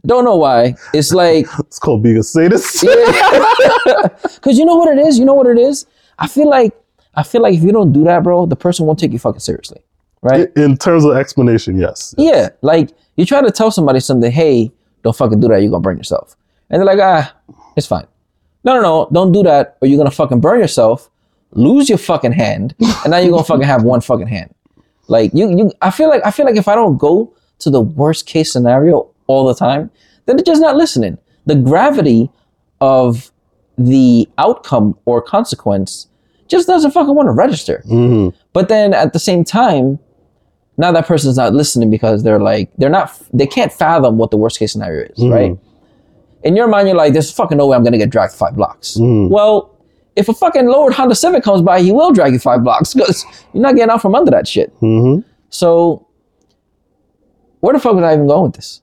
Don't 0.06 0.26
know 0.26 0.36
why. 0.36 0.76
It's 0.94 1.14
like 1.14 1.48
It's 1.60 1.80
called 1.80 2.04
being 2.04 2.18
a 2.18 2.24
sadist. 2.24 2.82
because 2.82 4.58
you 4.58 4.66
know 4.66 4.76
what 4.76 4.96
it 4.96 5.06
is. 5.06 5.20
You 5.20 5.26
know 5.26 5.34
what 5.34 5.48
it 5.48 5.58
is. 5.58 5.86
I 6.20 6.28
feel 6.28 6.50
like 6.50 6.74
I 7.16 7.24
feel 7.24 7.42
like 7.42 7.56
if 7.56 7.64
you 7.64 7.72
don't 7.72 7.92
do 7.92 8.04
that, 8.04 8.24
bro, 8.24 8.46
the 8.46 8.56
person 8.56 8.86
won't 8.86 9.00
take 9.00 9.12
you 9.12 9.20
fucking 9.20 9.40
seriously, 9.40 9.82
right? 10.22 10.50
In 10.56 10.78
terms 10.78 11.04
of 11.04 11.16
explanation, 11.16 11.78
yes. 11.78 12.14
yeah, 12.18 12.50
like 12.62 12.92
you 13.16 13.26
try 13.26 13.42
to 13.42 13.52
tell 13.52 13.72
somebody 13.72 14.00
something. 14.00 14.32
Hey, 14.32 14.72
don't 15.04 15.16
fucking 15.16 15.40
do 15.40 15.48
that. 15.48 15.62
You're 15.62 15.72
gonna 15.72 15.82
burn 15.82 15.98
yourself. 15.98 16.36
And 16.70 16.80
they're 16.80 16.86
like, 16.86 17.00
ah, 17.00 17.34
it's 17.76 17.88
fine. 17.88 18.06
No, 18.68 18.74
no, 18.76 18.82
no, 18.82 19.08
don't 19.14 19.32
do 19.32 19.44
that, 19.44 19.78
or 19.82 19.88
you're 19.88 19.98
gonna 19.98 20.12
fucking 20.12 20.42
burn 20.42 20.60
yourself, 20.60 21.10
lose 21.52 21.88
your 21.88 21.98
fucking 21.98 22.34
hand, 22.34 22.76
and 23.04 23.12
now 23.12 23.18
you're 23.18 23.32
gonna 23.32 23.44
fucking 23.46 23.64
have 23.74 23.84
one 23.84 24.02
fucking 24.02 24.28
hand. 24.28 24.54
Like 25.08 25.32
you, 25.34 25.50
you. 25.58 25.72
I 25.82 25.90
feel 25.90 26.10
like 26.10 26.22
I 26.26 26.32
feel 26.32 26.46
like 26.46 26.58
if 26.58 26.68
I 26.68 26.76
don't 26.76 26.98
go 26.98 27.34
to 27.60 27.70
the 27.70 27.80
worst 27.80 28.26
case 28.26 28.52
scenario 28.52 29.10
all 29.28 29.48
the 29.48 29.56
time, 29.56 29.90
then 30.26 30.36
they're 30.36 30.44
just 30.44 30.62
not 30.62 30.76
listening. 30.76 31.18
The 31.46 31.56
gravity 31.56 32.30
of 32.82 33.32
the 33.78 34.28
outcome 34.38 34.98
or 35.06 35.22
consequence 35.22 36.08
just 36.50 36.68
doesn't 36.68 36.92
fucking 36.92 37.16
want 37.16 37.28
to 37.28 37.32
register. 37.32 37.84
hmm 37.88 38.30
But 38.52 38.68
then 38.68 38.94
at 38.94 39.14
the 39.14 39.20
same 39.20 39.44
time, 39.46 39.98
now 40.78 40.92
that 40.92 41.06
person's 41.08 41.38
not 41.38 41.54
listening 41.54 41.90
because 41.90 42.24
they're 42.24 42.40
like 42.52 42.70
they're 42.78 42.90
not 43.00 43.18
they 43.34 43.48
can't 43.48 43.72
fathom 43.72 44.18
what 44.18 44.32
the 44.32 44.38
worst 44.38 44.60
case 44.60 44.74
scenario 44.74 45.06
is, 45.14 45.20
Mhm. 45.20 45.32
right? 45.34 45.58
In 46.48 46.56
your 46.56 46.68
mind, 46.68 46.88
you're 46.88 46.98
like, 46.98 47.14
"There's 47.14 47.32
fucking 47.32 47.58
no 47.58 47.68
way 47.68 47.76
I'm 47.76 47.84
gonna 47.84 47.98
get 47.98 48.10
dragged 48.10 48.34
five 48.34 48.56
blocks." 48.56 48.96
Mhm. 48.98 49.30
Well, 49.30 49.72
if 50.16 50.30
a 50.30 50.34
fucking 50.34 50.66
lowered 50.68 50.94
Honda 50.94 51.14
Civic 51.16 51.44
comes 51.44 51.62
by, 51.62 51.82
he 51.82 51.92
will 51.92 52.12
drag 52.12 52.34
you 52.34 52.40
five 52.40 52.64
blocks 52.64 52.94
because 52.94 53.26
you're 53.54 53.62
not 53.62 53.76
getting 53.76 53.92
out 53.92 54.02
from 54.02 54.16
under 54.16 54.32
that 54.32 54.48
shit. 54.48 54.72
hmm 54.80 55.20
So, 55.50 56.06
where 57.60 57.74
the 57.74 57.80
fuck 57.80 57.94
was 57.96 58.04
I 58.04 58.14
even 58.14 58.28
going 58.28 58.44
with 58.44 58.54
this? 58.54 58.82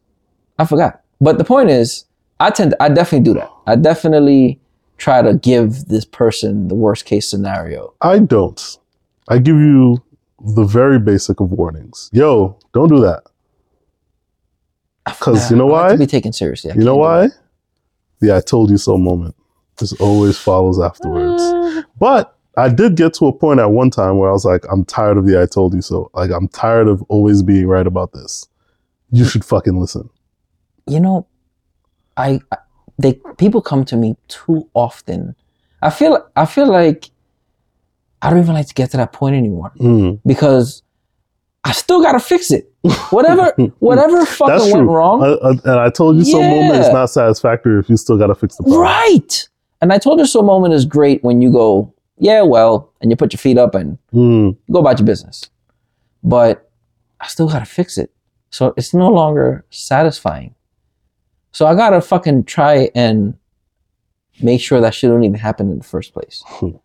I 0.59 0.65
forgot. 0.67 1.01
But 1.21 1.39
the 1.39 1.45
point 1.45 1.71
is, 1.71 2.05
I 2.39 2.51
tend, 2.51 2.73
to, 2.73 2.83
I 2.83 2.89
definitely 2.89 3.25
do 3.33 3.35
that. 3.41 3.51
I 3.67 3.77
definitely 3.77 4.61
try 4.99 5.23
to 5.23 5.35
give 5.35 5.87
this 5.87 6.05
person 6.05 6.69
the 6.69 6.75
worst 6.75 7.05
case 7.05 7.29
scenario. 7.29 7.95
I 8.01 8.19
don't. 8.19 8.61
I 9.29 9.39
give 9.39 9.57
you 9.57 10.03
the 10.45 10.65
very 10.65 10.99
basic 10.99 11.41
of 11.41 11.51
warnings. 11.51 12.11
Yo, 12.13 12.57
don't 12.75 12.89
do 12.89 13.01
that. 13.01 13.23
Because 15.07 15.51
you 15.51 15.57
know 15.57 15.67
like 15.67 15.83
why? 15.87 15.93
to 15.93 15.99
be 15.99 16.07
taken 16.07 16.33
seriously. 16.33 16.71
I 16.71 16.75
You 16.75 16.85
know 16.85 16.97
why? 16.97 17.29
The 18.27 18.37
I 18.37 18.41
told 18.41 18.71
you 18.71 18.79
so 18.79 18.97
moment. 18.99 19.35
Just 19.79 20.01
always 20.01 20.39
follows 20.39 20.79
afterwards. 20.81 21.43
that. 21.43 21.85
But 21.99 22.37
I 22.57 22.69
did 22.69 22.97
get 22.97 23.15
to 23.15 23.27
a 23.27 23.33
point 23.33 23.59
at 23.59 23.71
one 23.73 23.91
time 23.91 24.19
where 24.19 24.31
I 24.31 24.33
was 24.33 24.45
like, 24.45 24.65
I'm 24.71 24.85
tired 24.85 25.17
of 25.19 25.27
the 25.27 25.41
I 25.43 25.47
told 25.47 25.75
you 25.75 25.83
so. 25.83 26.11
Like, 26.15 26.31
I'm 26.31 26.47
tired 26.49 26.87
of 26.87 27.03
always 27.09 27.43
being 27.43 27.67
right 27.67 27.87
about 27.87 28.13
this. 28.13 28.47
You 29.11 29.25
should 29.25 29.45
fucking 29.45 29.77
listen. 29.81 30.09
you 30.87 31.01
know, 31.01 31.27
I, 32.17 32.39
I 32.53 32.59
they 32.99 33.15
people 33.39 33.61
come 33.61 33.85
to 33.87 33.97
me 33.97 34.15
too 34.29 34.69
often. 34.75 35.35
I 35.83 35.91
feel 35.91 36.25
I 36.37 36.47
feel 36.47 36.71
like 36.71 37.11
I 38.23 38.31
don't 38.31 38.39
even 38.39 38.55
like 38.55 38.69
to 38.69 38.75
get 38.75 38.93
to 38.93 38.97
that 38.99 39.13
point 39.13 39.35
anymore 39.35 39.73
Mm. 39.81 40.21
because 40.25 40.84
I 41.65 41.73
still 41.73 42.03
gotta 42.03 42.21
fix 42.21 42.51
it. 42.51 42.71
Whatever 43.11 43.51
whatever 43.79 44.25
fucking 44.27 44.71
went 44.73 44.87
wrong. 44.89 45.23
Uh, 45.23 45.27
uh, 45.43 45.55
and 45.65 45.81
I 45.81 45.89
told 45.91 46.17
you 46.17 46.25
so 46.25 46.41
moment 46.43 46.81
is 46.81 46.91
not 46.93 47.07
satisfactory 47.07 47.79
if 47.81 47.89
you 47.89 47.97
still 47.97 48.19
got 48.19 48.27
to 48.27 48.35
fix 48.35 48.57
the 48.57 48.63
problem. 48.65 48.83
Right. 48.83 49.49
And 49.81 49.93
I 49.93 49.99
told 49.99 50.19
you 50.21 50.27
so 50.27 50.43
moment 50.43 50.75
is 50.75 50.85
great 50.85 51.25
when 51.25 51.41
you 51.43 51.51
go, 51.51 51.93
yeah, 52.19 52.43
well, 52.43 52.93
and 53.01 53.11
you 53.11 53.17
put 53.17 53.33
your 53.33 53.39
feet 53.39 53.57
up 53.59 53.75
and 53.75 53.99
Mm. 54.13 54.57
go 54.71 54.79
about 54.81 54.99
your 54.99 55.07
business. 55.07 55.49
But 56.23 56.71
I 57.21 57.27
still 57.29 57.49
gotta 57.49 57.65
fix 57.67 57.97
it. 57.99 58.11
So 58.51 58.75
it's 58.77 58.93
no 58.95 59.09
longer 59.09 59.65
satisfying. 59.71 60.55
So 61.53 61.67
I 61.67 61.75
gotta 61.75 62.01
fucking 62.03 62.45
try 62.45 62.91
and 62.95 63.35
make 64.43 64.61
sure 64.61 64.81
that 64.81 64.93
shit 64.95 65.11
don't 65.11 65.25
even 65.25 65.39
happen 65.39 65.71
in 65.71 65.79
the 65.79 65.85
first 65.85 66.13
place. 66.13 66.43
Hmm. 66.47 66.77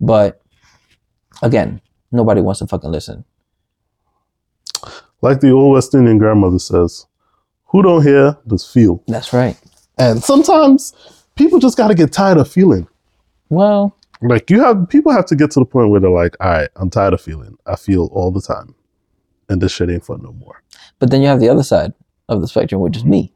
but 0.00 0.40
again, 1.42 1.80
nobody 2.12 2.40
wants 2.40 2.60
to 2.60 2.66
fucking 2.66 2.90
listen. 2.90 3.24
Like 5.22 5.40
the 5.40 5.50
old 5.50 5.72
West 5.74 5.94
Indian 5.94 6.18
grandmother 6.18 6.58
says, 6.58 7.06
who 7.66 7.82
don't 7.82 8.02
hear 8.02 8.36
does 8.46 8.70
feel. 8.70 9.02
That's 9.08 9.32
right. 9.32 9.56
And 9.98 10.22
sometimes 10.22 10.92
people 11.36 11.58
just 11.58 11.76
got 11.76 11.88
to 11.88 11.94
get 11.94 12.12
tired 12.12 12.36
of 12.38 12.50
feeling. 12.50 12.86
Well, 13.48 13.96
Like 14.20 14.50
you 14.50 14.60
have 14.62 14.88
people 14.88 15.12
have 15.12 15.26
to 15.26 15.36
get 15.36 15.50
to 15.52 15.60
the 15.60 15.64
point 15.64 15.90
where 15.90 16.00
they're 16.00 16.10
like, 16.10 16.36
all 16.40 16.50
right, 16.50 16.68
I'm 16.76 16.90
tired 16.90 17.14
of 17.14 17.20
feeling. 17.20 17.56
I 17.66 17.76
feel 17.76 18.06
all 18.12 18.30
the 18.30 18.40
time, 18.42 18.74
and 19.48 19.60
this 19.60 19.72
shit 19.72 19.90
ain't 19.90 20.04
fun 20.04 20.20
no 20.22 20.32
more. 20.32 20.62
but 20.98 21.10
then 21.10 21.22
you 21.22 21.28
have 21.28 21.40
the 21.40 21.48
other 21.48 21.62
side 21.62 21.92
of 22.28 22.40
the 22.40 22.48
spectrum, 22.48 22.80
which 22.80 22.96
is 22.96 23.04
me. 23.04 23.32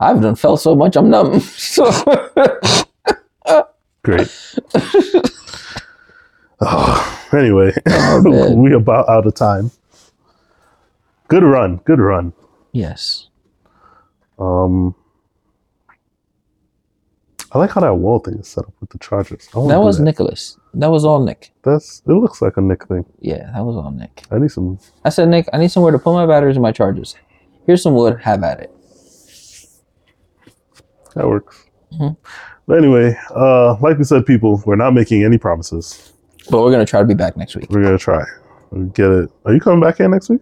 I've 0.00 0.20
done 0.20 0.34
felt 0.34 0.60
so 0.60 0.74
much, 0.74 0.96
I'm 0.96 1.08
numb. 1.10 1.40
so 1.40 1.84
Great. 4.02 4.28
oh, 6.60 7.28
anyway, 7.32 7.72
Oh, 7.86 8.54
we 8.56 8.72
about 8.74 9.08
out 9.08 9.26
of 9.26 9.34
time. 9.34 9.70
Good 11.28 11.42
run, 11.42 11.76
good 11.84 12.00
run. 12.00 12.32
yes. 12.72 13.28
Um, 14.38 14.94
I 17.52 17.58
like 17.58 17.70
how 17.70 17.80
that 17.82 17.94
wall 17.94 18.18
thing 18.18 18.34
is 18.38 18.48
set 18.48 18.64
up 18.64 18.74
with 18.80 18.90
the 18.90 18.98
chargers. 18.98 19.46
That 19.54 19.80
was 19.80 20.00
Nicholas. 20.00 20.58
That 20.74 20.90
was 20.90 21.04
all 21.04 21.22
Nick. 21.24 21.52
That's 21.62 22.02
it. 22.04 22.10
Looks 22.12 22.42
like 22.42 22.56
a 22.56 22.60
Nick 22.60 22.88
thing. 22.88 23.04
Yeah, 23.20 23.48
that 23.54 23.64
was 23.64 23.76
all 23.76 23.92
Nick. 23.92 24.24
I 24.32 24.38
need 24.38 24.50
some. 24.50 24.80
I 25.04 25.10
said, 25.10 25.28
Nick, 25.28 25.48
I 25.52 25.58
need 25.58 25.70
somewhere 25.70 25.92
to 25.92 26.00
put 26.00 26.14
my 26.14 26.26
batteries 26.26 26.56
and 26.56 26.62
my 26.64 26.72
chargers. 26.72 27.14
Here's 27.64 27.80
some 27.80 27.94
wood. 27.94 28.20
Have 28.22 28.42
at 28.42 28.58
it. 28.58 28.72
That 31.14 31.28
works. 31.28 31.64
Mhm. 31.92 32.16
But 32.66 32.78
anyway, 32.78 33.16
uh, 33.30 33.76
like 33.80 33.98
we 33.98 34.04
said, 34.04 34.26
people, 34.26 34.60
we're 34.66 34.74
not 34.74 34.94
making 34.94 35.22
any 35.22 35.38
promises. 35.38 36.12
But 36.50 36.60
we're 36.62 36.72
gonna 36.72 36.84
try 36.84 36.98
to 37.00 37.06
be 37.06 37.14
back 37.14 37.36
next 37.36 37.54
week. 37.54 37.70
We're 37.70 37.84
gonna 37.84 37.98
try. 37.98 38.24
We'll 38.72 38.86
get 38.86 39.10
it. 39.10 39.30
Are 39.44 39.54
you 39.54 39.60
coming 39.60 39.80
back 39.80 39.98
here 39.98 40.08
next 40.08 40.28
week? 40.28 40.40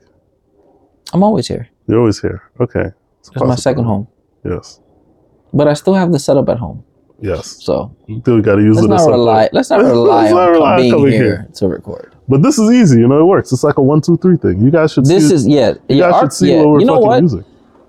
I'm 1.12 1.22
always 1.22 1.48
here. 1.48 1.68
You're 1.86 1.98
always 2.00 2.20
here. 2.20 2.50
Okay. 2.60 2.86
It's 3.20 3.28
It's 3.30 3.42
my 3.42 3.54
second 3.54 3.84
home. 3.84 4.08
Yes. 4.44 4.80
But 5.52 5.68
I 5.68 5.74
still 5.74 5.94
have 5.94 6.12
the 6.12 6.18
setup 6.18 6.48
at 6.48 6.58
home. 6.58 6.84
Yes. 7.20 7.62
So 7.62 7.94
Still 8.22 8.40
got 8.40 8.56
to 8.56 8.62
use 8.62 8.76
let's 8.76 8.86
it. 8.86 8.88
not 9.06 9.10
rely. 9.10 9.48
Let's 9.52 9.70
not 9.70 9.80
Let's 9.82 9.90
rely 9.92 10.30
not 10.30 10.38
on 10.48 10.52
rely 10.52 10.70
on 10.72 10.78
being 10.80 10.92
coming 10.92 11.12
here, 11.12 11.22
here. 11.22 11.48
to 11.54 11.68
record. 11.68 12.14
But 12.28 12.42
this 12.42 12.58
is 12.58 12.70
easy. 12.70 12.98
You 13.00 13.06
know, 13.08 13.20
it 13.20 13.24
works. 13.24 13.52
It's 13.52 13.62
like 13.62 13.76
a 13.76 13.82
one, 13.82 14.00
two, 14.00 14.16
three 14.16 14.36
thing. 14.36 14.60
You 14.60 14.70
guys 14.70 14.92
should. 14.92 15.04
This 15.06 15.28
see, 15.28 15.34
is 15.34 15.46
yeah. 15.46 15.70
You 15.88 15.96
yeah, 15.96 16.04
guys 16.10 16.14
our- 16.14 16.20
should 16.22 16.32
see 16.32 16.50
yeah. 16.50 16.58
what 16.60 16.68
we're 16.70 16.80
You 16.80 16.86
know 16.86 16.94
fucking 16.94 17.06
what? 17.08 17.22
using. 17.22 17.44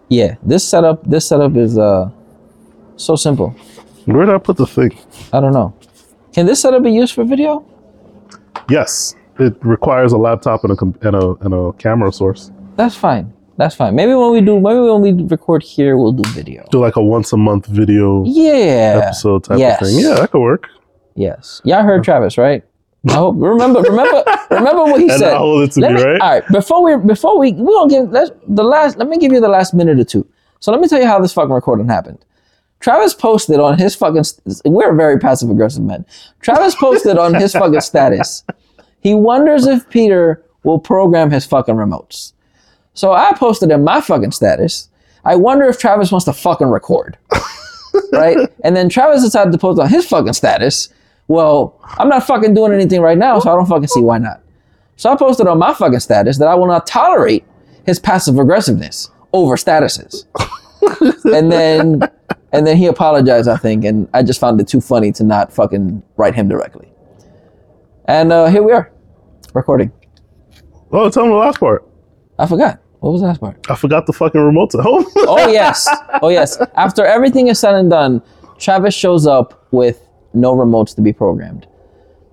Yeah. 0.09 0.35
This 0.43 0.67
setup. 0.67 1.03
This 1.09 1.27
setup 1.27 1.55
is 1.55 1.77
uh 1.77 2.11
so 2.97 3.15
simple. 3.15 3.55
Where 4.05 4.25
did 4.25 4.35
I 4.35 4.37
put 4.37 4.57
the 4.57 4.67
thing? 4.67 4.97
I 5.31 5.39
don't 5.39 5.53
know. 5.53 5.73
Can 6.33 6.45
this 6.45 6.61
setup 6.61 6.83
be 6.83 6.91
used 6.91 7.13
for 7.15 7.23
video? 7.23 7.65
Yes, 8.69 9.15
it 9.39 9.55
requires 9.61 10.11
a 10.13 10.17
laptop 10.17 10.63
and 10.63 10.73
a 10.73 10.75
com- 10.75 10.97
and 11.01 11.15
a 11.15 11.29
and 11.41 11.53
a 11.53 11.71
camera 11.73 12.11
source. 12.11 12.51
That's 12.75 12.95
fine. 12.95 13.33
That's 13.57 13.75
fine. 13.75 13.93
Maybe 13.95 14.15
when 14.15 14.31
we 14.31 14.41
do, 14.41 14.59
maybe 14.59 14.79
when 14.79 15.01
we 15.01 15.11
record 15.25 15.61
here, 15.61 15.95
we'll 15.97 16.11
do 16.11 16.27
video. 16.31 16.65
Do 16.71 16.79
like 16.79 16.95
a 16.95 17.03
once 17.03 17.31
a 17.33 17.37
month 17.37 17.67
video 17.67 18.23
Yeah. 18.25 19.01
episode 19.03 19.43
type 19.43 19.59
Yes. 19.59 19.81
of 19.81 19.87
thing. 19.87 19.99
Yeah, 19.99 20.15
that 20.15 20.31
could 20.31 20.41
work. 20.41 20.67
Yes. 21.15 21.61
Y'all 21.63 21.83
heard 21.83 22.03
Travis, 22.03 22.37
right? 22.37 22.63
I 23.09 23.13
hope 23.13 23.35
remember 23.37 23.81
remember 23.81 24.23
remember 24.49 24.83
what 24.85 24.99
he 25.01 25.09
and 25.09 25.19
said. 25.19 25.37
Hold 25.37 25.63
it 25.63 25.71
to 25.73 25.81
Let 25.81 25.91
me, 25.91 25.97
me, 25.97 26.03
right? 26.03 26.21
All 26.21 26.29
right, 26.31 26.43
before 26.51 26.81
we 26.83 27.05
before 27.05 27.37
we 27.37 27.51
we 27.53 27.73
gonna 27.73 27.89
give 27.89 28.09
let's, 28.11 28.31
the 28.47 28.63
last. 28.63 28.97
Let 28.97 29.07
me 29.09 29.17
give 29.17 29.31
you 29.33 29.41
the 29.41 29.49
last 29.49 29.73
minute 29.73 29.99
or 29.99 30.05
two. 30.05 30.25
So 30.61 30.71
let 30.71 30.79
me 30.81 30.87
tell 30.87 30.99
you 30.99 31.05
how 31.07 31.19
this 31.19 31.33
fucking 31.33 31.51
recording 31.53 31.87
happened. 31.87 32.23
Travis 32.79 33.13
posted 33.13 33.59
on 33.59 33.77
his 33.77 33.93
fucking. 33.95 34.23
st- 34.23 34.61
We're 34.65 34.95
very 34.95 35.19
passive 35.19 35.49
aggressive 35.49 35.83
men. 35.83 36.05
Travis 36.41 36.75
posted 36.75 37.17
on 37.17 37.33
his 37.35 37.51
fucking 37.53 37.81
status. 37.81 38.43
He 39.01 39.13
wonders 39.13 39.67
if 39.67 39.87
Peter 39.89 40.41
will 40.63 40.79
program 40.79 41.29
his 41.29 41.45
fucking 41.45 41.75
remotes. 41.75 42.31
So 42.93 43.11
I 43.11 43.33
posted 43.33 43.71
in 43.71 43.83
my 43.83 44.01
fucking 44.01 44.31
status. 44.31 44.89
I 45.25 45.35
wonder 45.35 45.65
if 45.65 45.79
Travis 45.79 46.11
wants 46.11 46.25
to 46.25 46.33
fucking 46.33 46.67
record. 46.67 47.17
right? 48.11 48.37
And 48.63 48.75
then 48.75 48.89
Travis 48.89 49.23
decided 49.23 49.51
to 49.51 49.57
post 49.57 49.79
on 49.79 49.89
his 49.89 50.07
fucking 50.07 50.33
status. 50.33 50.89
Well, 51.27 51.79
I'm 51.97 52.09
not 52.09 52.27
fucking 52.27 52.53
doing 52.53 52.73
anything 52.73 53.01
right 53.01 53.17
now, 53.17 53.39
so 53.39 53.51
I 53.51 53.55
don't 53.55 53.65
fucking 53.65 53.87
see 53.87 54.01
why 54.01 54.17
not. 54.17 54.41
So 54.97 55.11
I 55.11 55.15
posted 55.15 55.47
on 55.47 55.57
my 55.57 55.73
fucking 55.73 55.99
status 55.99 56.37
that 56.37 56.47
I 56.47 56.55
will 56.55 56.67
not 56.67 56.85
tolerate 56.85 57.45
his 57.85 57.99
passive 57.99 58.37
aggressiveness 58.37 59.09
over 59.31 59.55
statuses. 59.55 60.25
and 61.33 61.51
then 61.51 62.01
and 62.51 62.67
then 62.67 62.77
he 62.77 62.85
apologized, 62.85 63.47
I 63.47 63.57
think, 63.57 63.83
and 63.83 64.07
I 64.13 64.21
just 64.21 64.39
found 64.39 64.61
it 64.61 64.67
too 64.67 64.81
funny 64.81 65.11
to 65.13 65.23
not 65.23 65.51
fucking 65.51 66.03
write 66.17 66.35
him 66.35 66.47
directly. 66.47 66.91
And 68.05 68.31
uh, 68.31 68.47
here 68.47 68.61
we 68.61 68.73
are, 68.73 68.91
recording. 69.53 69.91
Oh, 70.91 71.09
tell 71.09 71.23
me 71.23 71.29
the 71.29 71.35
last 71.35 71.59
part. 71.59 71.87
I 72.39 72.45
forgot. 72.47 72.79
What 72.99 73.11
was 73.11 73.21
the 73.21 73.27
last 73.27 73.41
part? 73.41 73.57
I 73.69 73.75
forgot 73.75 74.05
the 74.05 74.13
fucking 74.13 74.39
remote 74.41 74.73
at 74.75 74.81
home. 74.81 75.05
Oh 75.17 75.47
yes. 75.49 75.87
Oh 76.21 76.29
yes. 76.29 76.57
After 76.75 77.05
everything 77.05 77.47
is 77.47 77.59
said 77.59 77.75
and 77.75 77.89
done, 77.89 78.21
Travis 78.57 78.93
shows 78.95 79.27
up 79.27 79.67
with 79.71 80.07
no 80.33 80.53
remotes 80.55 80.95
to 80.95 81.01
be 81.01 81.11
programmed. 81.13 81.67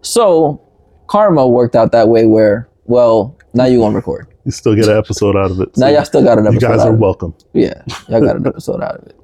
So 0.03 0.61
karma 1.09 1.47
worked 1.49 1.75
out 1.77 1.93
that 1.93 2.09
way 2.09 2.27
where, 2.27 2.69
well, 2.85 3.37
now 3.53 3.65
you 3.67 3.81
gonna 3.81 3.97
record. 3.97 4.29
you 4.45 4.53
still 4.53 4.75
get 4.77 4.87
an 4.89 4.97
episode 4.97 5.37
out 5.37 5.51
of 5.51 5.61
it. 5.61 5.77
Now 5.77 5.87
So 5.89 5.93
y'all 5.93 6.05
still 6.05 6.23
got 6.25 6.39
an 6.39 6.47
episode. 6.47 6.63
you 6.63 6.77
guys 6.77 6.87
are 6.87 6.93
welcome. 6.93 7.35
Yeah, 7.53 7.83
y'all 8.09 8.21
got 8.21 8.37
an 8.37 8.47
episode 8.47 8.81
out 8.83 8.97
of 8.97 9.07
it. 9.09 9.17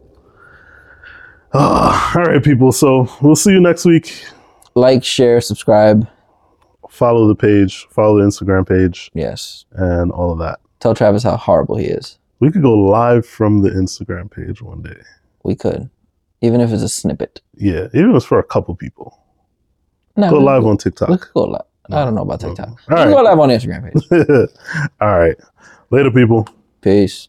Ah, 1.54 2.12
all 2.18 2.24
right, 2.24 2.42
people. 2.42 2.72
So 2.72 3.08
we'll 3.22 3.36
see 3.36 3.52
you 3.52 3.60
next 3.60 3.84
week. 3.84 4.24
Like, 4.74 5.04
share, 5.04 5.40
subscribe. 5.40 6.06
Follow 6.90 7.28
the 7.28 7.34
page, 7.34 7.86
follow 7.90 8.18
the 8.18 8.24
Instagram 8.26 8.66
page, 8.68 9.10
Yes. 9.14 9.64
and 9.72 10.10
all 10.12 10.32
of 10.32 10.38
that. 10.40 10.60
Tell 10.80 10.94
Travis 10.94 11.22
how 11.22 11.36
horrible 11.36 11.76
he 11.76 11.86
is. 11.86 12.18
We 12.40 12.50
could 12.50 12.62
go 12.62 12.74
live 12.74 13.26
from 13.26 13.62
the 13.62 13.70
Instagram 13.70 14.30
page 14.30 14.60
one 14.62 14.82
day. 14.82 15.00
We 15.42 15.54
could. 15.54 15.88
Even 16.42 16.60
if 16.60 16.70
it's 16.70 16.82
a 16.82 16.88
snippet. 16.88 17.40
Yeah, 17.54 17.88
even 17.94 18.10
if 18.10 18.16
it's 18.16 18.26
for 18.26 18.38
a 18.38 18.44
couple 18.44 18.74
people. 18.74 19.18
No, 20.16 20.30
Go 20.30 20.38
we- 20.38 20.44
live 20.44 20.64
on 20.64 20.72
We 20.72 20.76
TikTok. 20.78 21.08
could 21.08 21.32
go 21.34 21.44
live. 21.44 21.62
I 21.90 22.04
don't 22.04 22.14
know 22.14 22.22
about 22.22 22.40
TikTok. 22.40 22.68
All 22.68 22.76
We 22.88 22.94
can 22.96 23.08
right. 23.08 23.14
go 23.14 23.22
live 23.22 23.38
on 23.38 23.48
Instagram 23.48 23.84
page. 23.84 24.48
all 25.00 25.18
right. 25.18 25.36
Later, 25.90 26.10
people. 26.10 26.48
Peace. 26.80 27.28